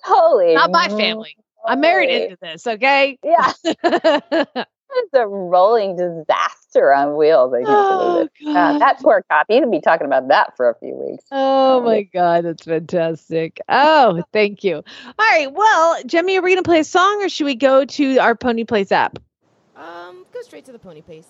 Holy, 0.05 0.55
not 0.55 0.71
my 0.71 0.89
family. 0.89 1.37
I'm 1.67 1.81
married 1.81 2.11
into 2.11 2.39
this, 2.41 2.67
okay? 2.67 3.19
Yeah, 3.23 3.53
it's 3.65 5.15
a 5.15 5.27
rolling 5.27 5.97
disaster 5.97 6.60
on 6.77 7.17
wheels. 7.17 7.53
I 7.53 7.59
can't 7.65 7.69
Oh, 7.69 7.89
believe 7.89 8.27
it. 8.27 8.33
Uh, 8.47 8.79
that 8.79 8.99
poor 9.01 9.25
cop. 9.31 9.47
He'd 9.49 9.71
be 9.71 9.81
talking 9.81 10.07
about 10.07 10.29
that 10.29 10.57
for 10.57 10.71
a 10.71 10.75
few 10.77 10.95
weeks. 10.95 11.25
Oh 11.31 11.83
my 11.83 12.03
god, 12.03 12.45
that's 12.45 12.65
fantastic. 12.65 13.61
Oh, 13.69 14.23
thank 14.33 14.65
you. 14.65 14.77
All 14.77 15.15
right, 15.19 15.53
well, 15.53 16.03
Jemmy, 16.07 16.39
are 16.39 16.43
we 16.43 16.53
gonna 16.53 16.63
play 16.63 16.81
a 16.81 16.85
song 16.85 17.23
or 17.23 17.29
should 17.29 17.45
we 17.45 17.55
go 17.55 17.85
to 17.85 18.19
our 18.19 18.35
Pony 18.35 18.65
Place 18.65 18.93
app? 18.93 19.19
Um, 19.77 20.25
go 20.33 20.43
straight 20.43 20.65
to 20.67 20.73
the 20.73 20.79
pony 20.79 21.01
Place. 21.03 21.27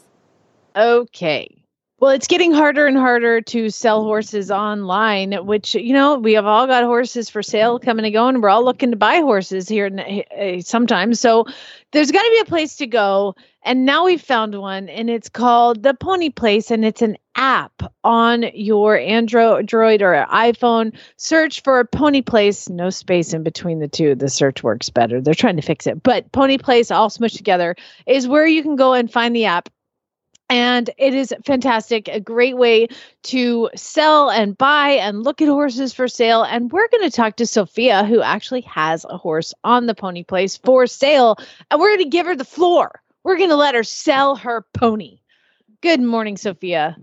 Okay. 0.76 1.60
Well, 2.00 2.12
it's 2.12 2.28
getting 2.28 2.52
harder 2.52 2.86
and 2.86 2.96
harder 2.96 3.42
to 3.42 3.68
sell 3.68 4.02
horses 4.04 4.50
online, 4.50 5.34
which, 5.44 5.74
you 5.74 5.92
know, 5.92 6.18
we 6.18 6.32
have 6.32 6.46
all 6.46 6.66
got 6.66 6.84
horses 6.84 7.28
for 7.28 7.42
sale 7.42 7.78
coming 7.78 8.06
and 8.06 8.14
going. 8.14 8.40
We're 8.40 8.48
all 8.48 8.64
looking 8.64 8.92
to 8.92 8.96
buy 8.96 9.16
horses 9.16 9.68
here 9.68 9.84
n- 9.84 10.22
uh, 10.34 10.62
sometimes. 10.62 11.20
So 11.20 11.44
there's 11.92 12.10
got 12.10 12.22
to 12.22 12.30
be 12.30 12.38
a 12.38 12.46
place 12.46 12.76
to 12.76 12.86
go. 12.86 13.34
And 13.62 13.84
now 13.84 14.06
we've 14.06 14.22
found 14.22 14.58
one, 14.58 14.88
and 14.88 15.10
it's 15.10 15.28
called 15.28 15.82
The 15.82 15.92
Pony 15.92 16.30
Place, 16.30 16.70
and 16.70 16.86
it's 16.86 17.02
an 17.02 17.18
app 17.34 17.82
on 18.02 18.44
your 18.54 18.96
Android 18.96 19.74
or 19.74 20.26
iPhone. 20.32 20.96
Search 21.18 21.62
for 21.62 21.84
Pony 21.84 22.22
Place, 22.22 22.70
no 22.70 22.88
space 22.88 23.34
in 23.34 23.42
between 23.42 23.78
the 23.78 23.88
two. 23.88 24.14
The 24.14 24.30
search 24.30 24.62
works 24.62 24.88
better. 24.88 25.20
They're 25.20 25.34
trying 25.34 25.56
to 25.56 25.62
fix 25.62 25.86
it. 25.86 26.02
But 26.02 26.32
Pony 26.32 26.56
Place, 26.56 26.90
all 26.90 27.10
smushed 27.10 27.36
together, 27.36 27.76
is 28.06 28.26
where 28.26 28.46
you 28.46 28.62
can 28.62 28.76
go 28.76 28.94
and 28.94 29.12
find 29.12 29.36
the 29.36 29.44
app 29.44 29.68
and 30.50 30.90
it 30.98 31.14
is 31.14 31.34
fantastic 31.46 32.08
a 32.08 32.20
great 32.20 32.58
way 32.58 32.88
to 33.22 33.70
sell 33.76 34.30
and 34.30 34.58
buy 34.58 34.90
and 34.90 35.24
look 35.24 35.40
at 35.40 35.48
horses 35.48 35.94
for 35.94 36.08
sale 36.08 36.42
and 36.42 36.72
we're 36.72 36.88
going 36.88 37.08
to 37.08 37.16
talk 37.16 37.36
to 37.36 37.46
sophia 37.46 38.04
who 38.04 38.20
actually 38.22 38.62
has 38.62 39.06
a 39.08 39.16
horse 39.16 39.54
on 39.64 39.86
the 39.86 39.94
pony 39.94 40.24
place 40.24 40.58
for 40.58 40.86
sale 40.86 41.36
and 41.70 41.80
we're 41.80 41.90
going 41.90 42.04
to 42.04 42.10
give 42.10 42.26
her 42.26 42.36
the 42.36 42.44
floor 42.44 43.00
we're 43.24 43.38
going 43.38 43.50
to 43.50 43.56
let 43.56 43.74
her 43.74 43.84
sell 43.84 44.36
her 44.36 44.66
pony 44.74 45.20
good 45.82 46.00
morning 46.02 46.36
sophia 46.36 46.96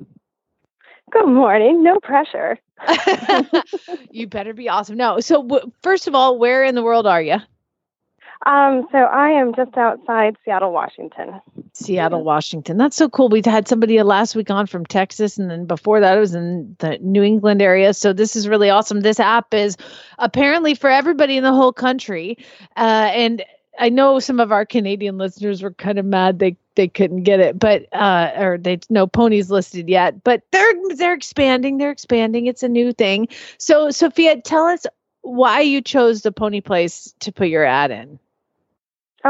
Good 1.12 1.28
morning. 1.28 1.84
No 1.84 2.00
pressure. 2.02 2.60
you 4.12 4.28
better 4.28 4.54
be 4.54 4.70
awesome 4.70 4.98
no 4.98 5.20
so 5.22 5.42
w- 5.42 5.72
first 5.82 6.08
of 6.08 6.16
all 6.16 6.38
where 6.38 6.64
in 6.64 6.76
the 6.76 6.84
world 6.84 7.08
are 7.08 7.22
you 7.22 7.38
Um, 8.46 8.88
so 8.92 9.00
I 9.00 9.30
am 9.32 9.56
just 9.56 9.76
outside 9.78 10.38
Seattle, 10.46 10.72
Washington. 10.72 11.42
Seattle, 11.78 12.24
Washington. 12.24 12.78
That's 12.78 12.96
so 12.96 13.08
cool. 13.10 13.30
We 13.30 13.42
had 13.46 13.68
somebody 13.68 14.02
last 14.02 14.36
week 14.36 14.50
on 14.50 14.68
from 14.68 14.86
Texas, 14.86 15.38
and 15.38 15.50
then 15.50 15.66
before 15.66 16.00
that, 16.00 16.18
it 16.18 16.20
was 16.20 16.36
in 16.36 16.76
the 16.80 16.98
New 17.02 17.24
England 17.24 17.62
area. 17.62 17.94
So 17.94 18.14
this 18.14 18.36
is 18.36 18.48
really 18.48 18.70
awesome. 18.70 19.02
This 19.02 19.20
app 19.20 19.54
is 19.54 19.78
apparently 20.20 20.74
for 20.74 20.90
everybody 20.90 21.38
in 21.38 21.44
the 21.44 21.54
whole 21.54 21.74
country, 21.74 22.38
uh, 22.76 23.12
and 23.14 23.44
I 23.80 23.90
know 23.90 24.20
some 24.20 24.40
of 24.40 24.52
our 24.52 24.66
Canadian 24.66 25.18
listeners 25.18 25.62
were 25.62 25.74
kind 25.74 26.00
of 26.00 26.06
mad 26.06 26.40
they 26.40 26.58
they 26.76 26.88
couldn't 26.88 27.24
get 27.24 27.40
it, 27.40 27.60
but 27.60 27.86
uh, 27.94 28.32
or 28.38 28.58
they 28.58 28.80
no 28.90 29.08
ponies 29.08 29.52
listed 29.52 29.90
yet. 29.90 30.24
But 30.24 30.44
they're 30.52 30.74
they're 30.96 31.14
expanding. 31.14 31.78
They're 31.78 31.92
expanding. 31.92 32.48
It's 32.48 32.64
a 32.64 32.70
new 32.70 32.94
thing. 32.94 33.28
So 33.58 33.92
Sophia, 33.92 34.42
tell 34.42 34.66
us 34.66 34.86
why 35.22 35.62
you 35.62 35.82
chose 35.82 36.22
the 36.22 36.32
pony 36.32 36.62
place 36.62 37.14
to 37.20 37.32
put 37.32 37.50
your 37.50 37.66
ad 37.66 37.92
in. 37.92 38.20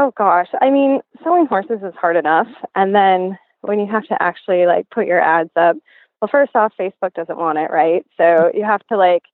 Oh 0.00 0.12
gosh, 0.16 0.46
I 0.60 0.70
mean, 0.70 1.00
selling 1.24 1.46
horses 1.46 1.80
is 1.82 1.92
hard 2.00 2.14
enough, 2.14 2.46
and 2.76 2.94
then 2.94 3.36
when 3.62 3.80
you 3.80 3.86
have 3.86 4.04
to 4.04 4.22
actually 4.22 4.64
like 4.64 4.88
put 4.90 5.08
your 5.08 5.20
ads 5.20 5.50
up, 5.56 5.76
well, 6.22 6.28
first 6.30 6.54
off, 6.54 6.72
Facebook 6.78 7.14
doesn't 7.14 7.36
want 7.36 7.58
it, 7.58 7.68
right? 7.72 8.06
So 8.16 8.52
you 8.54 8.64
have 8.64 8.86
to 8.90 8.96
like 8.96 9.24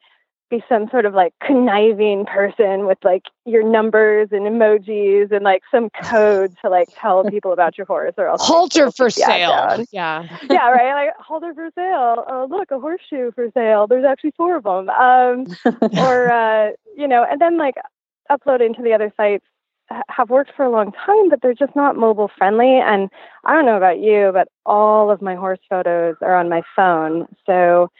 be 0.49 0.65
some 0.67 0.89
sort 0.89 1.05
of 1.05 1.13
like 1.13 1.35
conniving 1.45 2.25
person 2.25 2.87
with 2.87 2.97
like 3.05 3.25
your 3.45 3.63
numbers 3.63 4.29
and 4.33 4.47
emojis 4.47 5.31
and 5.33 5.45
like 5.45 5.63
some 5.71 5.91
code 6.03 6.55
to 6.63 6.71
like 6.71 6.89
tell 6.97 7.25
people 7.31 7.53
about 7.53 7.77
your 7.77 7.87
horse 7.87 8.15
or 8.17 8.29
else 8.29 8.41
halter 8.43 8.91
for 8.91 9.11
sale. 9.11 9.85
Yeah. 9.93 10.27
yeah, 10.49 10.71
right. 10.71 10.95
Like 10.95 11.17
halter 11.19 11.53
for 11.53 11.69
sale. 11.75 12.25
Oh, 12.27 12.47
look, 12.49 12.71
a 12.71 12.81
horseshoe 12.81 13.33
for 13.33 13.51
sale. 13.53 13.87
There's 13.87 14.07
actually 14.07 14.33
four 14.35 14.57
of 14.57 14.65
them. 14.65 14.89
Um, 14.89 15.47
or 15.99 16.31
uh, 16.31 16.71
you 16.97 17.07
know, 17.07 17.27
and 17.31 17.39
then 17.39 17.59
like 17.59 17.75
uploading 18.31 18.73
to 18.75 18.83
the 18.83 18.95
other 18.95 19.13
sites 19.19 19.45
have 20.09 20.31
worked 20.31 20.53
for 20.57 20.65
a 20.65 20.71
long 20.71 20.93
time, 20.93 21.29
but 21.29 21.41
they're 21.43 21.55
just 21.55 21.77
not 21.77 21.97
mobile 21.97 22.31
friendly. 22.37 22.79
And 22.79 23.11
I 23.45 23.55
don't 23.55 23.67
know 23.67 23.77
about 23.77 24.01
you, 24.01 24.31
but 24.33 24.49
all 24.65 25.11
of 25.11 25.23
my 25.23 25.35
horse 25.35 25.61
photos 25.69 26.17
are 26.23 26.37
on 26.37 26.49
my 26.49 26.63
phone. 26.75 27.27
So 27.47 27.91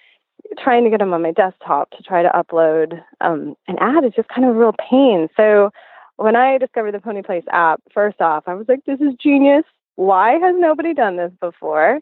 trying 0.59 0.85
to 0.85 0.91
get 0.91 0.99
them 1.01 1.13
on 1.13 1.23
my 1.23 1.33
desktop 1.33 1.91
to 1.91 2.03
try 2.03 2.23
to 2.23 2.29
upload 2.31 3.03
um, 3.21 3.55
an 3.69 3.77
ad 3.81 4.05
is 4.05 4.13
just 4.15 4.29
kind 4.29 4.45
of 4.47 4.55
a 4.55 4.59
real 4.59 4.75
pain. 4.91 5.29
So 5.37 5.71
when 6.17 6.37
I 6.37 6.59
discovered 6.59 6.93
the 6.93 7.01
Pony 7.01 7.23
Place 7.23 7.45
app, 7.51 7.83
first 7.93 8.21
off, 8.21 8.45
I 8.47 8.55
was 8.55 8.67
like, 8.69 8.85
this 8.85 9.01
is 9.01 9.15
genius. 9.21 9.65
Why 9.97 10.33
has 10.33 10.55
nobody 10.59 10.93
done 10.93 11.17
this 11.17 11.33
before? 11.41 12.01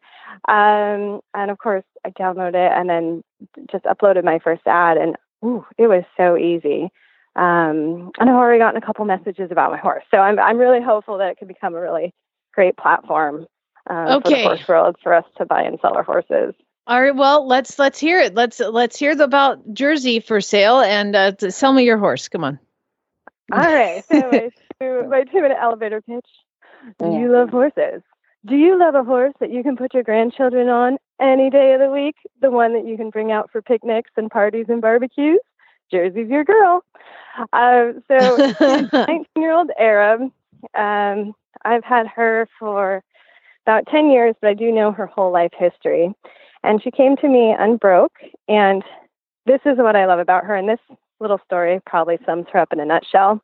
Um, 0.49 1.21
and 1.35 1.51
of 1.51 1.59
course, 1.59 1.85
I 2.05 2.11
downloaded 2.11 2.55
it 2.55 2.73
and 2.73 2.89
then 2.89 3.23
just 3.71 3.85
uploaded 3.85 4.25
my 4.25 4.39
first 4.39 4.63
ad, 4.67 4.97
and 4.97 5.17
ooh, 5.45 5.67
it 5.77 5.89
was 5.89 6.05
so 6.17 6.37
easy. 6.37 6.91
Um, 7.35 8.13
and 8.19 8.29
I've 8.29 8.37
already 8.37 8.59
gotten 8.59 8.83
a 8.83 8.85
couple 8.85 9.05
messages 9.05 9.51
about 9.51 9.71
my 9.71 9.79
horse, 9.79 10.05
so 10.11 10.19
I'm 10.19 10.39
I'm 10.39 10.59
really 10.59 10.83
hopeful 10.83 11.19
that 11.19 11.31
it 11.31 11.39
could 11.39 11.49
become 11.49 11.75
a 11.75 11.81
really 11.81 12.13
great 12.53 12.77
platform 12.77 13.47
uh, 13.89 14.19
okay. 14.19 14.31
for 14.31 14.37
the 14.37 14.43
horse 14.43 14.69
world 14.69 14.97
for 15.03 15.15
us 15.15 15.25
to 15.39 15.47
buy 15.47 15.63
and 15.63 15.79
sell 15.81 15.97
our 15.97 16.03
horses. 16.03 16.55
All 16.87 17.01
right, 17.01 17.15
well, 17.15 17.47
let's 17.47 17.79
let's 17.79 17.99
hear 17.99 18.21
it. 18.21 18.35
Let's 18.35 18.61
let's 18.61 18.99
hear 18.99 19.13
about 19.21 19.73
Jersey 19.73 20.21
for 20.21 20.41
sale 20.41 20.81
and 20.81 21.17
uh, 21.17 21.33
sell 21.49 21.73
me 21.73 21.85
your 21.85 21.97
horse. 21.97 22.29
Come 22.29 22.45
on. 22.45 22.59
All 23.51 23.61
right, 23.61 24.05
so 24.11 24.21
my 24.31 24.51
two, 24.81 25.09
my 25.09 25.25
two 25.25 25.41
minute 25.41 25.59
elevator 25.61 26.03
pitch. 26.03 26.27
Do 26.99 27.07
yeah. 27.07 27.19
you 27.19 27.33
love 27.33 27.51
horses? 27.51 28.03
Do 28.45 28.57
you 28.57 28.79
love 28.79 28.97
a 28.97 29.05
horse 29.05 29.35
that 29.39 29.53
you 29.53 29.63
can 29.63 29.77
put 29.77 29.95
your 29.95 30.03
grandchildren 30.03 30.69
on 30.69 30.99
any 31.21 31.49
day 31.49 31.75
of 31.75 31.81
the 31.81 31.89
week? 31.89 32.17
The 32.41 32.51
one 32.51 32.75
that 32.75 32.87
you 32.87 32.97
can 32.97 33.11
bring 33.11 33.31
out 33.31 33.51
for 33.53 33.63
picnics 33.63 34.11
and 34.17 34.29
parties 34.29 34.67
and 34.69 34.83
barbecues? 34.83 35.39
Jersey's 35.93 36.29
your 36.29 36.45
girl. 36.45 36.83
Um, 37.53 38.03
so, 38.09 38.37
19 38.93 39.25
year 39.37 39.53
old 39.53 39.71
Arab. 39.79 40.23
Um, 40.77 41.35
I've 41.65 41.85
had 41.85 42.07
her 42.09 42.49
for 42.59 43.03
about 43.67 43.87
10 43.87 44.11
years, 44.11 44.35
but 44.41 44.49
I 44.49 44.55
do 44.55 44.73
know 44.73 44.91
her 44.93 45.07
whole 45.07 45.33
life 45.33 45.53
history. 45.57 46.13
And 46.65 46.83
she 46.83 46.91
came 46.91 47.17
to 47.17 47.29
me 47.29 47.55
unbroke. 47.57 48.13
And 48.49 48.83
this 49.47 49.61
is 49.65 49.79
what 49.79 49.97
I 49.97 50.07
love 50.07 50.19
about 50.19 50.45
her. 50.45 50.57
And 50.57 50.69
this 50.69 50.81
little 51.21 51.41
story 51.45 51.81
probably 51.87 52.19
sums 52.27 52.47
her 52.53 52.59
up 52.59 52.73
in 52.73 52.81
a 52.81 52.85
nutshell. 52.85 53.41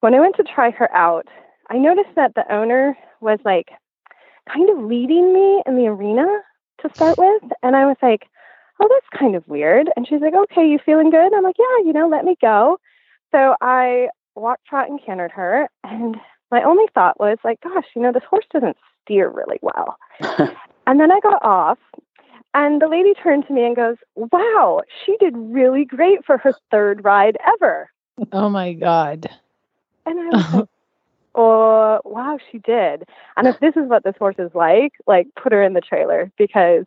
When 0.00 0.14
I 0.14 0.20
went 0.20 0.36
to 0.36 0.42
try 0.42 0.70
her 0.70 0.92
out, 0.94 1.26
I 1.70 1.78
noticed 1.78 2.14
that 2.16 2.34
the 2.34 2.50
owner 2.52 2.96
was 3.20 3.38
like 3.44 3.70
kind 4.52 4.68
of 4.70 4.84
leading 4.84 5.32
me 5.32 5.62
in 5.66 5.76
the 5.76 5.86
arena 5.86 6.26
to 6.80 6.90
start 6.94 7.16
with. 7.16 7.42
And 7.62 7.76
I 7.76 7.86
was 7.86 7.96
like, 8.02 8.26
oh, 8.82 8.88
that's 8.88 9.20
kind 9.20 9.36
of 9.36 9.46
weird. 9.46 9.88
And 9.96 10.06
she's 10.06 10.20
like, 10.20 10.34
okay, 10.34 10.66
you 10.68 10.78
feeling 10.84 11.10
good? 11.10 11.32
I'm 11.32 11.44
like, 11.44 11.56
yeah, 11.58 11.86
you 11.86 11.92
know, 11.92 12.08
let 12.08 12.24
me 12.24 12.36
go. 12.40 12.78
So 13.30 13.54
I 13.60 14.08
walked, 14.34 14.66
trot, 14.66 14.90
and 14.90 15.00
cantered 15.04 15.30
her. 15.32 15.68
And 15.84 16.16
my 16.50 16.62
only 16.62 16.86
thought 16.94 17.20
was 17.20 17.38
like, 17.44 17.60
gosh, 17.60 17.86
you 17.94 18.02
know, 18.02 18.12
this 18.12 18.24
horse 18.28 18.44
doesn't 18.52 18.76
steer 19.04 19.28
really 19.28 19.58
well. 19.62 19.96
and 20.86 21.00
then 21.00 21.12
I 21.12 21.20
got 21.20 21.42
off 21.44 21.78
and 22.54 22.82
the 22.82 22.88
lady 22.88 23.14
turned 23.14 23.46
to 23.46 23.52
me 23.52 23.64
and 23.64 23.76
goes, 23.76 23.96
Wow, 24.14 24.82
she 25.04 25.16
did 25.18 25.34
really 25.36 25.84
great 25.84 26.24
for 26.24 26.38
her 26.38 26.52
third 26.70 27.04
ride 27.04 27.36
ever. 27.54 27.90
Oh 28.32 28.48
my 28.48 28.74
God. 28.74 29.28
And 30.04 30.20
I 30.20 30.24
was 30.24 30.54
like, 30.54 30.68
Oh, 31.34 32.00
wow, 32.04 32.38
she 32.50 32.58
did. 32.58 33.04
And 33.36 33.46
if 33.48 33.58
this 33.60 33.74
is 33.76 33.88
what 33.88 34.04
this 34.04 34.16
horse 34.18 34.36
is 34.38 34.54
like, 34.54 34.92
like 35.06 35.28
put 35.34 35.52
her 35.52 35.62
in 35.62 35.72
the 35.72 35.80
trailer 35.80 36.30
because 36.36 36.84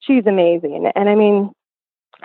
she's 0.00 0.26
amazing. 0.26 0.90
And 0.94 1.08
I 1.08 1.14
mean, 1.14 1.52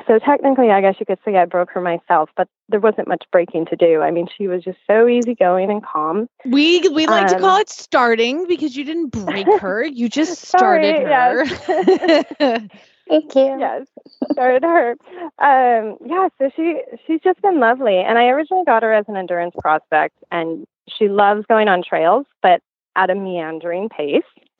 so 0.07 0.17
technically, 0.19 0.71
I 0.71 0.81
guess 0.81 0.95
you 0.99 1.05
could 1.05 1.19
say 1.23 1.35
I 1.37 1.45
broke 1.45 1.69
her 1.71 1.81
myself, 1.81 2.29
but 2.35 2.47
there 2.67 2.79
wasn't 2.79 3.07
much 3.07 3.23
breaking 3.31 3.67
to 3.67 3.75
do. 3.75 4.01
I 4.01 4.09
mean, 4.11 4.27
she 4.35 4.47
was 4.47 4.63
just 4.63 4.79
so 4.87 5.07
easygoing 5.07 5.69
and 5.69 5.83
calm. 5.83 6.27
We 6.45 6.87
we 6.89 7.05
like 7.05 7.29
um, 7.29 7.35
to 7.35 7.39
call 7.39 7.59
it 7.59 7.69
starting 7.69 8.47
because 8.47 8.75
you 8.75 8.83
didn't 8.83 9.09
break 9.09 9.47
her; 9.59 9.83
you 9.83 10.09
just 10.09 10.47
started 10.47 10.95
sorry, 10.95 11.03
her. 11.05 11.45
Yes. 11.45 12.61
Thank 13.09 13.35
you. 13.35 13.57
Yes, 13.59 13.85
started 14.31 14.63
her. 14.63 14.91
Um, 15.37 15.97
yeah, 16.05 16.29
so 16.39 16.49
she 16.55 16.81
she's 17.05 17.19
just 17.21 17.41
been 17.41 17.59
lovely, 17.59 17.97
and 17.97 18.17
I 18.17 18.27
originally 18.27 18.65
got 18.65 18.81
her 18.81 18.93
as 18.93 19.05
an 19.07 19.17
endurance 19.17 19.55
prospect, 19.59 20.15
and 20.31 20.65
she 20.87 21.07
loves 21.07 21.45
going 21.47 21.67
on 21.67 21.83
trails, 21.83 22.25
but 22.41 22.61
at 22.95 23.09
a 23.09 23.15
meandering 23.15 23.89
pace. 23.89 24.23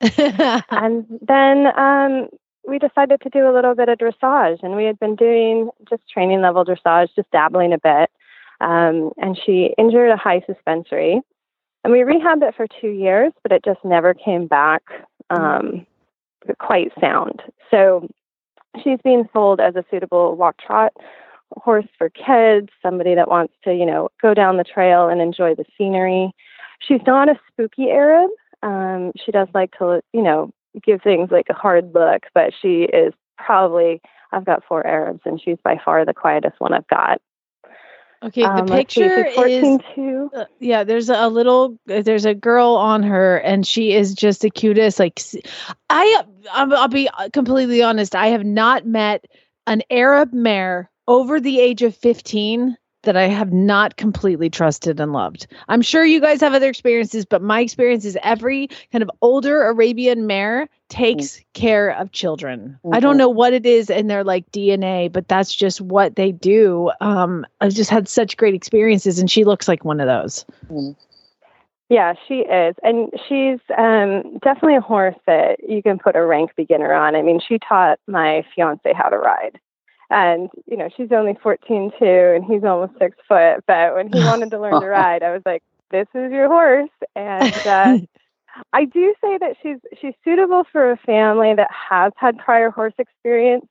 and 0.70 1.06
then 1.22 1.66
um, 1.78 2.28
we 2.66 2.78
decided 2.78 3.20
to 3.22 3.30
do 3.30 3.48
a 3.48 3.54
little 3.54 3.74
bit 3.74 3.88
of 3.88 3.98
dressage, 3.98 4.62
and 4.62 4.76
we 4.76 4.84
had 4.84 4.98
been 4.98 5.16
doing 5.16 5.70
just 5.88 6.08
training 6.08 6.40
level 6.40 6.64
dressage, 6.64 7.08
just 7.14 7.30
dabbling 7.30 7.72
a 7.72 7.78
bit. 7.78 8.10
Um, 8.60 9.10
and 9.18 9.38
she 9.44 9.74
injured 9.76 10.10
a 10.10 10.16
high 10.16 10.42
suspensory, 10.46 11.20
and 11.82 11.92
we 11.92 12.00
rehabbed 12.00 12.46
it 12.48 12.54
for 12.56 12.66
two 12.80 12.88
years, 12.88 13.32
but 13.42 13.52
it 13.52 13.64
just 13.64 13.84
never 13.84 14.14
came 14.14 14.46
back 14.46 14.82
um, 15.30 15.86
quite 16.58 16.92
sound. 17.00 17.42
So 17.70 18.08
she's 18.82 18.98
being 19.04 19.28
sold 19.32 19.60
as 19.60 19.76
a 19.76 19.84
suitable 19.90 20.36
walk 20.36 20.56
trot 20.58 20.92
horse 21.58 21.86
for 21.98 22.10
kids, 22.10 22.68
somebody 22.82 23.14
that 23.14 23.28
wants 23.28 23.54
to, 23.64 23.72
you 23.72 23.86
know, 23.86 24.08
go 24.20 24.34
down 24.34 24.56
the 24.56 24.64
trail 24.64 25.08
and 25.08 25.20
enjoy 25.20 25.54
the 25.54 25.64
scenery. 25.76 26.32
She's 26.80 27.00
not 27.06 27.28
a 27.28 27.38
spooky 27.50 27.90
Arab. 27.90 28.30
Um, 28.62 29.12
she 29.24 29.30
does 29.30 29.48
like 29.54 29.72
to, 29.78 30.00
you 30.12 30.22
know, 30.22 30.50
give 30.82 31.02
things 31.02 31.30
like 31.30 31.46
a 31.50 31.54
hard 31.54 31.94
look, 31.94 32.24
but 32.34 32.52
she 32.60 32.82
is 32.82 33.12
probably 33.38 34.00
I've 34.32 34.44
got 34.44 34.64
four 34.64 34.86
Arabs 34.86 35.20
and 35.24 35.40
she's 35.40 35.58
by 35.62 35.80
far 35.84 36.04
the 36.04 36.14
quietest 36.14 36.56
one 36.58 36.72
I've 36.72 36.86
got. 36.88 37.20
Okay, 38.22 38.40
the 38.40 38.48
um, 38.48 38.66
picture 38.66 39.26
is 39.26 39.80
uh, 40.34 40.46
yeah. 40.58 40.82
There's 40.82 41.10
a 41.10 41.28
little, 41.28 41.78
there's 41.84 42.24
a 42.24 42.32
girl 42.32 42.70
on 42.70 43.02
her, 43.02 43.36
and 43.36 43.66
she 43.66 43.92
is 43.92 44.14
just 44.14 44.40
the 44.40 44.48
cutest. 44.48 44.98
Like, 44.98 45.20
I, 45.90 46.22
I'll 46.50 46.88
be 46.88 47.10
completely 47.34 47.82
honest. 47.82 48.14
I 48.14 48.28
have 48.28 48.44
not 48.44 48.86
met 48.86 49.26
an 49.66 49.82
Arab 49.90 50.32
mare 50.32 50.90
over 51.06 51.38
the 51.38 51.60
age 51.60 51.82
of 51.82 51.94
15 51.94 52.78
that 53.04 53.16
I 53.16 53.28
have 53.28 53.52
not 53.52 53.96
completely 53.96 54.50
trusted 54.50 55.00
and 55.00 55.12
loved. 55.12 55.46
I'm 55.68 55.82
sure 55.82 56.04
you 56.04 56.20
guys 56.20 56.40
have 56.40 56.54
other 56.54 56.68
experiences, 56.68 57.24
but 57.24 57.42
my 57.42 57.60
experience 57.60 58.04
is 58.04 58.18
every 58.22 58.68
kind 58.92 59.02
of 59.02 59.10
older 59.22 59.66
Arabian 59.66 60.26
mare 60.26 60.68
takes 60.88 61.24
mm-hmm. 61.24 61.42
care 61.54 61.90
of 61.90 62.12
children. 62.12 62.78
Mm-hmm. 62.84 62.94
I 62.94 63.00
don't 63.00 63.12
mm-hmm. 63.12 63.18
know 63.18 63.28
what 63.28 63.52
it 63.52 63.66
is 63.66 63.90
in 63.90 64.06
their 64.06 64.24
like 64.24 64.50
DNA, 64.52 65.10
but 65.10 65.28
that's 65.28 65.54
just 65.54 65.80
what 65.80 66.16
they 66.16 66.32
do. 66.32 66.90
Um, 67.00 67.46
I've 67.60 67.74
just 67.74 67.90
had 67.90 68.08
such 68.08 68.36
great 68.36 68.54
experiences, 68.54 69.18
and 69.18 69.30
she 69.30 69.44
looks 69.44 69.68
like 69.68 69.84
one 69.84 70.00
of 70.00 70.06
those. 70.06 70.44
Mm-hmm. 70.70 70.92
Yeah, 71.90 72.14
she 72.26 72.40
is. 72.40 72.74
And 72.82 73.10
she's 73.28 73.60
um, 73.76 74.38
definitely 74.42 74.76
a 74.76 74.80
horse 74.80 75.16
that 75.26 75.56
you 75.68 75.82
can 75.82 75.98
put 75.98 76.16
a 76.16 76.24
rank 76.24 76.52
beginner 76.56 76.92
on. 76.94 77.14
I 77.14 77.22
mean, 77.22 77.40
she 77.46 77.58
taught 77.58 78.00
my 78.06 78.44
fiance 78.54 78.92
how 78.94 79.10
to 79.10 79.18
ride 79.18 79.60
and 80.10 80.48
you 80.66 80.76
know 80.76 80.88
she's 80.96 81.12
only 81.12 81.36
14 81.42 81.92
too 81.98 82.04
and 82.04 82.44
he's 82.44 82.64
almost 82.64 82.92
six 82.98 83.16
foot 83.26 83.64
but 83.66 83.94
when 83.94 84.12
he 84.12 84.18
wanted 84.20 84.50
to 84.50 84.60
learn 84.60 84.80
to 84.80 84.86
ride 84.88 85.22
i 85.22 85.32
was 85.32 85.42
like 85.46 85.62
this 85.94 86.08
is 86.14 86.32
your 86.32 86.48
horse. 86.48 86.90
And 87.14 87.66
uh, 87.66 87.98
i 88.72 88.84
do 88.84 89.14
say 89.20 89.38
that 89.38 89.56
she's 89.62 89.78
she's 90.00 90.14
suitable 90.24 90.64
for 90.70 90.90
a 90.90 90.96
family 90.96 91.54
that 91.54 91.70
has 91.70 92.12
had 92.16 92.38
prior 92.38 92.70
horse 92.70 92.94
experience. 92.98 93.66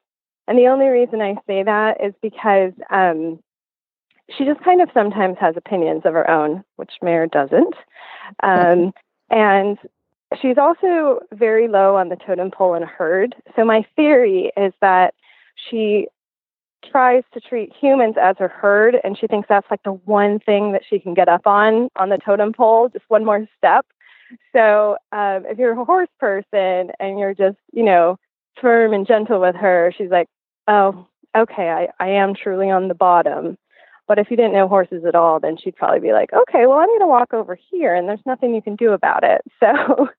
And 0.48 0.58
the 0.58 0.68
only 0.68 0.88
reason 0.88 1.22
i 1.22 1.36
say 1.48 1.64
that 1.64 2.04
is 2.04 2.14
because 2.22 2.74
um, 2.90 3.40
she 4.38 4.46
just 4.46 4.62
kind 4.62 4.82
of 4.82 4.90
sometimes 4.94 5.38
has 5.40 5.56
opinions 5.58 6.04
of 6.06 6.14
her 6.14 6.30
own 6.30 6.64
which 6.78 6.94
mare 7.02 7.28
doesn't. 7.28 7.76
Um, 8.42 8.94
and 9.30 9.78
she's 10.42 10.58
also 10.58 11.20
very 11.34 11.68
low 11.68 11.96
on 11.96 12.10
the 12.10 12.16
totem 12.16 12.52
pole 12.52 12.76
in 12.76 12.84
herd. 12.84 13.36
So 13.56 13.66
my 13.66 13.86
theory 13.96 14.52
is 14.56 14.74
that 14.82 15.14
she 15.70 16.08
tries 16.92 17.24
to 17.34 17.40
treat 17.40 17.72
humans 17.80 18.16
as 18.22 18.36
her 18.40 18.48
herd 18.48 18.98
and 19.04 19.18
she 19.18 19.28
thinks 19.28 19.48
that's 19.50 19.68
like 19.72 19.84
the 19.84 19.94
one 19.94 20.40
thing 20.40 20.72
that 20.74 20.84
she 20.88 21.00
can 21.00 21.14
get 21.14 21.30
up 21.30 21.48
on 21.48 21.90
on 21.96 22.10
the 22.10 22.18
totem 22.18 22.54
pole 22.54 22.90
just 22.90 23.06
one 23.10 23.26
more 23.26 23.48
step 23.58 23.86
So 24.54 24.98
um, 25.12 25.46
if 25.48 25.58
you're 25.58 25.80
a 25.80 25.86
horse 25.86 26.10
person 26.20 26.92
and 27.00 27.20
you're 27.20 27.34
just, 27.34 27.58
you 27.74 27.84
know, 27.84 28.18
firm 28.62 28.94
and 28.94 29.08
gentle 29.08 29.42
with 29.42 29.56
her, 29.56 29.94
she's 29.98 30.10
like, 30.12 30.28
oh, 30.68 31.08
okay, 31.36 31.70
I, 31.70 31.90
I 32.00 32.10
am 32.10 32.36
truly 32.36 32.70
on 32.70 32.88
the 32.88 32.96
bottom. 32.96 33.58
But 34.08 34.20
if 34.20 34.30
you 34.30 34.38
didn't 34.38 34.54
know 34.54 34.68
horses 34.68 35.06
at 35.06 35.16
all, 35.16 35.40
then 35.40 35.58
she'd 35.58 35.76
probably 35.76 36.00
be 36.02 36.14
like, 36.14 36.34
okay, 36.34 36.66
well, 36.68 36.80
I'm 36.80 36.88
going 36.90 37.00
to 37.02 37.08
walk 37.08 37.34
over 37.34 37.58
here 37.72 37.96
and 37.96 38.08
there's 38.08 38.20
nothing 38.26 38.54
you 38.54 38.62
can 38.62 38.76
do 38.76 38.92
about 38.92 39.24
it. 39.24 39.42
So 39.60 40.10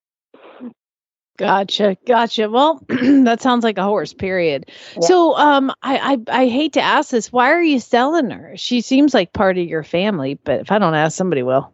Gotcha, 1.36 1.96
gotcha. 2.06 2.48
Well, 2.48 2.80
that 2.88 3.42
sounds 3.42 3.64
like 3.64 3.76
a 3.76 3.82
horse. 3.82 4.12
Period. 4.12 4.70
Yeah. 4.94 5.00
So, 5.00 5.36
um, 5.36 5.72
I, 5.82 6.18
I 6.28 6.42
I 6.42 6.48
hate 6.48 6.74
to 6.74 6.80
ask 6.80 7.10
this. 7.10 7.32
Why 7.32 7.50
are 7.50 7.62
you 7.62 7.80
selling 7.80 8.30
her? 8.30 8.52
She 8.56 8.80
seems 8.80 9.14
like 9.14 9.32
part 9.32 9.58
of 9.58 9.66
your 9.66 9.82
family, 9.82 10.38
but 10.44 10.60
if 10.60 10.70
I 10.70 10.78
don't 10.78 10.94
ask, 10.94 11.16
somebody 11.16 11.42
will. 11.42 11.72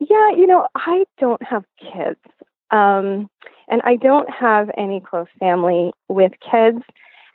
Yeah, 0.00 0.30
you 0.36 0.46
know, 0.46 0.68
I 0.74 1.04
don't 1.18 1.42
have 1.42 1.64
kids, 1.80 2.20
um, 2.70 3.30
and 3.68 3.80
I 3.84 3.96
don't 3.96 4.28
have 4.30 4.70
any 4.76 5.00
close 5.00 5.28
family 5.40 5.92
with 6.08 6.32
kids. 6.40 6.82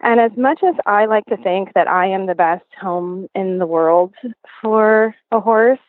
And 0.02 0.20
as 0.20 0.32
much 0.38 0.62
as 0.64 0.76
I 0.86 1.06
like 1.06 1.26
to 1.26 1.38
think 1.38 1.74
that 1.74 1.88
I 1.88 2.08
am 2.08 2.28
the 2.28 2.36
best 2.36 2.66
home 2.80 3.28
in 3.34 3.58
the 3.58 3.66
world 3.66 4.14
for 4.62 5.16
a 5.32 5.40
horse, 5.40 5.80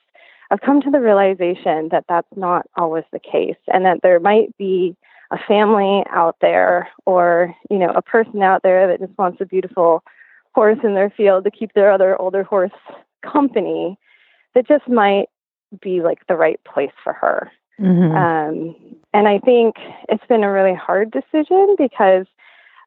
I've 0.50 0.60
come 0.60 0.80
to 0.82 0.90
the 0.90 1.00
realization 1.00 1.88
that 1.90 2.04
that's 2.08 2.28
not 2.34 2.66
always 2.76 3.04
the 3.12 3.18
case, 3.18 3.56
and 3.68 3.84
that 3.84 4.00
there 4.02 4.20
might 4.20 4.56
be 4.56 4.96
a 5.34 5.38
family 5.48 6.04
out 6.10 6.36
there 6.40 6.88
or 7.06 7.54
you 7.68 7.78
know 7.78 7.90
a 7.90 8.02
person 8.02 8.40
out 8.42 8.62
there 8.62 8.86
that 8.86 9.00
just 9.00 9.18
wants 9.18 9.40
a 9.40 9.46
beautiful 9.46 10.04
horse 10.54 10.78
in 10.84 10.94
their 10.94 11.10
field 11.10 11.42
to 11.42 11.50
keep 11.50 11.72
their 11.72 11.90
other 11.90 12.20
older 12.20 12.44
horse 12.44 12.70
company 13.22 13.98
that 14.54 14.68
just 14.68 14.88
might 14.88 15.26
be 15.82 16.00
like 16.00 16.24
the 16.28 16.36
right 16.36 16.60
place 16.64 16.92
for 17.02 17.12
her 17.12 17.50
mm-hmm. 17.80 18.14
um, 18.14 18.76
and 19.12 19.26
i 19.26 19.38
think 19.40 19.74
it's 20.08 20.26
been 20.28 20.44
a 20.44 20.52
really 20.52 20.74
hard 20.74 21.10
decision 21.10 21.74
because 21.76 22.26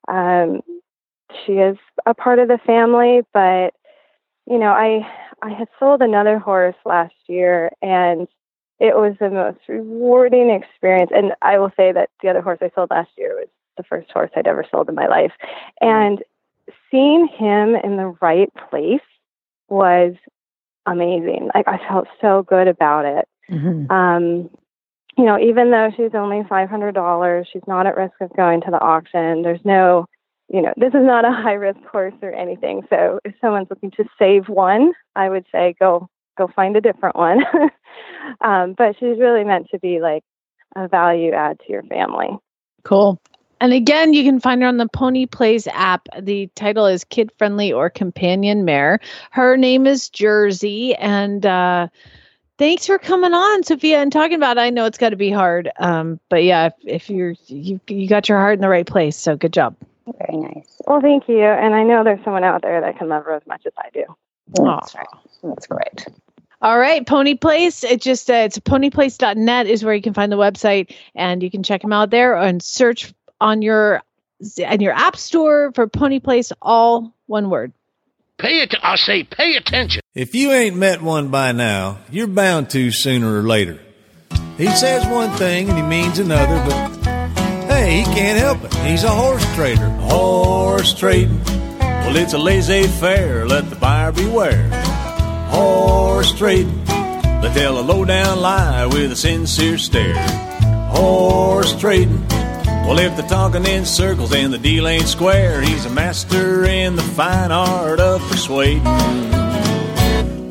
um, 0.08 0.62
she 1.46 1.54
is 1.54 1.78
a 2.06 2.14
part 2.14 2.40
of 2.40 2.48
the 2.48 2.60
family 2.66 3.22
but 3.34 3.74
you 4.50 4.58
know 4.58 4.72
i 4.72 5.06
i 5.42 5.50
had 5.50 5.68
sold 5.78 6.02
another 6.02 6.40
horse 6.40 6.76
last 6.86 7.16
year 7.28 7.70
and 7.82 8.30
it 8.80 8.96
was 8.96 9.16
the 9.20 9.30
most 9.30 9.60
rewarding 9.68 10.50
experience. 10.50 11.12
And 11.14 11.34
I 11.42 11.58
will 11.58 11.72
say 11.76 11.92
that 11.92 12.10
the 12.22 12.30
other 12.30 12.42
horse 12.42 12.60
I 12.62 12.72
sold 12.76 12.92
last 12.92 13.10
year 13.18 13.36
was 13.36 13.48
the 13.78 13.84
first 13.84 14.12
horse 14.12 14.32
I'd 14.36 14.48
ever 14.48 14.66
sold 14.70 14.90
in 14.90 14.96
my 14.96 15.08
life. 15.08 15.32
And 15.82 16.24
seeing 16.92 17.28
him 17.28 17.76
in 17.76 17.98
the 17.98 18.16
right 18.22 18.50
place 18.70 19.00
was 19.70 20.14
amazing. 20.86 21.50
Like 21.54 21.68
I 21.68 21.78
felt 21.88 22.08
so 22.22 22.44
good 22.44 22.68
about 22.68 23.06
it. 23.06 23.28
Mm-hmm. 23.52 23.92
Um, 23.92 24.50
you 25.18 25.26
know, 25.26 25.40
even 25.40 25.72
though 25.72 25.90
she's 25.96 26.14
only 26.14 26.44
five 26.48 26.70
hundred 26.70 26.94
dollars, 26.94 27.48
she's 27.52 27.66
not 27.68 27.88
at 27.88 27.98
risk 27.98 28.14
of 28.22 28.36
going 28.36 28.62
to 28.62 28.72
the 28.72 28.80
auction. 28.80 29.42
There's 29.42 29.64
no, 29.64 30.06
you 30.48 30.62
know, 30.62 30.74
this 30.78 30.94
is 30.94 31.04
not 31.04 31.26
a 31.26 31.32
high 31.32 31.54
risk 31.54 31.80
horse 31.92 32.14
or 32.22 32.32
anything. 32.32 32.84
So 32.90 33.20
if 33.26 33.34
someone's 33.42 33.68
looking 33.70 33.92
to 33.92 34.06
save 34.20 34.48
one, 34.48 34.94
I 35.16 35.30
would 35.30 35.46
say 35.52 35.76
go 35.80 36.08
go 36.38 36.48
find 36.48 36.76
a 36.76 36.82
different 36.82 37.16
one. 37.16 37.44
um, 38.42 38.74
but 38.78 38.96
she's 39.00 39.20
really 39.20 39.44
meant 39.44 39.70
to 39.72 39.80
be 39.80 40.00
like 40.00 40.24
a 40.76 40.88
value 40.88 41.32
add 41.34 41.60
to 41.60 41.72
your 41.72 41.84
family. 41.84 42.30
Cool. 42.84 43.20
And 43.60 43.74
again, 43.74 44.14
you 44.14 44.24
can 44.24 44.40
find 44.40 44.62
her 44.62 44.68
on 44.68 44.78
the 44.78 44.88
Pony 44.88 45.26
Place 45.26 45.68
app. 45.68 46.08
The 46.20 46.48
title 46.56 46.86
is 46.86 47.04
Kid 47.04 47.32
Friendly 47.38 47.74
or 47.74 47.90
Companion 47.90 48.66
Mare. 48.66 49.00
Her 49.32 49.58
name 49.58 49.88
is 49.88 50.10
Jersey. 50.10 50.94
And 50.96 51.44
uh, 51.44 51.88
thanks 52.60 52.86
for 52.86 53.00
coming 53.00 53.34
on, 53.34 53.64
Sophia, 53.64 54.00
and 54.00 54.12
talking 54.12 54.36
about. 54.36 54.58
It. 54.58 54.62
I 54.62 54.70
know 54.70 54.86
it's 54.86 55.00
got 55.00 55.10
to 55.10 55.16
be 55.16 55.32
hard, 55.32 55.72
um, 55.80 56.20
but 56.30 56.44
yeah, 56.44 56.68
if, 56.68 56.74
if 56.84 57.10
you're 57.10 57.34
you 57.48 57.80
you 57.88 58.08
got 58.08 58.30
your 58.30 58.38
heart 58.38 58.56
in 58.56 58.62
the 58.62 58.70
right 58.70 58.86
place, 58.86 59.18
so 59.18 59.36
good 59.36 59.54
job. 59.54 59.76
Very 60.20 60.38
nice. 60.40 60.80
Well, 60.86 61.02
thank 61.02 61.28
you. 61.28 61.44
And 61.44 61.74
I 61.74 61.84
know 61.84 62.04
there's 62.04 62.24
someone 62.24 62.44
out 62.44 62.62
there 62.62 62.80
that 62.80 62.98
can 62.98 63.10
love 63.10 63.26
her 63.26 63.34
as 63.34 63.46
much 63.48 63.66
as 63.66 63.74
I 63.78 63.90
do. 63.92 64.04
That's 64.54 64.96
right. 64.96 65.08
That's 65.44 65.68
great. 65.68 66.08
All 66.60 66.78
right, 66.78 67.06
Pony 67.06 67.36
Place. 67.36 67.84
It 67.84 68.02
just 68.02 68.30
uh, 68.32 68.34
it's 68.34 68.58
ponyplace.net 68.58 69.68
is 69.68 69.84
where 69.84 69.94
you 69.94 70.02
can 70.02 70.16
find 70.16 70.32
the 70.32 70.38
website 70.38 70.96
and 71.14 71.44
you 71.44 71.52
can 71.52 71.62
check 71.62 71.82
them 71.82 71.94
out 71.94 72.10
there 72.10 72.36
and 72.36 72.64
search 72.64 73.14
on 73.40 73.62
your 73.62 74.02
on 74.66 74.82
your 74.82 74.94
app 74.94 75.18
store 75.18 75.72
for 75.74 75.88
Pony 75.88 76.20
Place 76.20 76.52
all 76.62 77.14
one 77.28 77.52
word. 77.52 77.74
Pay 78.40 78.62
it 78.62 78.74
I 78.82 78.96
say 78.96 79.24
pay 79.24 79.56
attention. 79.56 80.02
If 80.16 80.34
you 80.34 80.52
ain't 80.52 80.76
met 80.76 81.02
one 81.02 81.30
by 81.30 81.52
now, 81.52 82.00
you're 82.10 82.28
bound 82.28 82.72
to 82.72 82.90
sooner 82.90 83.40
or 83.40 83.44
later. 83.44 83.80
He 84.58 84.68
says 84.68 85.06
one 85.06 85.30
thing 85.38 85.70
and 85.70 85.78
he 85.78 85.84
means 85.84 86.18
another, 86.18 86.56
but 86.68 87.06
hey, 87.68 88.00
he 88.00 88.04
can't 88.04 88.40
help 88.40 88.64
it. 88.64 88.74
He's 88.78 89.04
a 89.04 89.10
horse 89.10 89.46
trader. 89.54 89.90
Horse 89.90 90.96
trading. 90.96 91.44
Well, 91.80 92.16
it's 92.16 92.34
a 92.34 92.40
laissez-faire. 92.40 93.46
Let 93.46 93.70
the 93.70 93.76
buyer 93.76 94.12
beware 94.12 94.87
horse 95.48 96.34
trading. 96.34 96.84
They 96.86 97.52
tell 97.54 97.80
a 97.80 97.82
low 97.82 98.06
down 98.06 98.42
lie 98.42 98.86
with 98.86 99.12
a 99.12 99.16
sincere 99.16 99.78
stare. 99.78 100.16
Horse 100.90 101.80
trading. 101.80 102.26
Well, 102.28 103.00
if 103.00 103.18
they're 103.18 103.28
talking 103.28 103.66
in 103.66 103.86
circles 103.86 104.34
and 104.34 104.54
the 104.54 104.58
deal 104.58 104.88
ain't 104.88 105.08
square, 105.08 105.62
he's 105.62 105.86
a 105.86 105.90
master 105.90 106.64
in 106.64 106.96
the 106.96 107.02
fine 107.02 107.52
art 107.52 108.00
of 108.00 108.22
persuading. 108.30 108.84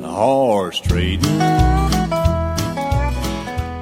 Horse 0.03 0.79
trading. 0.81 1.41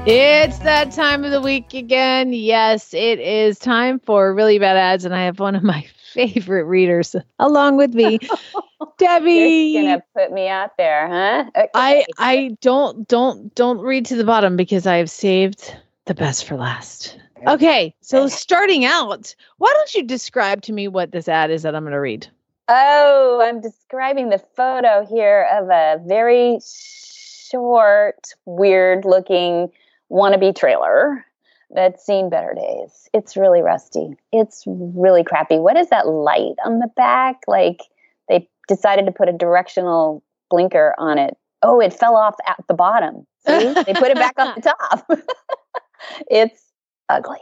It's 0.06 0.58
that 0.58 0.92
time 0.92 1.24
of 1.24 1.30
the 1.30 1.40
week 1.40 1.72
again. 1.72 2.32
Yes, 2.32 2.92
it 2.92 3.18
is 3.18 3.58
time 3.58 3.98
for 3.98 4.34
really 4.34 4.58
bad 4.58 4.76
ads, 4.76 5.04
and 5.06 5.14
I 5.14 5.24
have 5.24 5.40
one 5.40 5.54
of 5.54 5.62
my 5.62 5.86
favorite 6.14 6.64
readers 6.64 7.14
along 7.38 7.76
with 7.76 7.94
me. 7.94 8.18
Debbie, 8.98 9.32
You're 9.32 9.82
gonna 9.82 10.04
put 10.16 10.32
me 10.32 10.48
out 10.48 10.76
there, 10.78 11.08
huh? 11.08 11.44
Okay. 11.56 11.68
I 11.74 12.04
I 12.18 12.56
don't 12.60 13.06
don't 13.08 13.54
don't 13.54 13.80
read 13.80 14.06
to 14.06 14.16
the 14.16 14.24
bottom 14.24 14.56
because 14.56 14.86
I 14.86 14.96
have 14.96 15.10
saved 15.10 15.76
the 16.06 16.14
best 16.14 16.46
for 16.46 16.56
last. 16.56 17.18
Okay, 17.46 17.94
so 18.00 18.26
starting 18.26 18.86
out, 18.86 19.34
why 19.58 19.70
don't 19.74 19.94
you 19.94 20.02
describe 20.02 20.62
to 20.62 20.72
me 20.72 20.88
what 20.88 21.12
this 21.12 21.28
ad 21.28 21.50
is 21.50 21.62
that 21.62 21.74
I'm 21.74 21.82
going 21.82 21.92
to 21.92 22.00
read? 22.00 22.26
Oh, 22.68 23.42
I'm 23.44 23.60
describing 23.60 24.30
the 24.30 24.42
photo 24.56 25.04
here 25.04 25.46
of 25.52 25.68
a 25.68 26.00
very 26.06 26.58
short, 26.64 28.28
weird 28.46 29.04
looking 29.04 29.70
wannabe 30.10 30.56
trailer 30.56 31.26
that's 31.74 32.04
seen 32.04 32.30
better 32.30 32.54
days. 32.54 33.08
It's 33.12 33.36
really 33.36 33.60
rusty. 33.60 34.16
It's 34.32 34.64
really 34.66 35.24
crappy. 35.24 35.58
What 35.58 35.76
is 35.76 35.88
that 35.90 36.06
light 36.06 36.54
on 36.64 36.78
the 36.78 36.88
back? 36.96 37.40
Like 37.46 37.80
they 38.28 38.48
decided 38.68 39.06
to 39.06 39.12
put 39.12 39.28
a 39.28 39.32
directional 39.32 40.22
blinker 40.50 40.94
on 40.98 41.18
it. 41.18 41.36
Oh, 41.62 41.80
it 41.80 41.92
fell 41.92 42.16
off 42.16 42.36
at 42.46 42.62
the 42.68 42.74
bottom. 42.74 43.26
See? 43.46 43.72
they 43.72 43.94
put 43.94 44.10
it 44.10 44.16
back 44.16 44.34
on 44.38 44.54
the 44.54 44.60
top. 44.90 45.10
it's 46.30 46.62
ugly. 47.08 47.38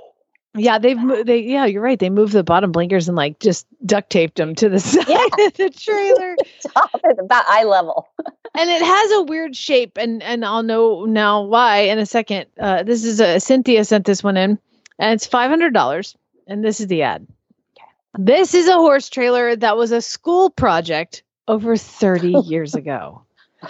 Yeah, 0.55 0.79
they've 0.79 0.99
they 1.25 1.39
yeah, 1.39 1.65
you're 1.65 1.83
right. 1.83 1.99
They 1.99 2.11
moved 2.11 2.35
the 2.35 2.45
bottom 2.45 2.73
blinkers 2.73 3.09
and 3.09 3.17
like 3.17 3.39
just 3.39 3.67
duct 3.87 4.11
taped 4.11 4.37
them 4.37 4.55
to 4.57 4.69
the 4.69 4.81
side 4.81 5.09
yeah. 5.09 5.47
of 5.47 5.55
the 5.55 5.71
trailer. 5.71 6.37
Top 6.75 7.01
at 7.05 7.19
about 7.19 7.45
eye 7.49 7.65
level. 7.65 8.09
And 8.55 8.71
it 8.71 8.83
has 8.83 9.11
a 9.13 9.23
weird 9.23 9.57
shape 9.57 9.97
and 9.97 10.23
and 10.23 10.45
I'll 10.45 10.63
know 10.63 11.05
now 11.05 11.43
why 11.43 11.79
in 11.81 11.99
a 11.99 12.07
second. 12.07 12.47
Uh, 12.59 12.83
this 12.83 13.05
is 13.05 13.21
a 13.21 13.41
Cynthia 13.41 13.85
sent 13.85 14.07
this 14.07 14.23
one 14.23 14.37
in 14.37 14.59
and 14.99 15.15
it's 15.15 15.27
$500 15.27 16.17
and 16.47 16.65
this 16.65 16.81
is 16.81 16.87
the 16.87 17.03
ad. 17.03 17.27
This 18.19 18.55
is 18.55 18.69
a 18.69 18.75
horse 18.75 19.09
trailer 19.09 19.57
that 19.57 19.77
was 19.77 19.91
a 19.91 20.03
school 20.03 20.51
project 20.51 21.23
over 21.49 21.77
30 21.77 22.31
years 22.45 22.75
ago. 22.75 23.23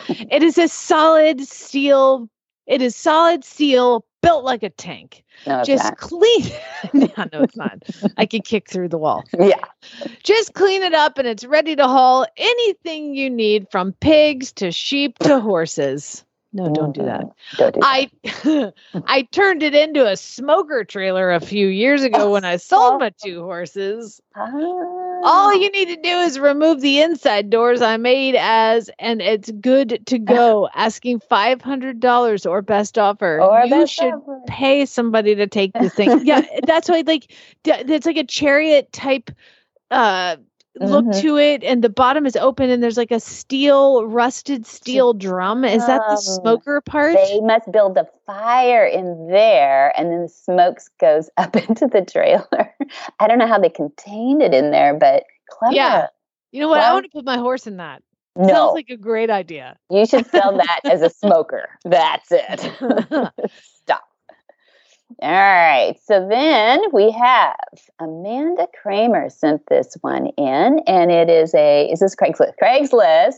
It 0.09 0.43
is 0.43 0.59
a 0.59 0.69
solid 0.69 1.41
steel 1.43 2.29
it 2.73 2.81
is 2.81 2.97
solid 2.97 3.45
steel 3.45 4.05
built 4.23 4.45
like 4.45 4.63
a 4.63 4.71
tank. 4.71 5.25
No, 5.47 5.63
Just 5.63 5.85
not. 5.85 5.99
clean. 5.99 6.51
no, 6.95 7.09
no, 7.33 7.43
it's 7.43 7.57
not. 7.57 7.83
I 8.17 8.25
can 8.25 8.41
kick 8.41 8.71
through 8.71 8.89
the 8.89 8.99
wall. 8.99 9.25
Yeah. 9.39 9.59
Just 10.23 10.55
clean 10.55 10.83
it 10.83 10.95
up 10.95 11.19
and 11.19 11.29
it's 11.29 11.45
ready 11.45 11.77
to 11.77 11.87
haul 11.87 12.25
anything 12.39 13.15
you 13.15 13.29
need 13.29 13.67
from 13.71 13.93
pigs 13.93 14.53
to 14.53 14.73
sheep 14.73 15.19
to 15.19 15.39
horses. 15.39 16.25
No, 16.55 16.73
don't 16.73 16.95
do 16.95 17.03
that. 17.05 17.25
Don't 17.57 17.75
do 17.75 17.81
that. 17.81 17.87
I 18.45 18.73
I 19.07 19.23
turned 19.33 19.63
it 19.63 19.75
into 19.75 20.07
a 20.07 20.17
smoker 20.17 20.85
trailer 20.85 21.31
a 21.31 21.41
few 21.41 21.67
years 21.67 22.03
ago 22.03 22.33
when 22.33 22.45
I 22.45 22.57
sold 22.57 23.01
my 23.01 23.11
two 23.23 23.43
horses. 23.43 24.21
Ah. 24.37 25.02
All 25.23 25.55
you 25.55 25.71
need 25.71 25.89
to 25.89 25.97
do 25.97 26.19
is 26.21 26.39
remove 26.39 26.81
the 26.81 27.01
inside 27.01 27.51
doors 27.51 27.81
I 27.83 27.97
made 27.97 28.35
as 28.35 28.91
and 28.99 29.23
it's 29.23 29.51
good 29.51 30.05
to 30.07 30.19
go. 30.19 30.69
Asking 30.75 31.21
five 31.21 31.61
hundred 31.61 32.01
dollars 32.01 32.47
or 32.47 32.63
best 32.63 32.99
offer. 32.99 33.41
Or 33.41 33.65
you 33.65 33.71
best 33.71 33.95
should 33.95 34.13
offer. 34.13 34.41
pay 34.47 34.87
somebody 34.87 35.35
to 35.35 35.47
take 35.47 35.73
this 35.75 35.95
thing. 35.95 36.21
yeah, 36.25 36.43
that's 36.67 36.89
why 36.89 37.03
like 37.07 37.33
it's 37.65 38.07
like 38.07 38.17
a 38.17 38.25
chariot 38.25 38.93
type 38.93 39.31
uh 39.91 40.37
look 40.81 41.05
Mhm. 41.05 41.21
to 41.21 41.37
it, 41.37 41.63
and 41.65 41.83
the 41.85 41.89
bottom 41.89 42.25
is 42.27 42.35
open, 42.37 42.71
and 42.71 42.83
there's 42.83 42.97
like 42.97 43.11
a 43.11 43.21
steel, 43.21 44.07
rusted 44.07 44.67
steel 44.67 45.13
drum. 45.13 45.65
Is 45.65 45.87
that 45.87 46.01
the 46.09 46.13
Um, 46.15 46.17
smoker 46.17 46.81
part? 46.81 47.15
They 47.15 47.41
must 47.41 47.71
build 47.71 47.97
a 47.99 48.07
fire 48.27 48.85
in 48.87 49.29
there, 49.29 49.93
and 49.99 50.11
then 50.11 50.23
the 50.23 50.29
smoke 50.29 50.79
goes 50.99 51.29
up 51.37 51.57
into 51.57 51.87
the 51.87 52.03
trailer. 52.05 52.75
I 53.21 53.29
don't 53.29 53.39
know 53.39 53.47
how 53.47 53.59
they 53.59 53.69
contained 53.71 54.43
it 54.43 54.55
in 54.55 54.71
there, 54.71 54.95
but 54.95 55.25
clever. 55.51 55.75
Yeah. 55.75 56.07
You 56.53 56.61
know 56.61 56.69
what? 56.69 56.81
I 56.81 56.93
want 56.93 57.05
to 57.05 57.11
put 57.11 57.25
my 57.25 57.37
horse 57.39 57.67
in 57.67 57.77
that. 57.79 58.03
No, 58.35 58.49
Sounds 58.49 58.75
like 58.75 58.89
a 58.89 58.97
great 58.97 59.29
idea. 59.29 59.77
you 59.91 60.07
should 60.07 60.27
sell 60.27 60.57
that 60.57 60.81
as 60.85 61.03
a 61.03 61.11
smoker. 61.11 61.69
That's 61.85 62.29
it. 62.31 62.61
Stop. 63.83 64.03
All 65.23 65.31
right. 65.31 65.95
So 66.05 66.27
then 66.29 66.81
we 66.93 67.13
have 67.13 67.55
Amanda 68.01 68.67
Kramer 68.83 69.31
sent 69.31 69.63
this 69.69 69.97
one 70.01 70.27
in, 70.37 70.81
and 70.87 71.13
it 71.13 71.31
is 71.31 71.55
a 71.55 71.85
is 71.91 72.01
this 72.01 72.17
Craigslist? 72.17 72.55
Craigslist 72.61 73.37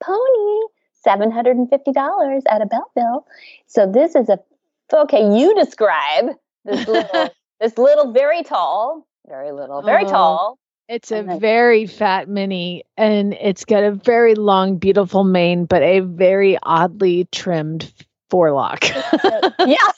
pony, 0.00 0.60
seven 0.92 1.32
hundred 1.32 1.56
and 1.56 1.68
fifty 1.68 1.90
dollars 1.92 2.44
out 2.48 2.62
of 2.62 2.68
Belleville. 2.70 3.26
So 3.66 3.90
this 3.90 4.14
is 4.14 4.28
a 4.28 4.38
okay. 4.92 5.36
You 5.36 5.54
describe 5.56 6.36
this 6.64 6.86
little 6.88 7.28
this 7.60 7.78
little 7.78 8.12
very 8.12 8.44
tall, 8.44 9.04
very 9.26 9.50
little, 9.50 9.82
very 9.82 10.04
Oh. 10.04 10.10
tall. 10.10 10.58
It's 10.88 11.10
a 11.10 11.22
then- 11.22 11.40
very 11.40 11.86
fat 11.86 12.28
mini, 12.28 12.84
and 12.96 13.34
it's 13.40 13.64
got 13.64 13.82
a 13.82 13.90
very 13.90 14.36
long, 14.36 14.76
beautiful 14.76 15.24
mane, 15.24 15.64
but 15.64 15.82
a 15.82 15.98
very 16.00 16.58
oddly 16.62 17.26
trimmed 17.32 17.92
forelock. 18.30 18.84
Uh, 19.24 19.50
yeah. 19.66 19.76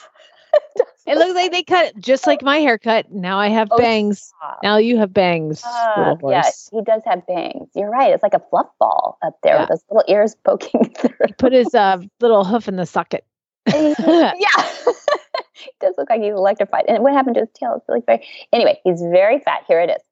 It 1.06 1.16
looks 1.18 1.34
like 1.34 1.52
they 1.52 1.62
cut 1.62 1.96
just 2.00 2.26
like 2.26 2.42
my 2.42 2.58
haircut. 2.58 3.12
Now 3.12 3.38
I 3.38 3.48
have 3.48 3.68
Oh, 3.70 3.78
bangs. 3.78 4.22
stop. 4.22 4.58
Now 4.64 4.76
you 4.76 4.98
have 4.98 5.12
bangs. 5.14 5.62
Ah, 5.64 6.14
little 6.14 6.32
yeah, 6.32 6.42
he 6.72 6.82
does 6.82 7.02
have 7.04 7.24
bangs. 7.28 7.68
You're 7.76 7.88
right. 7.90 8.12
It's 8.12 8.24
like 8.24 8.34
a 8.34 8.42
fluff 8.50 8.66
ball 8.80 9.16
up 9.22 9.34
there 9.44 9.56
with 9.60 9.68
those 9.68 9.84
little 9.88 10.04
ears 10.12 10.34
poking 10.44 10.92
through. 10.98 11.14
He 11.24 11.32
put 11.34 11.52
his 11.52 11.72
uh, 11.76 11.98
little 12.20 12.44
hoof 12.44 12.66
in 12.66 12.74
the 12.74 12.86
socket. 12.86 13.24
yeah. 13.68 13.94
he 15.52 15.70
does 15.80 15.94
look 15.96 16.10
like 16.10 16.20
he's 16.22 16.32
electrified. 16.34 16.86
And 16.88 17.04
what 17.04 17.12
happened 17.12 17.36
to 17.36 17.42
his 17.42 17.50
tail? 17.54 17.74
It's 17.76 17.88
like 17.88 18.04
very 18.04 18.26
anyway, 18.52 18.80
he's 18.82 19.00
very 19.00 19.38
fat. 19.38 19.62
Here 19.68 19.78
it 19.80 19.90
is. 19.90 20.02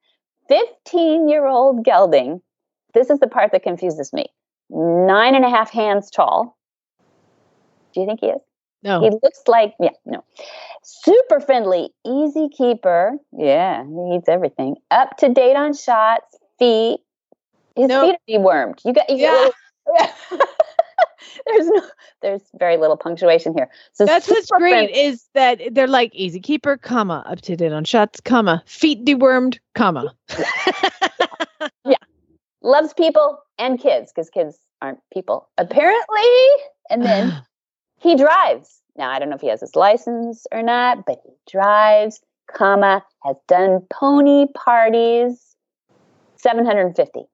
15 0.49 1.29
year 1.29 1.45
old 1.47 1.85
gelding. 1.85 2.41
This 2.93 3.11
is 3.11 3.19
the 3.19 3.27
part 3.27 3.51
that 3.51 3.65
confuses 3.65 4.13
me. 4.13 4.27
Nine 4.71 5.35
and 5.35 5.45
a 5.45 5.51
half 5.51 5.73
hands 5.73 6.09
tall. 6.09 6.57
Do 7.93 8.01
you 8.01 8.07
think 8.07 8.21
he 8.21 8.27
is? 8.29 8.41
No. 8.85 9.01
He 9.01 9.11
looks 9.23 9.41
like, 9.49 9.75
yeah, 9.81 9.91
no. 10.05 10.23
Super 10.83 11.41
friendly, 11.41 11.91
easy 12.07 12.51
keeper. 12.51 13.13
Yeah, 13.33 13.83
he 13.83 14.17
eats 14.17 14.29
everything. 14.29 14.77
Up 14.91 15.17
to 15.19 15.31
date 15.31 15.57
on 15.57 15.73
shots, 15.73 16.37
feet. 16.59 17.01
His 17.75 17.87
feet 17.87 17.91
are 17.91 18.19
dewormed. 18.29 18.81
You 18.85 18.93
got, 18.93 19.09
you 19.09 19.17
Yeah. 19.17 20.13
there's 21.47 21.67
no, 21.67 21.83
there's 22.23 22.43
very 22.59 22.77
little 22.77 22.97
punctuation 22.97 23.55
here. 23.55 23.69
So 23.93 24.05
That's 24.05 24.29
what's 24.29 24.51
great 24.51 24.71
friendly. 24.73 24.93
is 24.93 25.27
that 25.35 25.61
they're 25.73 25.87
like 25.87 26.15
easy 26.15 26.41
keeper, 26.41 26.77
comma, 26.77 27.25
up 27.27 27.41
to 27.43 27.57
date 27.57 27.73
on 27.73 27.85
shots, 27.85 28.21
comma, 28.21 28.63
feet 28.67 29.05
dewormed, 29.05 29.59
comma. 29.75 30.15
Yeah. 31.85 31.97
Loves 32.63 32.95
people 32.95 33.39
and 33.59 33.79
kids 33.79 34.13
because 34.15 34.31
kids 34.31 34.59
aren't 34.81 35.01
people 35.13 35.49
apparently. 35.59 36.23
And 36.91 37.05
then 37.05 37.43
he 38.05 38.15
drives. 38.17 38.81
Now 38.97 39.11
I 39.11 39.19
don't 39.19 39.31
know 39.31 39.37
if 39.37 39.41
he 39.41 39.49
has 39.49 39.61
his 39.61 39.75
license 39.75 40.47
or 40.53 40.63
not, 40.63 41.05
but 41.07 41.21
he 41.25 41.33
drives, 41.51 42.21
comma, 42.55 43.03
has 43.25 43.37
done 43.49 43.81
pony 43.91 44.47
parties, 44.55 45.57
750 46.37 47.25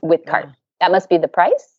with 0.00 0.24
cart. 0.24 0.48
That 0.80 0.92
must 0.92 1.10
be 1.10 1.18
the 1.18 1.28
price? 1.28 1.76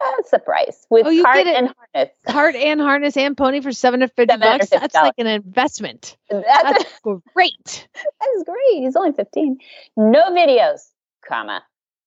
That's 0.00 0.30
the 0.30 0.38
price. 0.38 0.86
With 0.88 1.06
Oh, 1.06 1.22
cart 1.22 1.46
and 1.46 1.74
harness. 1.94 2.14
Cart 2.26 2.56
and 2.56 2.80
harness 2.80 3.16
and 3.18 3.36
pony 3.36 3.60
for 3.60 3.70
750 3.70 4.36
bucks. 4.38 4.70
That's 4.70 4.94
like 4.94 5.14
an 5.18 5.26
investment. 5.26 6.16
That's, 6.30 6.44
That's 6.62 7.00
great. 7.34 7.88
that 7.94 8.28
is 8.36 8.44
great. 8.44 8.82
He's 8.82 8.96
only 8.96 9.12
15. 9.12 9.58
No 9.98 10.30
videos, 10.30 10.80
comma. 11.28 11.62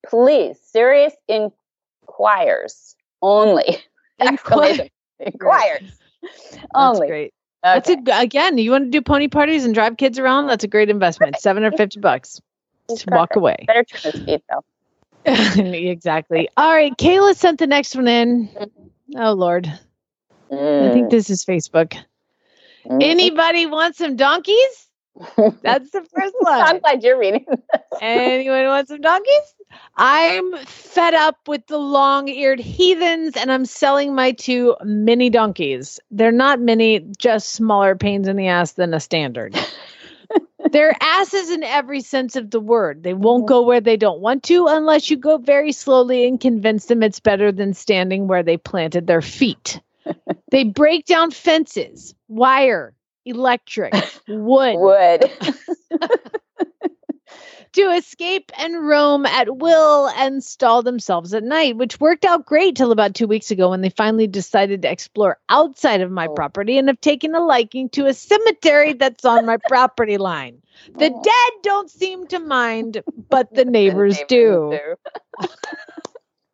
Please, 0.08 0.58
serious 0.60 1.14
inquires 1.28 2.96
only. 3.22 3.78
Inquires. 5.34 5.82
That's 6.22 6.64
Only. 6.76 7.08
great. 7.08 7.34
That's 7.64 7.90
a, 7.90 7.98
again, 8.12 8.58
you 8.58 8.72
want 8.72 8.86
to 8.86 8.90
do 8.90 9.02
pony 9.02 9.30
parties 9.30 9.64
and 9.64 9.74
drive 9.74 9.96
kids 9.98 10.20
around? 10.20 10.48
That's 10.48 10.66
a 10.66 10.68
great 10.68 10.90
investment. 10.90 11.40
750 11.40 12.00
bucks. 12.02 12.42
Just 12.90 13.10
walk 13.10 13.36
away. 13.38 13.56
Better 13.66 13.84
trim 13.84 14.14
his 14.14 14.22
feet 14.24 14.44
though. 14.50 14.64
exactly. 15.26 16.50
All 16.58 16.74
right. 16.74 16.92
Kayla 16.98 17.36
sent 17.36 17.60
the 17.60 17.68
next 17.68 17.96
one 17.96 18.08
in. 18.10 18.50
Oh, 19.16 19.34
Lord. 19.34 19.68
I 19.68 19.80
Mm. 20.54 20.94
think 20.94 21.10
this 21.10 21.30
is 21.30 21.46
Facebook. 21.46 21.96
Anybody 22.90 23.66
want 23.66 23.96
some 23.96 24.18
donkeys? 24.18 24.88
That's 25.62 25.92
the 25.92 26.06
first 26.16 26.36
one. 26.40 26.62
I'm 26.62 26.80
glad 26.80 27.04
you're 27.04 27.20
reading. 27.20 27.46
Anyone 28.02 28.66
want 28.66 28.88
some 28.88 29.02
donkeys? 29.02 29.56
I'm 29.96 30.58
fed 30.66 31.14
up 31.14 31.48
with 31.48 31.66
the 31.68 31.78
long 31.78 32.28
eared 32.28 32.60
heathens 32.60 33.36
and 33.38 33.52
I'm 33.52 33.66
selling 33.66 34.16
my 34.16 34.32
two 34.32 34.76
mini 34.84 35.30
donkeys. 35.30 36.00
They're 36.12 36.32
not 36.32 36.60
mini, 36.60 37.00
just 37.18 37.52
smaller 37.52 37.96
pains 37.96 38.28
in 38.28 38.36
the 38.36 38.48
ass 38.48 38.74
than 38.74 38.94
a 38.94 39.00
standard. 39.00 39.58
They're 40.72 40.96
asses 41.02 41.52
in 41.52 41.64
every 41.64 42.02
sense 42.02 42.36
of 42.36 42.50
the 42.50 42.60
word. 42.60 43.04
They 43.04 43.14
won't 43.14 43.46
go 43.46 43.62
where 43.62 43.82
they 43.82 43.98
don't 43.98 44.22
want 44.22 44.44
to 44.44 44.66
unless 44.68 45.10
you 45.10 45.18
go 45.18 45.38
very 45.38 45.72
slowly 45.72 46.26
and 46.28 46.40
convince 46.40 46.86
them 46.86 47.04
it's 47.04 47.20
better 47.20 47.52
than 47.52 47.74
standing 47.74 48.28
where 48.28 48.42
they 48.42 48.58
planted 48.58 49.06
their 49.06 49.22
feet. 49.22 49.80
they 50.52 50.64
break 50.64 51.06
down 51.06 51.32
fences, 51.32 52.16
wire, 52.28 52.96
electric, 53.26 53.94
wood. 54.28 54.76
Wood. 54.78 55.32
to 57.74 57.82
escape 57.92 58.52
and 58.58 58.88
roam 58.88 59.26
at 59.26 59.58
will 59.58 60.08
and 60.10 60.44
stall 60.44 60.84
themselves 60.84 61.34
at 61.34 61.44
night, 61.44 61.76
which 61.76 62.00
worked 62.00 62.24
out 62.24 62.46
great 62.46 62.76
till 62.76 62.92
about 62.92 63.16
two 63.16 63.28
weeks 63.28 63.52
ago 63.52 63.72
when 63.72 63.82
they 63.82 63.90
finally 63.90 64.28
decided 64.28 64.82
to 64.84 64.92
explore 64.92 65.40
outside 65.50 66.02
of 66.02 66.12
my 66.12 66.28
oh. 66.28 66.34
property 66.34 66.78
and 66.78 66.88
have 66.88 67.02
taken 67.02 67.34
a 67.36 67.44
liking 67.44 67.90
to 67.90 68.06
a 68.06 68.14
cemetery 68.14 68.94
that's 68.94 69.26
on 69.26 69.46
my 69.46 69.58
property 69.68 70.18
line. 70.18 70.62
The 70.96 71.10
dead 71.10 71.52
don't 71.62 71.90
seem 71.90 72.28
to 72.28 72.40
mind, 72.40 73.04
but 73.30 73.54
the 73.54 73.66
neighbors, 73.66 74.20
do. 74.28 74.80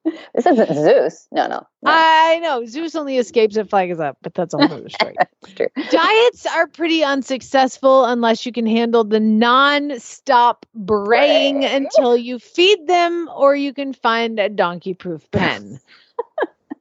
this 0.34 0.45
isn't 0.45 0.74
Zeus. 0.74 1.28
No, 1.32 1.47
no. 1.47 1.68
I 1.86 2.39
know 2.41 2.66
Zeus 2.66 2.95
only 2.95 3.18
escapes 3.18 3.58
if 3.58 3.70
flag 3.70 3.91
is 3.91 4.00
up, 4.00 4.18
but 4.22 4.34
that's 4.34 4.54
all 4.54 4.68
story. 4.89 5.16
True. 5.56 5.68
Diets 5.89 6.45
are 6.45 6.68
pretty 6.68 7.04
unsuccessful 7.04 8.06
unless 8.06 8.45
you 8.45 8.52
can 8.52 8.66
handle 8.66 9.04
the 9.04 9.20
non-stop 9.20 10.66
braying 10.74 11.66
until 11.66 12.16
you 12.16 12.39
feed 12.39 12.88
them, 12.88 13.30
or 13.36 13.56
you 13.56 13.74
can 13.74 13.93
find 13.93 14.39
a 14.39 14.50
donkey-proof 14.50 15.30
pen. 15.32 15.80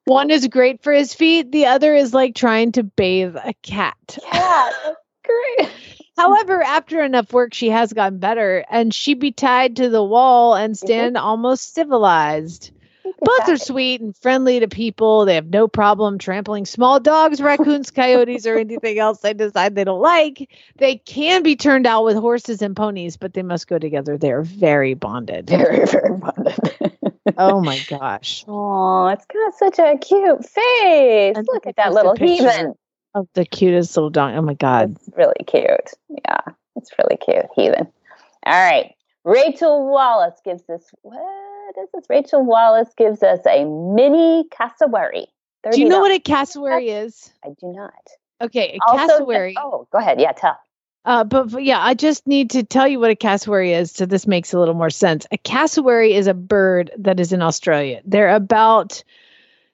One 0.05 0.31
is 0.31 0.47
great 0.49 0.83
for 0.83 0.93
his 0.93 1.13
feet. 1.13 1.53
The 1.53 1.67
other 1.67 1.95
is 1.95 2.15
like 2.15 2.35
trying 2.35 2.73
to 2.73 2.83
bathe 2.83 3.37
a 3.37 3.53
cat. 3.63 4.19
Yeah, 4.33 4.71
great. 5.23 5.71
However, 6.17 6.63
after 6.63 7.03
enough 7.03 7.33
work, 7.33 7.53
she 7.53 7.69
has 7.69 7.93
gotten 7.93 8.19
better, 8.19 8.65
and 8.71 8.93
she 8.93 9.15
be 9.15 9.33
tied 9.33 9.77
to 9.77 9.91
the 9.91 10.03
wall 10.03 10.55
and 10.55 10.75
mm-hmm. 10.75 10.87
stand 10.87 11.17
almost 11.17 11.75
civilized. 11.75 12.73
Both 13.21 13.49
are 13.49 13.57
sweet 13.57 14.01
and 14.01 14.17
friendly 14.17 14.61
to 14.61 14.69
people. 14.69 15.25
They 15.25 15.35
have 15.35 15.49
no 15.49 15.69
problem 15.69 16.19
trampling 16.19 16.67
small 16.67 17.01
dogs, 17.01 17.41
raccoons, 17.41 17.91
coyotes, 17.91 18.47
or 18.47 18.57
anything 18.57 18.99
else 18.99 19.21
they 19.21 19.35
decide 19.35 19.75
they 19.75 19.85
don't 19.85 20.01
like. 20.01 20.51
They 20.77 20.97
can 20.97 21.43
be 21.43 21.57
turned 21.57 21.87
out 21.87 22.05
with 22.05 22.17
horses 22.17 22.63
and 22.63 22.77
ponies, 22.77 23.17
but 23.17 23.35
they 23.35 23.43
must 23.43 23.69
go 23.69 23.79
together. 23.79 24.17
They 24.17 24.33
are 24.33 24.43
very 24.43 24.95
bonded. 24.95 25.49
Very, 25.59 25.87
very 25.87 26.17
bonded. 26.17 26.97
oh 27.37 27.61
my 27.63 27.79
gosh. 27.89 28.45
Oh, 28.47 29.07
it's 29.09 29.27
got 29.27 29.55
such 29.55 29.79
a 29.79 29.99
cute 29.99 30.45
face. 30.45 31.37
Look 31.53 31.67
at 31.67 31.77
that 31.77 31.93
little 31.93 32.15
heathen. 32.15 32.75
Of 33.15 33.29
the 33.35 33.45
cutest 33.45 33.97
little 33.97 34.11
dog. 34.11 34.35
Oh 34.35 34.43
my 34.43 34.55
God. 34.55 34.97
It's 34.97 35.17
really 35.17 35.45
cute. 35.47 35.91
Yeah, 36.09 36.41
it's 36.77 36.93
really 36.99 37.17
cute. 37.17 37.47
Heathen. 37.57 37.89
All 38.45 38.71
right. 38.71 38.95
Rachel 39.25 39.91
Wallace 39.91 40.41
gives 40.45 40.63
this. 40.65 40.85
What 41.03 41.48
is? 41.77 42.05
Rachel 42.09 42.45
Wallace 42.45 42.93
gives 42.97 43.23
us 43.23 43.41
a 43.47 43.65
mini 43.65 44.45
cassowary. 44.51 45.27
Do 45.71 45.81
you 45.81 45.89
know 45.89 46.01
what 46.01 46.13
a 46.13 46.21
cassowary 46.21 46.89
is? 46.89 47.33
I 47.45 47.49
do 47.49 47.73
not. 47.73 47.93
Okay, 48.41 48.79
a 48.79 48.91
Also, 48.91 49.07
cassowary. 49.09 49.55
Oh, 49.59 49.89
go 49.93 49.99
ahead. 49.99 50.21
Yeah, 50.21 50.33
tell. 50.33 50.57
Uh, 51.05 51.25
but, 51.25 51.51
but 51.51 51.65
yeah, 51.65 51.81
I 51.81 51.95
just 51.95 52.27
need 52.27 52.51
to 52.51 52.63
tell 52.63 52.87
you 52.87 53.01
what 53.01 53.11
a 53.11 53.17
cassowary 53.17 53.73
is, 53.73 53.91
so 53.91 54.07
this 54.07 54.27
makes 54.27 54.53
a 54.53 54.59
little 54.59 54.75
more 54.75 54.91
sense. 54.91 55.27
A 55.33 55.39
cassowary 55.39 56.15
is 56.15 56.27
a 56.27 56.35
bird 56.35 56.91
that 56.99 57.19
is 57.19 57.33
in 57.33 57.43
Australia. 57.43 58.01
They're 58.05 58.35
about, 58.35 59.03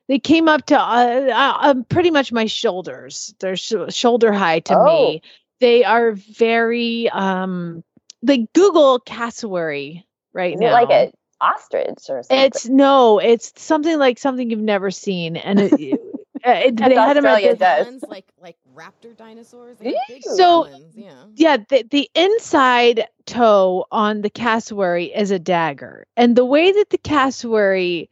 they 0.09 0.19
came 0.19 0.49
up 0.49 0.67
to 0.67 0.79
uh, 0.79 1.29
uh, 1.33 1.57
um, 1.61 1.85
pretty 1.85 2.11
much 2.11 2.33
my 2.33 2.47
shoulders. 2.47 3.35
They're 3.41 3.57
sh- 3.57 3.75
shoulder 3.91 4.33
high 4.33 4.61
to 4.61 4.85
me. 4.85 5.23
They 5.61 5.85
are 5.85 6.13
very, 6.13 7.09
um, 7.11 7.83
like 8.23 8.53
Google 8.53 9.01
cassowary 9.01 10.07
right 10.33 10.55
Is 10.55 10.61
now. 10.61 10.69
it 10.69 10.73
like 10.73 10.91
a 10.91 11.13
ostrich 11.45 11.99
or 12.09 12.23
something? 12.23 12.39
It's 12.39 12.69
no, 12.69 13.19
it's 13.19 13.53
something 13.61 13.99
like 13.99 14.19
something 14.19 14.51
you've 14.51 14.59
never 14.61 14.91
seen, 14.91 15.37
and 15.37 15.61
it, 15.61 15.73
uh, 16.47 16.51
it, 16.51 16.67
it- 16.67 16.77
they 16.77 16.95
had 16.95 17.17
them 17.17 17.27
at 17.27 17.45
Australia 17.45 17.57
this- 17.57 17.87
Ones 17.87 18.05
like 18.09 18.27
like 18.41 18.57
raptor 18.75 19.17
dinosaurs. 19.17 19.79
They 19.79 19.95
have 19.95 20.03
big 20.09 20.23
So 20.25 20.61
ones, 20.63 20.95
yeah. 20.97 21.25
yeah, 21.37 21.57
the, 21.69 21.85
the 21.91 22.11
inside 22.15 23.07
toe 23.27 23.87
on 23.91 24.23
the 24.23 24.31
cassowary 24.31 25.07
is 25.15 25.31
a 25.31 25.39
dagger, 25.39 26.07
and 26.17 26.37
the 26.37 26.45
way 26.45 26.73
that 26.73 26.91
the 26.91 26.99
cassowary 26.99 28.09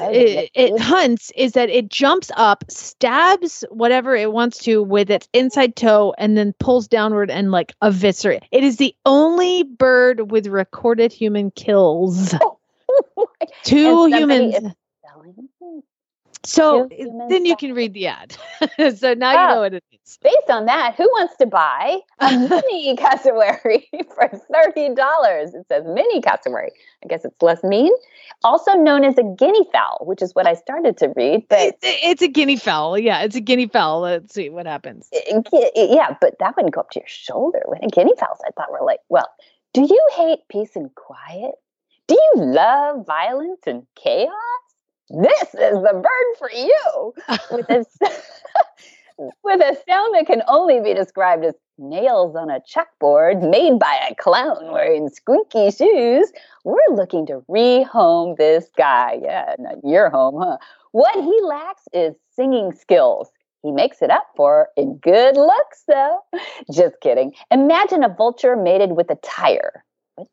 it, 0.00 0.50
it 0.54 0.80
hunts 0.80 1.32
is 1.36 1.52
that 1.52 1.70
it 1.70 1.88
jumps 1.88 2.30
up, 2.36 2.64
stabs 2.70 3.64
whatever 3.70 4.14
it 4.14 4.32
wants 4.32 4.58
to 4.58 4.82
with 4.82 5.10
its 5.10 5.28
inside 5.32 5.76
toe, 5.76 6.14
and 6.18 6.36
then 6.36 6.54
pulls 6.58 6.88
downward 6.88 7.30
and 7.30 7.50
like 7.50 7.72
eviscerate. 7.82 8.42
It 8.50 8.64
is 8.64 8.76
the 8.76 8.94
only 9.04 9.62
bird 9.62 10.30
with 10.30 10.46
recorded 10.46 11.12
human 11.12 11.50
kills. 11.50 12.34
Oh, 12.40 12.58
Two 13.64 13.84
somebody 13.84 14.22
humans. 14.22 14.54
is 14.54 14.72
So 16.44 16.88
then 17.28 17.46
you 17.46 17.56
can 17.56 17.72
read 17.74 17.94
the 17.94 18.08
ad. 18.08 18.36
so 18.96 19.14
now 19.14 19.32
you 19.32 19.38
Oh. 19.38 19.54
know 19.54 19.60
what 19.60 19.74
it 19.74 19.84
is. 19.92 20.18
Based 20.22 20.50
on 20.50 20.66
that, 20.66 20.94
who 20.96 21.04
wants 21.04 21.36
to 21.36 21.46
buy 21.46 21.98
a 22.18 22.30
mini 22.48 22.96
cassowary 22.96 23.88
for 24.14 24.28
thirty 24.52 24.94
dollars? 24.94 25.54
It 25.54 25.66
says 25.68 25.84
mini 25.86 26.20
cassowary. 26.20 26.72
I 27.04 27.08
guess 27.08 27.24
it's 27.24 27.40
less 27.40 27.62
mean. 27.62 27.92
Also 28.44 28.72
known 28.74 29.04
as 29.04 29.16
a 29.18 29.22
guinea 29.22 29.66
fowl, 29.72 30.02
which 30.04 30.20
is 30.20 30.34
what 30.34 30.46
I 30.46 30.54
started 30.54 30.96
to 30.98 31.12
read. 31.16 31.46
But 31.48 31.60
It's, 31.60 31.78
it's 31.82 32.22
a 32.22 32.28
guinea 32.28 32.56
fowl. 32.56 32.98
Yeah, 32.98 33.22
it's 33.22 33.36
a 33.36 33.40
guinea 33.40 33.68
fowl. 33.68 34.00
Let's 34.00 34.34
see 34.34 34.50
what 34.50 34.66
happens. 34.66 35.08
yeah, 35.12 36.16
but 36.20 36.34
that 36.40 36.56
wouldn't 36.56 36.74
go 36.74 36.80
up 36.80 36.90
to 36.90 37.00
your 37.00 37.08
shoulder. 37.08 37.62
When 37.66 37.80
guinea 37.88 38.14
fowls, 38.18 38.38
I 38.46 38.50
thought 38.50 38.70
were 38.72 38.84
like, 38.84 39.00
well, 39.08 39.28
do 39.72 39.82
you 39.82 40.08
hate 40.16 40.40
peace 40.50 40.74
and 40.76 40.92
quiet? 40.94 41.52
Do 42.08 42.14
you 42.14 42.32
love 42.44 43.06
violence 43.06 43.60
and 43.66 43.86
chaos? 43.94 44.32
This 45.12 45.54
is 45.54 45.74
the 45.82 45.92
bird 45.92 46.38
for 46.38 46.50
you. 46.50 47.14
With 47.50 47.68
a, 47.68 47.84
with 49.44 49.60
a 49.60 49.76
sound 49.86 50.14
that 50.14 50.24
can 50.26 50.42
only 50.48 50.80
be 50.80 50.94
described 50.94 51.44
as 51.44 51.54
nails 51.76 52.34
on 52.34 52.48
a 52.48 52.60
chalkboard 52.60 53.48
made 53.50 53.78
by 53.78 54.08
a 54.10 54.14
clown 54.14 54.72
wearing 54.72 55.10
squeaky 55.10 55.70
shoes, 55.70 56.32
we're 56.64 56.78
looking 56.94 57.26
to 57.26 57.44
rehome 57.50 58.38
this 58.38 58.68
guy. 58.78 59.18
Yeah, 59.22 59.54
not 59.58 59.76
your 59.84 60.08
home, 60.08 60.40
huh? 60.42 60.56
What 60.92 61.14
he 61.22 61.40
lacks 61.42 61.82
is 61.92 62.14
singing 62.34 62.72
skills. 62.72 63.30
He 63.62 63.70
makes 63.70 64.00
it 64.00 64.10
up 64.10 64.28
for 64.34 64.70
in 64.78 64.96
good 64.96 65.36
looks, 65.36 65.84
though. 65.86 66.20
Just 66.72 66.94
kidding. 67.02 67.32
Imagine 67.50 68.02
a 68.02 68.08
vulture 68.08 68.56
mated 68.56 68.92
with 68.92 69.10
a 69.10 69.16
tire. 69.16 69.84
What? 70.14 70.28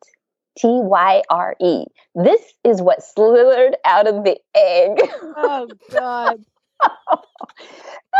T 0.58 0.66
Y 0.68 1.22
R 1.30 1.56
E. 1.60 1.84
This 2.14 2.40
is 2.64 2.82
what 2.82 3.02
slithered 3.02 3.76
out 3.84 4.06
of 4.06 4.24
the 4.24 4.38
egg. 4.54 4.98
Oh 5.36 5.68
God. 5.90 6.44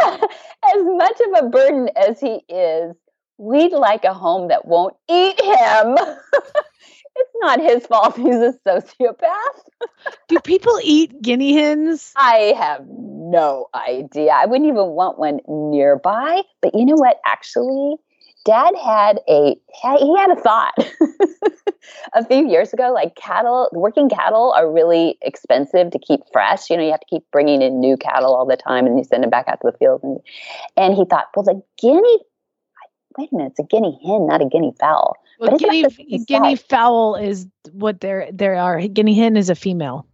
as 0.03 0.83
much 0.85 1.21
of 1.21 1.45
a 1.45 1.49
burden 1.49 1.89
as 1.97 2.21
he 2.21 2.41
is, 2.49 2.95
we'd 3.39 3.73
like 3.73 4.05
a 4.05 4.15
home 4.15 4.49
that 4.49 4.67
won't 4.67 4.95
eat 5.09 5.41
him. 5.41 5.97
it's 7.17 7.35
not 7.41 7.61
his 7.61 7.87
fault 7.87 8.17
he's 8.17 8.35
a 8.35 8.55
sociopath. 8.67 9.89
Do 10.29 10.39
people 10.41 10.79
eat 10.83 11.23
guinea 11.23 11.55
hens? 11.55 12.13
I 12.17 12.55
have 12.57 12.87
no 12.87 13.69
idea. 13.75 14.33
I 14.33 14.47
wouldn't 14.47 14.69
even 14.69 14.89
want 14.89 15.19
one 15.19 15.41
nearby. 15.49 16.43
But 16.63 16.75
you 16.75 16.85
know 16.85 16.97
what? 16.97 17.19
Actually, 17.25 17.97
Dad 18.45 18.75
had 18.83 19.21
a 19.29 19.57
he 19.83 20.17
had 20.17 20.31
a 20.31 20.37
thought 20.37 20.73
a 22.15 22.25
few 22.25 22.49
years 22.49 22.73
ago. 22.73 22.91
Like 22.93 23.15
cattle, 23.15 23.69
working 23.73 24.09
cattle 24.09 24.53
are 24.53 24.71
really 24.71 25.19
expensive 25.23 25.91
to 25.91 25.99
keep 25.99 26.21
fresh. 26.33 26.71
You 26.71 26.77
know, 26.77 26.83
you 26.83 26.91
have 26.91 27.01
to 27.01 27.07
keep 27.07 27.25
bringing 27.33 27.61
in 27.61 27.81
new 27.81 27.97
cattle 27.97 28.35
all 28.35 28.47
the 28.47 28.57
time, 28.57 28.87
and 28.87 28.97
you 28.99 29.05
send 29.05 29.23
them 29.23 29.31
back 29.31 29.47
out 29.49 29.61
to 29.61 29.71
the 29.71 29.77
field. 29.79 30.03
And, 30.03 30.19
and 30.77 30.95
he 30.95 31.05
thought, 31.05 31.27
well, 31.37 31.45
the 31.45 31.63
guinea. 31.79 32.19
Wait 33.19 33.29
a 33.33 33.37
minute, 33.37 33.51
it's 33.51 33.59
a 33.59 33.65
guinea 33.65 33.99
hen, 34.07 34.29
not 34.29 34.41
a 34.41 34.47
guinea 34.47 34.73
fowl. 34.79 35.17
Well, 35.41 35.51
But 35.51 35.59
guinea 35.59 35.83
guinea 36.29 36.57
size. 36.57 36.63
fowl 36.63 37.17
is 37.17 37.47
what 37.73 38.01
they're 38.01 38.31
they 38.33 38.47
are. 38.47 38.79
A 38.79 38.89
guinea 38.89 39.15
hen 39.15 39.37
is 39.37 39.51
a 39.51 39.55
female. 39.55 40.07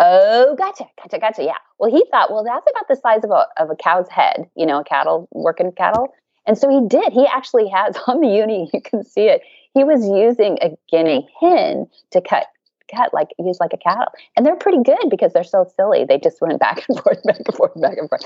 Oh, 0.00 0.56
gotcha, 0.58 0.84
gotcha, 1.00 1.18
gotcha. 1.20 1.44
Yeah. 1.44 1.58
Well, 1.78 1.90
he 1.90 2.04
thought, 2.10 2.32
well, 2.32 2.42
that's 2.42 2.66
about 2.68 2.88
the 2.88 2.96
size 2.96 3.22
of 3.22 3.30
a 3.30 3.46
of 3.62 3.70
a 3.70 3.76
cow's 3.76 4.08
head. 4.08 4.48
You 4.56 4.66
know, 4.66 4.80
a 4.80 4.84
cattle 4.84 5.28
working 5.32 5.70
cattle. 5.72 6.12
And 6.46 6.58
so 6.58 6.68
he 6.68 6.86
did. 6.86 7.12
He 7.12 7.26
actually 7.26 7.68
has 7.68 7.96
on 8.06 8.20
the 8.20 8.28
uni. 8.28 8.70
You 8.72 8.80
can 8.80 9.04
see 9.04 9.26
it. 9.26 9.42
He 9.74 9.84
was 9.84 10.06
using 10.06 10.58
a 10.62 10.70
guinea 10.90 11.28
hen 11.40 11.86
to 12.12 12.20
cut 12.20 12.46
cut 12.94 13.14
like 13.14 13.28
use 13.38 13.58
like 13.60 13.72
a 13.72 13.78
cattle, 13.78 14.12
and 14.36 14.44
they're 14.44 14.56
pretty 14.56 14.82
good 14.82 15.08
because 15.10 15.32
they're 15.32 15.42
so 15.42 15.66
silly. 15.76 16.04
They 16.04 16.18
just 16.18 16.40
went 16.40 16.60
back 16.60 16.84
and 16.88 16.98
forth, 17.02 17.22
back 17.24 17.38
and 17.38 17.56
forth, 17.56 17.80
back 17.80 17.98
and 17.98 18.08
forth. 18.08 18.24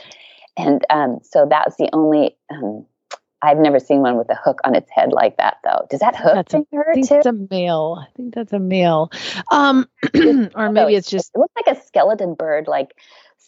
And 0.57 0.85
um, 0.91 1.19
so 1.23 1.47
that's 1.49 1.77
the 1.77 1.89
only. 1.93 2.37
Um, 2.51 2.85
I've 3.41 3.59
never 3.59 3.79
seen 3.79 4.01
one 4.01 4.19
with 4.19 4.29
a 4.31 4.35
hook 4.35 4.59
on 4.65 4.75
its 4.75 4.91
head 4.91 5.13
like 5.13 5.37
that, 5.37 5.59
though. 5.63 5.87
Does 5.91 6.01
that 6.01 6.17
hook 6.17 6.35
That's 6.35 6.55
a, 6.55 6.57
I 6.59 6.93
think 6.93 7.09
too? 7.09 7.15
that's 7.15 7.27
a 7.27 7.33
male. 7.33 7.99
I 8.01 8.11
think 8.17 8.35
that's 8.35 8.53
a 8.53 8.59
male. 8.59 9.13
Um, 9.53 9.87
or 10.57 10.73
maybe 10.73 10.97
it's 10.97 11.09
just 11.09 11.31
It 11.37 11.39
looks 11.39 11.55
like 11.55 11.77
a 11.77 11.81
skeleton 11.87 12.35
bird, 12.35 12.67
like 12.67 12.97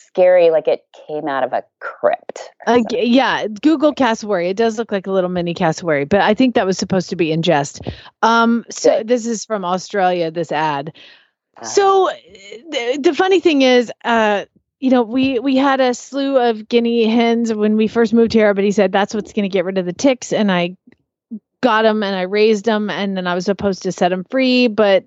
scary, 0.00 0.50
like 0.50 0.66
it 0.66 0.84
came 1.06 1.28
out 1.28 1.44
of 1.44 1.52
a 1.52 1.64
crypt. 1.80 2.50
Uh, 2.66 2.80
yeah, 2.90 3.46
Google 3.62 3.92
cassowary. 3.92 4.48
It 4.48 4.56
does 4.56 4.78
look 4.78 4.92
like 4.92 5.06
a 5.06 5.12
little 5.12 5.30
mini 5.30 5.54
cassowary, 5.54 6.04
but 6.04 6.20
I 6.20 6.34
think 6.34 6.54
that 6.54 6.66
was 6.66 6.78
supposed 6.78 7.10
to 7.10 7.16
be 7.16 7.32
in 7.32 7.42
jest. 7.42 7.80
Um, 8.22 8.64
so 8.70 9.02
this 9.04 9.26
is 9.26 9.44
from 9.44 9.64
Australia. 9.64 10.30
This 10.30 10.52
ad. 10.52 10.92
So 11.62 12.08
uh, 12.08 12.14
the, 12.70 13.00
the 13.02 13.14
funny 13.14 13.40
thing 13.40 13.62
is, 13.62 13.92
uh, 14.04 14.46
you 14.80 14.90
know, 14.90 15.02
we 15.02 15.38
we 15.38 15.56
had 15.56 15.80
a 15.80 15.92
slew 15.92 16.38
of 16.38 16.68
guinea 16.68 17.06
hens 17.06 17.52
when 17.52 17.76
we 17.76 17.86
first 17.86 18.14
moved 18.14 18.32
here, 18.32 18.54
but 18.54 18.64
he 18.64 18.72
said 18.72 18.92
that's 18.92 19.14
what's 19.14 19.32
going 19.32 19.42
to 19.42 19.52
get 19.52 19.64
rid 19.64 19.78
of 19.78 19.84
the 19.84 19.92
ticks, 19.92 20.32
and 20.32 20.50
I 20.50 20.76
got 21.60 21.82
them 21.82 22.02
and 22.02 22.16
I 22.16 22.22
raised 22.22 22.64
them, 22.64 22.88
and 22.88 23.16
then 23.16 23.26
I 23.26 23.34
was 23.34 23.44
supposed 23.44 23.82
to 23.82 23.92
set 23.92 24.08
them 24.08 24.24
free, 24.30 24.68
but 24.68 25.04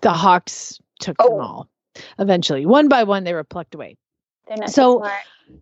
the 0.00 0.12
hawks 0.12 0.80
took 0.98 1.16
them 1.18 1.40
all. 1.40 1.68
Eventually, 2.18 2.66
one 2.66 2.88
by 2.88 3.04
one, 3.04 3.24
they 3.24 3.34
were 3.34 3.44
plucked 3.44 3.74
away. 3.74 3.96
So. 4.66 5.04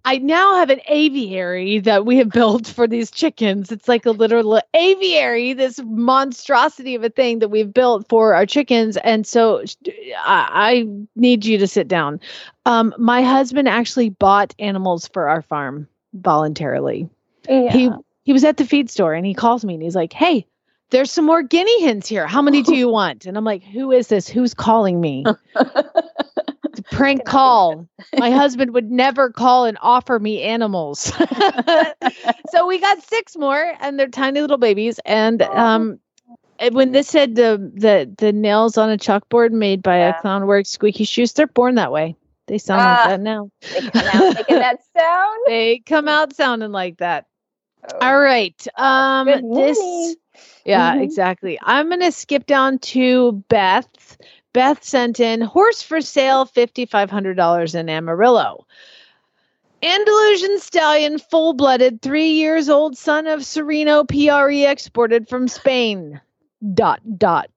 I 0.05 0.19
now 0.19 0.57
have 0.57 0.71
an 0.71 0.81
aviary 0.87 1.79
that 1.81 2.05
we 2.05 2.19
have 2.19 2.31
built 2.33 2.67
for 2.67 2.87
these 2.87 3.11
chickens. 3.11 3.73
It's 3.73 3.89
like 3.89 4.07
a 4.07 4.11
literal 4.11 4.61
aviary, 4.75 5.53
this 5.55 5.81
monstrosity 5.83 6.95
of 6.95 7.05
a 7.05 7.09
thing 7.09 7.39
that 7.39 7.49
we've 7.49 7.73
built 7.73 8.07
for 8.09 8.35
our 8.35 8.47
chickens. 8.47 8.97
And 8.99 9.27
so 9.27 9.65
I, 10.25 10.49
I 10.53 10.87
need 11.17 11.45
you 11.45 11.59
to 11.59 11.67
sit 11.67 11.89
down. 11.89 12.21
Um, 12.67 12.95
my 12.99 13.23
husband 13.23 13.69
actually 13.69 14.11
bought 14.11 14.55
animals 14.59 15.09
for 15.09 15.29
our 15.29 15.43
farm 15.43 15.89
voluntarily. 16.13 17.09
He 17.73 17.91
he 18.25 18.33
was 18.35 18.45
at 18.45 18.59
the 18.59 18.67
feed 18.67 18.91
store 18.91 19.15
and 19.15 19.25
he 19.25 19.33
calls 19.33 19.65
me 19.65 19.75
and 19.75 19.83
he's 19.83 19.97
like, 19.97 20.13
"Hey, 20.13 20.47
there's 20.91 21.11
some 21.11 21.25
more 21.27 21.43
guinea 21.43 21.83
hens 21.83 22.07
here. 22.09 22.27
How 22.27 22.43
many 22.43 22.63
do 22.63 22.75
you 22.75 22.89
want?" 22.91 23.27
And 23.27 23.37
I'm 23.37 23.45
like, 23.45 23.63
"Who 23.65 23.93
is 23.93 24.09
this? 24.09 24.29
Who's 24.29 24.55
calling 24.55 25.01
me?" 25.01 25.31
It's 26.73 26.81
a 26.81 26.85
prank 26.95 27.25
call. 27.25 27.89
My 28.17 28.31
husband 28.31 28.73
would 28.75 28.91
never 28.91 29.31
call 29.31 29.65
and 29.65 29.79
offer 29.81 30.19
me 30.19 30.43
animals. 30.43 31.13
so 32.47 32.67
we 32.67 32.79
got 32.79 33.03
six 33.03 33.37
more 33.37 33.75
and 33.81 33.99
they're 33.99 34.09
tiny 34.09 34.41
little 34.41 34.59
babies 34.59 34.99
and 35.05 35.43
um 35.43 35.99
and 36.59 36.75
when 36.75 36.93
this 36.93 37.09
said 37.09 37.35
the 37.37 37.71
the 37.75 38.13
the 38.19 38.33
nails 38.33 38.77
on 38.77 38.91
a 38.91 38.97
chalkboard 38.99 39.53
made 39.53 39.83
by 39.83 39.97
a 39.97 40.13
clown 40.13 40.47
wearing 40.47 40.65
squeaky 40.65 41.05
shoes, 41.05 41.33
they're 41.33 41.47
born 41.47 41.75
that 41.77 41.93
way. 41.93 42.17
They 42.47 42.59
sound 42.59 42.81
Ah, 42.81 42.95
like 42.95 43.03
that 43.03 43.21
now. 43.21 43.51
They 43.73 43.83
come 43.83 44.09
out 44.09 44.29
making 44.35 44.59
that 44.59 44.79
sound. 44.97 45.39
They 45.47 45.79
come 45.87 46.09
out 46.09 46.35
sounding 46.35 46.73
like 46.73 46.99
that. 46.99 47.27
All 48.01 48.19
right. 48.19 48.67
Um 48.77 49.27
Good 49.27 49.45
this 49.55 49.79
morning. 49.79 50.17
Yeah, 50.65 50.95
Mhm. 50.95 51.03
exactly. 51.03 51.59
I'm 51.63 51.89
going 51.89 52.01
to 52.01 52.13
skip 52.13 52.47
down 52.47 52.79
to 52.81 53.33
Beth. 53.49 54.17
Beth 54.53 54.83
sent 54.83 55.21
in 55.21 55.41
horse 55.41 55.83
for 55.83 56.01
sale 56.01 56.45
$5500 56.47 57.75
in 57.75 57.89
Amarillo. 57.89 58.67
Andalusian 59.83 60.59
stallion, 60.59 61.19
full 61.19 61.53
blooded, 61.53 62.03
three 62.03 62.31
years 62.31 62.69
old 62.69 62.97
son 62.99 63.27
of 63.29 63.45
Sereno 63.45 64.03
PRE 64.05 64.65
exported 64.69 65.29
from 65.29 65.47
Spain. 65.47 66.21
Dot, 66.75 67.01
dot. 67.19 67.49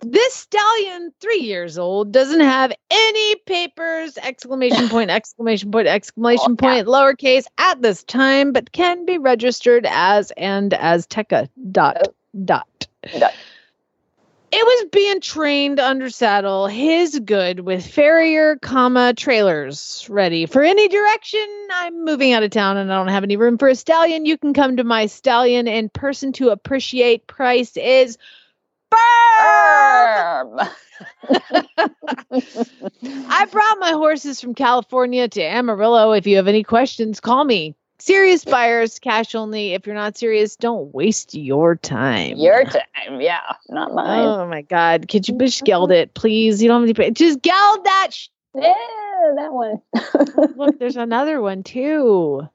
This 0.00 0.34
stallion, 0.34 1.12
three 1.20 1.40
years 1.40 1.78
old, 1.78 2.12
doesn't 2.12 2.40
have 2.40 2.72
any 2.90 3.36
papers! 3.46 4.16
Exclamation 4.18 4.88
point, 4.90 5.10
exclamation 5.10 5.70
point, 5.70 5.88
exclamation 5.88 6.56
point, 6.56 6.86
lowercase 6.86 7.44
at 7.58 7.82
this 7.82 8.02
time, 8.04 8.52
but 8.52 8.72
can 8.72 9.04
be 9.04 9.18
registered 9.18 9.86
as 9.88 10.30
and 10.36 10.72
as 10.74 11.06
Azteca. 11.06 11.48
Dot, 11.72 12.08
dot. 12.44 12.86
Dot. 13.18 13.34
It 14.52 14.64
was 14.64 14.88
being 14.90 15.20
trained 15.20 15.80
under 15.80 16.08
saddle, 16.08 16.66
his 16.66 17.18
good 17.18 17.60
with 17.60 17.86
farrier, 17.86 18.56
comma, 18.56 19.12
trailers 19.14 20.06
ready 20.08 20.46
for 20.46 20.62
any 20.62 20.88
direction. 20.88 21.46
I'm 21.74 22.04
moving 22.04 22.32
out 22.32 22.44
of 22.44 22.50
town 22.50 22.76
and 22.76 22.92
I 22.92 22.96
don't 22.96 23.08
have 23.08 23.24
any 23.24 23.36
room 23.36 23.58
for 23.58 23.68
a 23.68 23.74
stallion. 23.74 24.24
You 24.24 24.38
can 24.38 24.54
come 24.54 24.76
to 24.76 24.84
my 24.84 25.06
stallion 25.06 25.66
in 25.66 25.88
person 25.88 26.32
to 26.34 26.50
appreciate. 26.50 27.26
Price 27.26 27.76
is 27.76 28.18
firm. 28.90 28.98
I 33.28 33.46
brought 33.50 33.78
my 33.78 33.90
horses 33.90 34.40
from 34.40 34.54
California 34.54 35.28
to 35.28 35.42
Amarillo. 35.42 36.12
If 36.12 36.26
you 36.26 36.36
have 36.36 36.48
any 36.48 36.62
questions, 36.62 37.20
call 37.20 37.44
me. 37.44 37.74
Serious 37.98 38.44
buyers, 38.44 38.98
cash 38.98 39.34
only. 39.34 39.72
If 39.72 39.86
you're 39.86 39.94
not 39.94 40.16
serious, 40.16 40.54
don't 40.56 40.94
waste 40.94 41.34
your 41.34 41.76
time. 41.76 42.36
Your 42.36 42.64
time, 42.64 43.20
yeah, 43.20 43.40
not 43.70 43.94
mine. 43.94 44.26
Oh 44.26 44.46
my 44.46 44.62
God. 44.62 45.08
Could 45.08 45.26
you 45.28 45.38
just 45.38 45.64
geld 45.64 45.90
it, 45.90 46.14
please? 46.14 46.62
You 46.62 46.68
don't 46.68 46.86
have 46.86 46.94
to 46.94 47.02
pay. 47.02 47.10
Just 47.10 47.40
geld 47.42 47.84
that. 47.84 48.08
Sh- 48.10 48.28
yeah, 48.54 48.74
that 49.36 49.52
one. 49.52 49.80
Look, 50.56 50.78
there's 50.78 50.96
another 50.96 51.40
one 51.40 51.62
too. 51.62 52.46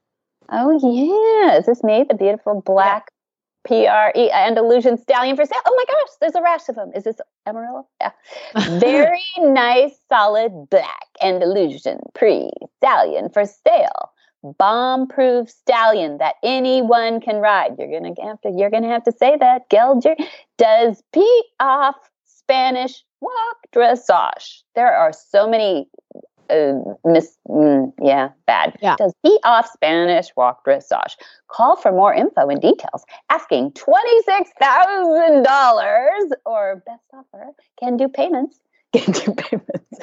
Oh, 0.48 1.44
yeah. 1.44 1.58
Is 1.58 1.66
this 1.66 1.82
me? 1.82 2.04
The 2.08 2.14
beautiful 2.14 2.62
black 2.64 3.10
P 3.64 3.86
R 3.86 4.12
E 4.16 4.30
uh, 4.30 4.36
Andalusian 4.36 4.98
stallion 4.98 5.36
for 5.36 5.44
sale. 5.44 5.60
Oh 5.66 5.74
my 5.76 5.92
gosh, 5.92 6.16
there's 6.20 6.34
a 6.34 6.42
rash 6.42 6.68
of 6.68 6.74
them. 6.74 6.90
Is 6.94 7.04
this 7.04 7.16
Amarillo? 7.46 7.86
Yeah. 8.00 8.10
Very 8.78 9.22
nice, 9.38 9.92
solid 10.08 10.68
black 10.70 11.06
Andalusian 11.22 12.00
pre 12.14 12.50
stallion 12.78 13.28
for 13.28 13.44
sale. 13.44 14.11
Bomb 14.58 15.06
proof 15.06 15.48
stallion 15.48 16.18
that 16.18 16.34
anyone 16.42 17.20
can 17.20 17.36
ride. 17.36 17.76
You're 17.78 17.90
gonna 17.90 18.14
have 18.24 18.40
to 18.40 18.50
you're 18.50 18.70
gonna 18.70 18.88
have 18.88 19.04
to 19.04 19.12
say 19.12 19.36
that. 19.38 19.70
Gelger 19.70 20.16
does 20.58 21.02
pee 21.12 21.44
off 21.60 21.94
Spanish 22.24 23.04
walk 23.20 23.56
dressage. 23.74 24.62
There 24.74 24.92
are 24.92 25.12
so 25.12 25.48
many 25.48 25.86
uh, 26.50 26.72
miss, 27.04 27.38
mm, 27.48 27.92
yeah, 28.02 28.30
bad. 28.46 28.76
Yeah. 28.82 28.96
Does 28.96 29.14
be 29.22 29.38
off 29.44 29.70
Spanish 29.72 30.34
walk 30.36 30.66
dressage. 30.66 31.14
Call 31.48 31.76
for 31.76 31.92
more 31.92 32.12
info 32.12 32.48
and 32.48 32.60
details. 32.60 33.04
Asking 33.30 33.70
$26,000 33.72 36.30
or 36.44 36.82
best 36.84 37.04
offer 37.14 37.52
can 37.78 37.96
do 37.96 38.08
payments. 38.08 38.58
Do 38.92 39.00
payments. 39.36 39.98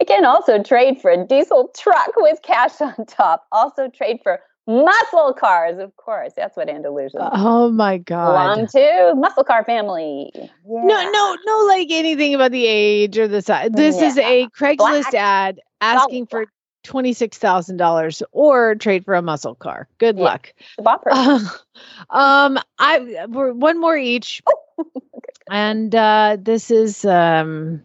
I 0.00 0.04
can 0.04 0.24
also 0.24 0.62
trade 0.62 1.00
for 1.00 1.10
a 1.10 1.24
diesel 1.26 1.70
truck 1.76 2.12
with 2.16 2.40
cash 2.42 2.80
on 2.80 2.94
top. 3.06 3.46
Also 3.52 3.88
trade 3.88 4.20
for 4.22 4.40
muscle 4.66 5.32
cars, 5.34 5.78
of 5.78 5.96
course. 5.96 6.32
That's 6.36 6.56
what 6.56 6.68
Andalusian 6.68 7.20
Oh 7.32 7.70
my 7.70 7.98
God. 7.98 8.26
belong 8.26 8.66
to. 8.68 9.14
Muscle 9.16 9.44
car 9.44 9.64
family. 9.64 10.30
No, 10.66 11.10
no, 11.10 11.36
no, 11.46 11.64
like 11.68 11.88
anything 11.90 12.34
about 12.34 12.50
the 12.50 12.66
age 12.66 13.18
or 13.18 13.28
the 13.28 13.42
size. 13.42 13.70
This 13.72 14.00
is 14.00 14.18
a 14.18 14.48
Craigslist 14.48 14.76
Black. 14.78 15.14
ad 15.14 15.60
asking 15.80 16.26
for 16.26 16.46
twenty-six 16.82 17.38
thousand 17.38 17.76
dollars 17.76 18.22
or 18.32 18.74
trade 18.74 19.04
for 19.04 19.14
a 19.14 19.22
muscle 19.22 19.54
car. 19.54 19.88
Good 19.98 20.16
Yeah. 20.16 20.24
luck. 20.24 20.52
Bopper. 20.80 21.12
um, 22.10 22.58
I 22.78 23.26
one 23.28 23.80
more 23.80 23.96
each, 23.96 24.42
and 25.50 25.94
uh, 25.94 26.36
this 26.40 26.70
is 26.70 27.04
um, 27.04 27.82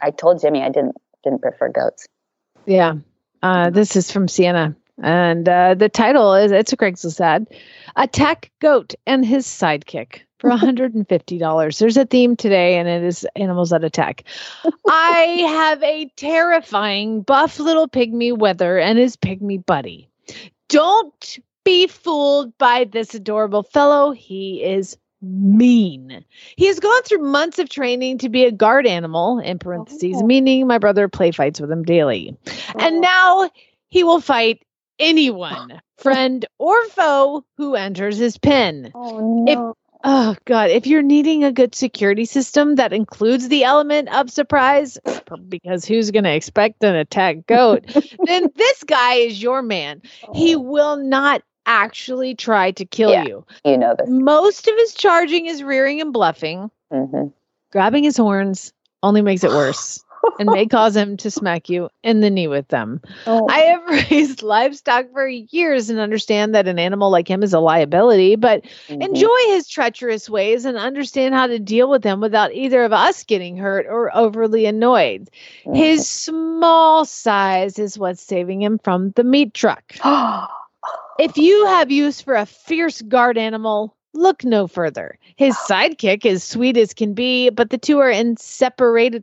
I 0.00 0.10
told 0.10 0.40
Jimmy 0.40 0.62
I 0.62 0.68
didn't 0.68 0.96
didn't 1.24 1.42
prefer 1.42 1.68
goats. 1.68 2.06
yeah, 2.66 2.94
uh, 3.42 3.70
this 3.70 3.96
is 3.96 4.10
from 4.10 4.28
Sienna, 4.28 4.76
and 5.02 5.48
uh, 5.48 5.74
the 5.74 5.88
title 5.88 6.34
is 6.34 6.52
it's 6.52 6.72
a 6.72 6.76
Craigslist 6.76 7.20
ad, 7.20 7.46
"Attack 7.96 8.50
Goat 8.60 8.94
and 9.06 9.24
His 9.24 9.46
Sidekick." 9.46 10.22
For 10.38 10.50
$150. 11.06 11.78
There's 11.78 11.96
a 11.96 12.04
theme 12.04 12.36
today, 12.36 12.76
and 12.76 12.86
it 12.86 13.02
is 13.02 13.26
animals 13.36 13.70
that 13.70 13.82
attack. 13.84 14.22
I 14.86 15.46
have 15.48 15.82
a 15.82 16.10
terrifying 16.16 17.22
buff 17.22 17.58
little 17.58 17.88
pygmy 17.88 18.36
wether 18.36 18.78
and 18.78 18.98
his 18.98 19.16
pygmy 19.16 19.64
buddy. 19.64 20.10
Don't 20.68 21.38
be 21.64 21.86
fooled 21.86 22.56
by 22.58 22.84
this 22.84 23.14
adorable 23.14 23.62
fellow. 23.62 24.10
He 24.10 24.62
is 24.62 24.98
mean. 25.26 26.24
He 26.56 26.66
has 26.66 26.80
gone 26.80 27.02
through 27.02 27.18
months 27.18 27.58
of 27.58 27.68
training 27.68 28.18
to 28.18 28.28
be 28.28 28.44
a 28.44 28.52
guard 28.52 28.86
animal, 28.86 29.38
in 29.38 29.58
parentheses, 29.58 30.16
oh. 30.16 30.26
meaning 30.26 30.66
my 30.66 30.78
brother 30.78 31.08
play 31.08 31.30
fights 31.32 31.60
with 31.60 31.70
him 31.70 31.82
daily. 31.82 32.36
And 32.78 32.96
oh. 32.96 33.00
now 33.00 33.50
he 33.88 34.04
will 34.04 34.20
fight 34.20 34.62
anyone, 34.98 35.80
friend 35.98 36.46
or 36.58 36.86
foe, 36.88 37.44
who 37.56 37.74
enters 37.74 38.18
his 38.18 38.38
pen. 38.38 38.90
Oh 38.94 39.44
If 39.46 39.58
Oh 40.08 40.36
God! 40.44 40.70
If 40.70 40.86
you're 40.86 41.02
needing 41.02 41.42
a 41.42 41.50
good 41.50 41.74
security 41.74 42.26
system 42.26 42.76
that 42.76 42.92
includes 42.92 43.48
the 43.48 43.64
element 43.64 44.08
of 44.14 44.30
surprise, 44.30 44.98
because 45.48 45.84
who's 45.84 46.12
going 46.12 46.24
to 46.24 46.32
expect 46.32 46.84
an 46.84 46.94
attack 46.94 47.46
goat? 47.48 47.86
then 48.24 48.48
this 48.54 48.84
guy 48.84 49.14
is 49.14 49.42
your 49.42 49.62
man. 49.62 50.02
He 50.32 50.54
oh. 50.54 50.60
will 50.60 50.96
not 50.96 51.42
actually 51.66 52.34
try 52.34 52.70
to 52.72 52.84
kill 52.84 53.10
Yeah, 53.10 53.24
you. 53.24 53.44
You 53.64 53.76
know 53.76 53.94
this. 53.98 54.08
Most 54.08 54.68
of 54.68 54.74
his 54.76 54.94
charging 54.94 55.46
is 55.46 55.62
rearing 55.62 56.00
and 56.00 56.12
bluffing. 56.12 56.70
Mhm. 56.92 57.32
Grabbing 57.72 58.04
his 58.04 58.16
horns 58.16 58.72
only 59.02 59.20
makes 59.22 59.44
it 59.44 59.50
worse 59.50 60.02
and 60.40 60.50
may 60.50 60.66
cause 60.66 60.96
him 60.96 61.16
to 61.18 61.30
smack 61.30 61.68
you 61.68 61.88
in 62.02 62.20
the 62.20 62.30
knee 62.30 62.46
with 62.46 62.68
them. 62.68 63.00
Oh. 63.26 63.46
I 63.50 63.58
have 63.58 63.86
raised 64.10 64.42
livestock 64.42 65.06
for 65.12 65.26
years 65.28 65.90
and 65.90 65.98
understand 65.98 66.54
that 66.54 66.68
an 66.68 66.78
animal 66.78 67.10
like 67.10 67.28
him 67.28 67.42
is 67.42 67.52
a 67.52 67.60
liability, 67.60 68.36
but 68.36 68.62
Mhm. 68.88 69.02
enjoy 69.02 69.38
his 69.48 69.68
treacherous 69.68 70.30
ways 70.30 70.64
and 70.64 70.78
understand 70.78 71.34
how 71.34 71.46
to 71.48 71.58
deal 71.58 71.90
with 71.90 72.02
them 72.02 72.20
without 72.20 72.52
either 72.54 72.84
of 72.84 72.92
us 72.92 73.24
getting 73.24 73.56
hurt 73.56 73.86
or 73.88 74.16
overly 74.16 74.66
annoyed. 74.66 75.28
His 75.74 76.08
small 76.08 77.04
size 77.04 77.78
is 77.78 77.98
what's 77.98 78.22
saving 78.22 78.62
him 78.62 78.78
from 78.78 79.10
the 79.16 79.24
meat 79.24 79.52
truck. 79.54 79.94
if 81.18 81.36
you 81.36 81.66
have 81.66 81.90
use 81.90 82.20
for 82.20 82.34
a 82.34 82.46
fierce 82.46 83.02
guard 83.02 83.38
animal, 83.38 83.96
look 84.14 84.44
no 84.44 84.66
further. 84.66 85.18
His 85.36 85.54
oh. 85.58 85.66
sidekick 85.68 86.24
is 86.24 86.42
sweet 86.44 86.76
as 86.76 86.94
can 86.94 87.14
be, 87.14 87.50
but 87.50 87.70
the 87.70 87.78
two 87.78 87.98
are 87.98 88.10
inseparable. 88.10 89.20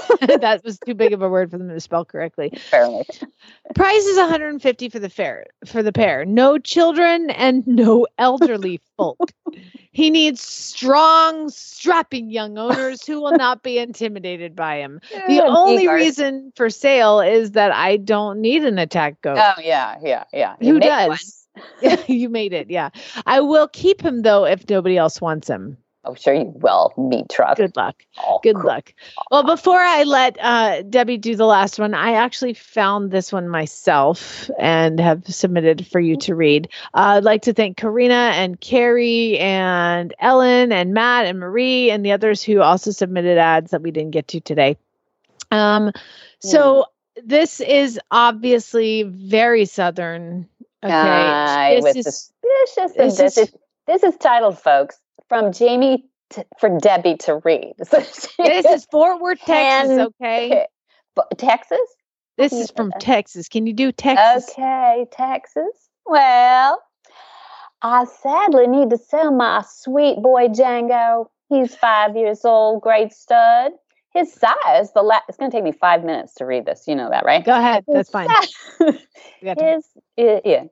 that 0.40 0.62
was 0.64 0.78
too 0.78 0.94
big 0.94 1.12
of 1.12 1.22
a 1.22 1.28
word 1.28 1.50
for 1.50 1.58
them 1.58 1.68
to 1.68 1.80
spell 1.80 2.04
correctly. 2.04 2.52
Apparently. 2.52 3.04
Price 3.74 4.04
is 4.04 4.16
150 4.16 4.88
for 4.88 4.98
the 4.98 5.10
fair 5.10 5.46
for 5.66 5.82
the 5.82 5.92
pair. 5.92 6.24
No 6.24 6.58
children 6.58 7.30
and 7.30 7.66
no 7.66 8.06
elderly 8.18 8.80
folk. 8.96 9.32
He 9.92 10.10
needs 10.10 10.42
strong, 10.42 11.48
strapping 11.48 12.30
young 12.30 12.58
owners 12.58 13.06
who 13.06 13.20
will 13.20 13.36
not 13.36 13.62
be 13.62 13.78
intimidated 13.78 14.54
by 14.54 14.76
him. 14.76 15.00
The 15.26 15.42
only 15.42 15.88
reason 15.88 16.52
for 16.54 16.68
sale 16.68 17.20
is 17.20 17.52
that 17.52 17.72
I 17.72 17.96
don't 17.96 18.40
need 18.40 18.64
an 18.64 18.78
attack 18.78 19.22
goat. 19.22 19.38
Oh 19.38 19.60
yeah, 19.60 19.96
yeah, 20.02 20.24
yeah. 20.32 20.56
You 20.60 20.74
Who 20.74 20.80
does? 20.80 21.46
Yeah, 21.80 22.02
you 22.06 22.28
made 22.28 22.52
it. 22.52 22.70
Yeah. 22.70 22.90
I 23.24 23.40
will 23.40 23.68
keep 23.68 24.02
him 24.02 24.22
though 24.22 24.44
if 24.44 24.68
nobody 24.68 24.98
else 24.98 25.20
wants 25.20 25.48
him. 25.48 25.78
Oh, 26.08 26.14
sure 26.14 26.34
you 26.34 26.52
will, 26.54 26.92
meat 26.96 27.26
truck. 27.28 27.56
Good 27.56 27.74
luck. 27.76 28.04
Oh, 28.24 28.38
Good 28.42 28.54
cool. 28.54 28.66
luck. 28.66 28.94
Well, 29.32 29.42
before 29.42 29.80
I 29.80 30.04
let 30.04 30.36
uh, 30.40 30.82
Debbie 30.82 31.16
do 31.18 31.34
the 31.34 31.46
last 31.46 31.80
one, 31.80 31.94
I 31.94 32.12
actually 32.14 32.54
found 32.54 33.10
this 33.10 33.32
one 33.32 33.48
myself 33.48 34.48
and 34.58 35.00
have 35.00 35.26
submitted 35.26 35.84
for 35.88 35.98
you 35.98 36.16
to 36.18 36.34
read. 36.36 36.68
Uh, 36.94 37.16
I'd 37.16 37.24
like 37.24 37.42
to 37.42 37.52
thank 37.52 37.76
Karina 37.76 38.30
and 38.34 38.60
Carrie 38.60 39.36
and 39.38 40.14
Ellen 40.20 40.70
and 40.70 40.94
Matt 40.94 41.26
and 41.26 41.40
Marie 41.40 41.90
and 41.90 42.04
the 42.06 42.12
others 42.12 42.40
who 42.42 42.60
also 42.60 42.92
submitted 42.92 43.36
ads 43.36 43.72
that 43.72 43.82
we 43.82 43.90
didn't 43.90 44.12
get 44.12 44.28
to 44.28 44.40
today. 44.40 44.76
Um, 45.50 45.90
so 46.38 46.86
this 47.24 47.60
is 47.60 47.98
obviously 48.12 49.02
very 49.02 49.64
southern. 49.64 50.48
Okay, 50.84 50.92
I 50.94 51.80
was 51.82 51.94
This 51.94 52.06
is- 52.06 52.32
suspicious 52.74 52.96
this 52.96 53.16
this. 53.18 53.36
is- 53.38 53.48
Is, 53.48 53.54
this 53.86 54.02
is 54.02 54.16
titled, 54.18 54.58
folks, 54.58 55.00
from 55.28 55.52
Jamie 55.52 56.04
t- 56.30 56.42
for 56.58 56.78
Debbie 56.78 57.16
to 57.18 57.40
read. 57.44 57.74
So 57.84 57.98
this 58.38 58.66
is 58.66 58.86
Fort 58.90 59.20
Worth, 59.20 59.40
Texas. 59.40 59.98
Okay, 60.20 60.66
Texas? 61.36 61.78
this 62.36 62.52
is 62.52 62.70
from 62.70 62.92
Texas. 63.00 63.48
Can 63.48 63.66
you 63.66 63.72
do 63.72 63.92
Texas? 63.92 64.50
Okay, 64.50 65.06
Texas. 65.12 65.88
Well, 66.04 66.82
I 67.82 68.04
sadly 68.04 68.66
need 68.66 68.90
to 68.90 68.98
sell 68.98 69.32
my 69.32 69.64
sweet 69.68 70.22
boy 70.22 70.48
Django. 70.48 71.26
He's 71.48 71.74
five 71.74 72.16
years 72.16 72.44
old, 72.44 72.82
great 72.82 73.12
stud. 73.12 73.72
His 74.12 74.32
size, 74.32 74.92
the 74.94 75.02
la- 75.02 75.20
it's 75.28 75.36
going 75.36 75.50
to 75.50 75.56
take 75.56 75.64
me 75.64 75.72
five 75.72 76.02
minutes 76.02 76.34
to 76.34 76.46
read 76.46 76.64
this. 76.64 76.84
You 76.86 76.94
know 76.94 77.10
that, 77.10 77.24
right? 77.24 77.44
Go 77.44 77.54
ahead. 77.54 77.84
That's 77.86 78.10
fine. 78.10 78.28
si- 78.42 78.98
We 79.42 79.44
got 79.44 79.58
time. 79.58 79.74
his, 80.16 80.40
yeah. 80.44 80.64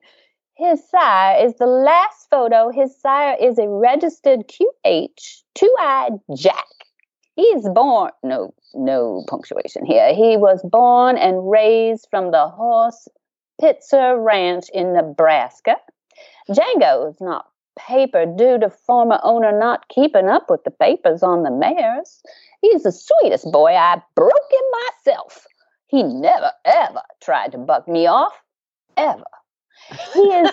His 0.57 0.89
sire 0.89 1.45
is 1.45 1.55
the 1.57 1.67
last 1.67 2.29
photo. 2.31 2.71
His 2.71 2.97
sire 3.01 3.37
is 3.41 3.59
a 3.59 3.69
registered 3.69 4.49
QH, 4.49 5.43
two-eyed 5.55 6.13
Jack. 6.37 6.67
He's 7.35 7.69
born, 7.69 8.13
no, 8.23 8.55
no 8.75 9.25
punctuation 9.29 9.85
here. 9.85 10.15
He 10.15 10.37
was 10.37 10.63
born 10.63 11.17
and 11.17 11.51
raised 11.51 12.07
from 12.09 12.31
the 12.31 12.49
Horse 12.49 13.09
Pitzer 13.61 14.25
Ranch 14.25 14.67
in 14.73 14.93
Nebraska. 14.93 15.77
Django 16.49 17.11
is 17.11 17.21
not 17.21 17.47
paper 17.77 18.25
due 18.25 18.59
to 18.59 18.71
former 18.71 19.19
owner 19.25 19.59
not 19.59 19.89
keeping 19.89 20.29
up 20.29 20.49
with 20.49 20.63
the 20.63 20.71
papers 20.71 21.25
on 21.25 21.43
the 21.43 21.51
mares. 21.51 22.23
He's 22.61 22.85
the 22.85 22.93
sweetest 22.93 23.51
boy. 23.51 23.73
I 23.73 24.01
broke 24.15 24.31
him 24.53 25.13
myself. 25.13 25.47
He 25.89 26.05
never, 26.05 26.53
ever 26.65 27.03
tried 27.21 27.51
to 27.53 27.59
buck 27.59 27.89
me 27.89 28.07
off. 28.07 28.33
Ever. 28.97 29.25
He 29.91 30.21
is 30.21 30.51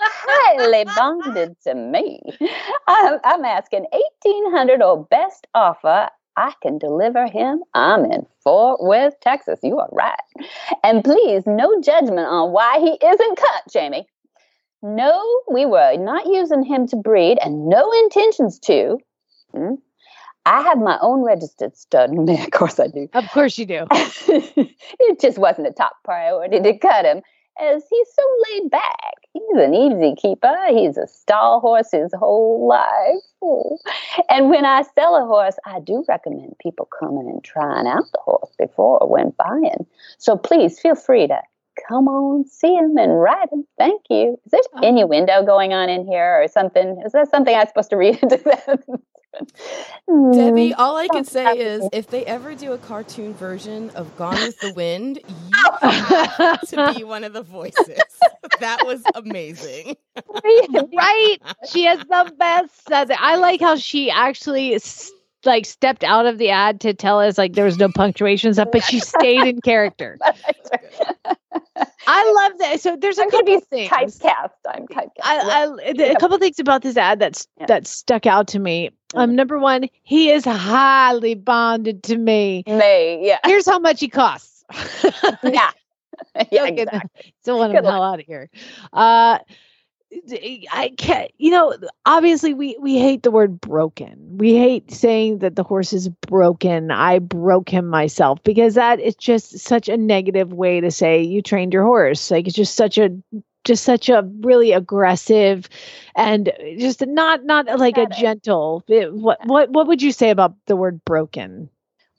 highly 0.00 0.84
bonded 0.96 1.56
to 1.64 1.74
me. 1.74 2.20
I'm, 2.86 3.18
I'm 3.24 3.44
asking 3.44 3.86
1800 4.24 4.82
or 4.82 5.04
best 5.04 5.46
offer. 5.54 6.08
I 6.36 6.52
can 6.62 6.78
deliver 6.78 7.26
him. 7.28 7.62
I'm 7.74 8.04
in 8.04 8.26
Fort 8.42 8.82
Worth, 8.82 9.18
Texas. 9.20 9.60
You 9.62 9.78
are 9.78 9.88
right. 9.92 10.48
And 10.82 11.04
please, 11.04 11.44
no 11.46 11.80
judgment 11.80 12.26
on 12.26 12.50
why 12.50 12.78
he 12.80 13.06
isn't 13.06 13.38
cut, 13.38 13.62
Jamie. 13.72 14.06
No, 14.82 15.22
we 15.50 15.64
were 15.64 15.96
not 15.96 16.26
using 16.26 16.64
him 16.64 16.86
to 16.88 16.96
breed 16.96 17.38
and 17.42 17.68
no 17.68 17.90
intentions 18.02 18.58
to. 18.60 18.98
Hmm? 19.52 19.74
I 20.44 20.62
have 20.62 20.78
my 20.78 20.98
own 21.00 21.22
registered 21.22 21.76
stud. 21.76 22.10
of 22.28 22.50
course 22.50 22.78
I 22.78 22.88
do. 22.88 23.08
Of 23.14 23.30
course 23.30 23.56
you 23.56 23.64
do. 23.64 23.86
it 23.90 25.20
just 25.20 25.38
wasn't 25.38 25.68
a 25.68 25.72
top 25.72 25.94
priority 26.04 26.60
to 26.60 26.78
cut 26.78 27.06
him 27.06 27.22
as 27.60 27.84
he's 27.88 28.08
so 28.14 28.22
laid 28.50 28.70
back. 28.70 29.14
He's 29.32 29.42
an 29.56 29.74
easy 29.74 30.14
keeper. 30.14 30.56
He's 30.68 30.96
a 30.96 31.06
stall 31.06 31.60
horse 31.60 31.90
his 31.92 32.12
whole 32.14 32.66
life. 32.66 33.70
And 34.30 34.48
when 34.48 34.64
I 34.64 34.82
sell 34.94 35.16
a 35.16 35.26
horse, 35.26 35.56
I 35.66 35.80
do 35.80 36.04
recommend 36.08 36.56
people 36.60 36.88
coming 36.98 37.28
and 37.28 37.42
trying 37.44 37.86
out 37.86 38.04
the 38.12 38.20
horse 38.24 38.54
before 38.58 39.06
when 39.08 39.34
buying. 39.38 39.86
So 40.18 40.36
please 40.36 40.80
feel 40.80 40.94
free 40.94 41.26
to 41.26 41.40
come 41.88 42.08
on, 42.08 42.46
see 42.46 42.74
him 42.74 42.96
and 42.96 43.20
ride 43.20 43.48
him. 43.50 43.66
Thank 43.78 44.02
you. 44.08 44.38
Is 44.46 44.52
there 44.52 44.60
oh. 44.74 44.86
innuendo 44.86 45.44
going 45.44 45.72
on 45.72 45.88
in 45.88 46.06
here 46.06 46.42
or 46.42 46.48
something? 46.48 47.00
Is 47.04 47.12
that 47.12 47.30
something 47.30 47.54
I'm 47.54 47.66
supposed 47.66 47.90
to 47.90 47.96
read 47.96 48.22
into 48.22 48.36
that? 48.36 48.84
Debbie, 50.06 50.70
mm. 50.70 50.74
all 50.78 50.96
I 50.96 51.08
can 51.08 51.24
say 51.24 51.58
is 51.58 51.88
if 51.92 52.08
they 52.08 52.24
ever 52.24 52.54
do 52.54 52.72
a 52.72 52.78
cartoon 52.78 53.34
version 53.34 53.90
of 53.90 54.16
Gone 54.16 54.34
with 54.34 54.58
the 54.60 54.72
Wind, 54.74 55.20
you 55.26 55.70
have 55.80 56.60
to 56.68 56.94
be 56.94 57.04
one 57.04 57.24
of 57.24 57.32
the 57.32 57.42
voices. 57.42 57.98
That 58.60 58.86
was 58.86 59.02
amazing. 59.14 59.96
right? 60.14 61.38
She 61.70 61.84
has 61.84 61.98
the 61.98 62.32
best. 62.38 62.92
I 62.92 63.36
like 63.36 63.60
how 63.60 63.76
she 63.76 64.10
actually 64.10 64.78
like 65.44 65.66
stepped 65.66 66.04
out 66.04 66.26
of 66.26 66.38
the 66.38 66.50
ad 66.50 66.80
to 66.82 66.94
tell 66.94 67.20
us 67.20 67.38
like 67.38 67.54
there 67.54 67.64
was 67.64 67.78
no 67.78 67.88
punctuation 67.88 68.52
stuff, 68.54 68.68
but 68.70 68.84
she 68.84 69.00
stayed 69.00 69.46
in 69.46 69.60
character. 69.60 70.18
I 72.06 72.32
love 72.32 72.58
that. 72.58 72.80
So 72.80 72.96
there's 72.96 73.18
a 73.18 73.22
I'm 73.22 73.30
couple 73.30 73.60
things. 73.60 73.90
Typecast. 73.90 74.50
I'm 74.68 74.86
typecast. 74.86 75.10
I, 75.22 75.66
I, 75.84 76.10
a 76.12 76.16
couple 76.16 76.38
things 76.38 76.58
about 76.58 76.82
this 76.82 76.96
ad 76.96 77.18
that's 77.18 77.48
yeah. 77.58 77.66
that 77.66 77.86
stuck 77.86 78.26
out 78.26 78.48
to 78.48 78.58
me. 78.58 78.90
Um, 79.14 79.34
number 79.36 79.58
one, 79.58 79.88
he 80.02 80.30
is 80.30 80.44
highly 80.44 81.34
bonded 81.34 82.02
to 82.04 82.16
me. 82.16 82.64
Me, 82.66 83.26
yeah. 83.26 83.38
Here's 83.44 83.66
how 83.66 83.78
much 83.78 84.00
he 84.00 84.08
costs. 84.08 84.64
yeah. 85.42 85.70
yeah, 86.50 86.66
exactly. 86.66 87.34
Still 87.42 87.58
want 87.58 87.74
him 87.74 87.84
hell 87.84 88.02
out 88.02 88.20
of 88.20 88.26
here. 88.26 88.50
Uh, 88.92 89.38
I 90.72 90.92
can't, 90.96 91.30
you 91.38 91.50
know, 91.50 91.74
obviously 92.06 92.54
we, 92.54 92.76
we 92.80 92.98
hate 92.98 93.22
the 93.22 93.30
word 93.30 93.60
broken. 93.60 94.38
We 94.38 94.56
hate 94.56 94.90
saying 94.90 95.38
that 95.38 95.56
the 95.56 95.62
horse 95.62 95.92
is 95.92 96.08
broken. 96.08 96.90
I 96.90 97.18
broke 97.18 97.68
him 97.68 97.86
myself 97.86 98.42
because 98.44 98.74
that 98.74 99.00
is 99.00 99.14
just 99.14 99.58
such 99.58 99.88
a 99.88 99.96
negative 99.96 100.52
way 100.52 100.80
to 100.80 100.90
say 100.90 101.22
you 101.22 101.42
trained 101.42 101.72
your 101.72 101.84
horse. 101.84 102.30
Like 102.30 102.46
it's 102.46 102.56
just 102.56 102.76
such 102.76 102.98
a 102.98 103.10
just 103.64 103.84
such 103.84 104.08
a 104.08 104.28
really 104.40 104.72
aggressive 104.72 105.68
and 106.14 106.52
just 106.78 107.04
not 107.06 107.44
not 107.44 107.66
like 107.78 107.96
a 107.96 108.06
gentle 108.06 108.84
eh, 108.90 109.06
what 109.06 109.38
what 109.46 109.70
what 109.70 109.86
would 109.86 110.02
you 110.02 110.12
say 110.12 110.30
about 110.30 110.54
the 110.66 110.76
word 110.76 111.02
broken 111.04 111.70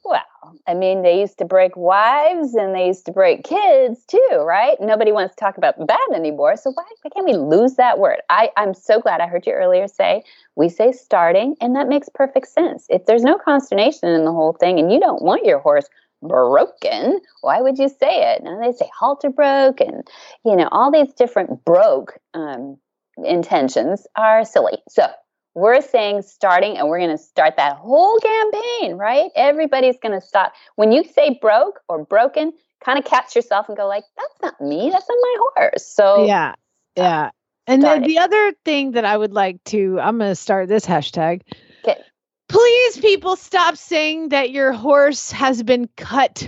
well, 0.06 0.24
I 0.68 0.74
mean, 0.74 1.01
they 1.01 1.20
used 1.20 1.38
to 1.39 1.45
break 1.45 1.76
wives 1.76 2.53
and 2.53 2.76
they 2.76 2.88
used 2.88 3.06
to 3.08 3.12
break 3.12 3.43
kids 3.43 4.06
too, 4.06 4.30
right? 4.39 4.78
Nobody 4.80 5.12
wants 5.12 5.36
to 5.36 5.39
talk 5.39 5.58
about 5.58 5.76
that 5.88 6.10
anymore. 6.14 6.56
So 6.58 6.72
why, 6.72 6.84
why 7.01 7.10
can't 7.10 7.26
we 7.26 7.34
lose 7.34 7.76
that 7.76 7.99
word? 7.99 8.20
I, 8.30 8.49
I'm 8.56 8.74
so 8.74 8.99
glad 8.99 9.22
I 9.22 9.28
heard 9.28 9.45
you 9.45 9.53
earlier 9.53 9.88
say 9.88 10.24
we 10.56 10.70
say 10.70 10.91
starting, 10.91 11.56
and 11.60 11.76
that 11.76 11.88
makes 11.88 12.08
perfect 12.14 12.47
sense. 12.47 12.86
If 12.89 13.06
there's 13.06 13.24
no 13.24 13.38
consternation 13.38 14.10
in 14.10 14.26
the 14.26 14.32
whole 14.32 14.53
thing 14.53 14.80
and 14.80 14.91
you 14.91 14.99
don't 14.99 15.22
want 15.22 15.45
your 15.45 15.60
horse 15.60 15.88
broken, 16.22 17.20
why 17.41 17.62
would 17.62 17.78
you 17.78 17.89
say 17.89 18.34
it? 18.34 18.43
Now 18.43 18.60
they 18.60 18.72
say 18.72 18.89
halter 18.97 19.30
broke 19.30 19.82
and 19.82 20.08
you 20.45 20.56
know, 20.56 20.70
all 20.72 20.91
these 20.91 21.14
different 21.14 21.66
broke 21.66 22.18
um, 22.34 22.78
intentions 23.24 24.08
are 24.16 24.45
silly. 24.45 24.78
So 24.89 25.08
we're 25.56 25.82
saying 25.82 26.22
starting, 26.22 26.78
and 26.78 26.88
we're 26.88 26.99
going 26.99 27.18
to 27.18 27.18
start 27.18 27.56
that 27.58 27.78
whole 27.78 28.20
campaign, 28.20 28.97
right? 28.97 29.32
Everybody's 29.36 29.97
going 30.01 30.20
to 30.20 30.26
stop. 30.26 30.53
When 30.76 30.91
you 30.91 31.03
say 31.03 31.39
broke 31.41 31.80
or 31.88 32.03
broken, 32.06 32.53
kind 32.84 32.99
of 32.99 33.06
catch 33.06 33.36
yourself 33.36 33.68
and 33.68 33.78
go 33.78 33.88
like, 33.88 34.03
"That's 34.18 34.41
not 34.41 34.62
me. 34.62 34.89
That's 34.91 35.08
not 35.10 35.18
my 35.22 35.36
horse." 35.39 35.86
So 35.86 36.26
yeah, 36.26 36.53
yeah. 36.95 37.32
And 37.68 37.82
then 37.82 38.03
the 38.03 38.20
other 38.20 38.53
thing 38.64 38.91
that 38.91 39.06
I 39.06 39.18
would 39.18 39.34
like 39.34 39.64
to, 39.66 39.99
I'm 39.99 40.20
going 40.20 40.30
to 40.30 40.36
start 40.36 40.68
this 40.68 40.86
hashtag. 40.86 41.41
Okay. 41.84 41.99
Please, 42.47 42.97
people, 42.99 43.36
stop 43.36 43.76
saying 43.76 44.30
that 44.30 44.51
your 44.51 44.72
horse 44.72 45.32
has 45.32 45.64
been 45.64 45.89
cut 45.97 46.47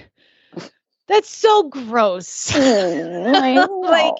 that's 1.07 1.29
so 1.29 1.63
gross. 1.63 2.53
Like 3.87 4.15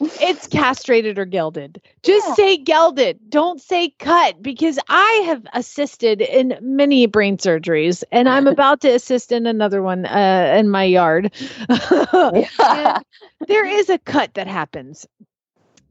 it's 0.00 0.48
castrated 0.48 1.18
or 1.18 1.24
gelded. 1.24 1.80
Just 2.02 2.26
yeah. 2.28 2.34
say 2.34 2.56
gelded. 2.56 3.20
Don't 3.30 3.60
say 3.60 3.90
cut 4.00 4.42
because 4.42 4.78
I 4.88 5.22
have 5.26 5.46
assisted 5.52 6.20
in 6.20 6.58
many 6.60 7.06
brain 7.06 7.36
surgeries 7.36 8.02
and 8.10 8.28
I'm 8.28 8.46
about 8.54 8.80
to 8.80 8.88
assist 8.88 9.30
in 9.30 9.46
another 9.46 9.82
one 9.82 10.06
uh, 10.06 10.54
in 10.58 10.68
my 10.68 10.82
yard. 10.84 11.32
there 11.68 13.66
is 13.66 13.88
a 13.88 13.98
cut 13.98 14.34
that 14.34 14.48
happens 14.48 15.06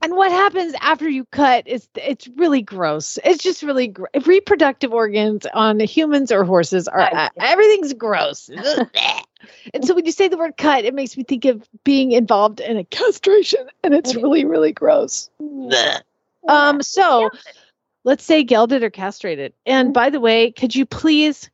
and 0.04 0.16
what 0.18 0.32
happens 0.32 0.74
after 0.82 1.08
you 1.08 1.24
cut 1.32 1.66
is 1.66 1.88
it's 1.95 2.28
really 2.36 2.62
gross. 2.62 3.18
It's 3.24 3.41
just 3.41 3.64
really 3.64 3.88
gr- 3.88 4.06
reproductive 4.26 4.91
organs 4.91 5.45
on 5.54 5.80
humans 5.80 6.30
or 6.30 6.43
horses 6.43 6.89
are 6.89 6.99
uh, 6.99 7.30
everything's 7.39 7.93
gross. 7.93 8.49
and 9.74 9.86
so 9.86 9.95
when 9.95 10.06
you 10.06 10.12
say 10.12 10.28
the 10.28 10.38
word 10.38 10.58
cut, 10.58 10.84
it 10.84 10.93
makes 10.93 11.16
me 11.16 11.24
think 11.24 11.45
of 11.45 11.68
being 11.86 12.12
involved 12.12 12.60
in 12.60 12.76
a 12.76 12.84
castration, 12.84 13.66
and 13.82 13.93
it's 13.93 14.14
really 14.14 14.43
really 14.43 14.74
gross. 14.74 15.30
um. 16.49 16.82
So 16.82 17.30
let's 18.04 18.26
say 18.26 18.43
gelded 18.43 18.84
or 18.84 18.89
castrated. 18.89 19.54
And 19.66 19.88
mm-hmm. 19.88 19.93
by 19.93 20.10
the 20.10 20.20
way, 20.20 20.51
could 20.51 20.76
you 20.76 20.86
please 20.86 21.49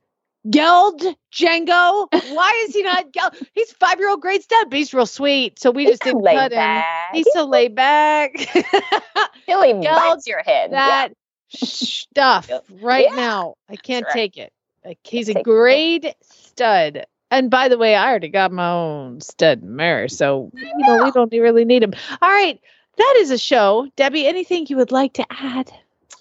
Geld 0.50 1.02
Django. 1.34 2.08
Why 2.34 2.66
is 2.66 2.74
he 2.74 2.84
not 2.84 3.12
Geld? 3.12 3.36
He's 3.54 3.72
five 3.74 4.00
year 4.00 4.10
old 4.10 4.22
great 4.22 4.44
stud, 4.44 4.70
but 4.70 4.78
he's 4.78 4.94
real 4.94 5.06
sweet. 5.06 5.60
So 5.60 5.72
we 5.72 5.84
he's 5.84 5.94
just 5.94 6.04
didn't 6.04 6.24
cut 6.24 6.52
him. 6.52 6.84
He's, 7.14 7.26
he's 7.26 7.34
so 7.34 7.46
laid 7.46 7.76
back. 7.76 8.34
Billy 9.48 9.74
bites 9.74 10.28
your 10.28 10.44
head. 10.44 10.72
That 10.72 11.10
yeah. 11.50 11.60
stuff 11.68 12.50
right 12.82 13.08
yeah. 13.10 13.16
now. 13.16 13.56
I 13.70 13.76
can't 13.76 14.06
right. 14.06 14.14
take 14.14 14.38
it. 14.38 14.54
Like, 14.86 15.00
he's 15.04 15.30
a 15.30 15.42
grade 15.44 16.16
stud. 16.22 17.06
And 17.32 17.52
by 17.52 17.68
the 17.68 17.78
way, 17.78 17.96
I 17.96 18.10
already 18.10 18.30
got 18.30 18.52
my 18.52 18.70
own 18.70 19.22
stud 19.22 19.62
mare, 19.62 20.08
so 20.08 20.50
you 20.56 20.78
know 20.80 21.04
we 21.04 21.12
don't 21.12 21.32
really 21.32 21.64
need 21.64 21.84
him. 21.84 21.94
All 22.22 22.30
right, 22.30 22.60
that 22.98 23.14
is 23.18 23.30
a 23.30 23.38
show. 23.38 23.88
Debbie, 23.96 24.26
anything 24.26 24.66
you 24.68 24.78
would 24.78 24.92
like 24.92 25.14
to 25.14 25.26
add? 25.30 25.72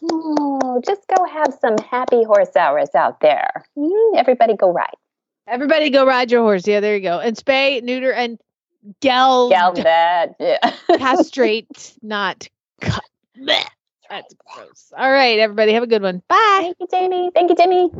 Hmm. 0.01 0.47
Just 0.85 1.03
go 1.14 1.24
have 1.26 1.57
some 1.61 1.76
happy 1.79 2.24
horse 2.24 2.55
hours 2.57 2.95
out 2.95 3.20
there. 3.20 3.51
Mm, 3.76 4.16
everybody 4.16 4.57
go 4.57 4.72
ride. 4.72 4.95
Everybody 5.47 5.91
go 5.91 6.07
ride 6.07 6.31
your 6.31 6.43
horse. 6.43 6.66
Yeah, 6.66 6.81
there 6.81 6.97
you 6.97 7.03
go. 7.03 7.20
And 7.20 7.37
spay, 7.37 7.83
neuter, 7.83 8.12
and 8.12 8.39
geld. 9.01 9.51
Geld 9.51 9.76
that. 9.85 10.35
Yeah. 10.39 10.59
castrate, 10.99 11.95
not 12.03 12.49
cut. 12.81 13.05
That's 14.11 14.35
gross. 14.47 14.93
All 14.97 15.11
right, 15.11 15.39
everybody. 15.39 15.72
Have 15.74 15.83
a 15.83 15.87
good 15.87 16.03
one. 16.03 16.22
Bye. 16.29 16.59
Thank 16.61 16.76
you, 16.81 16.87
Jamie. 16.91 17.31
Thank 17.35 17.51
you, 17.51 17.57
Jamie. 17.57 17.91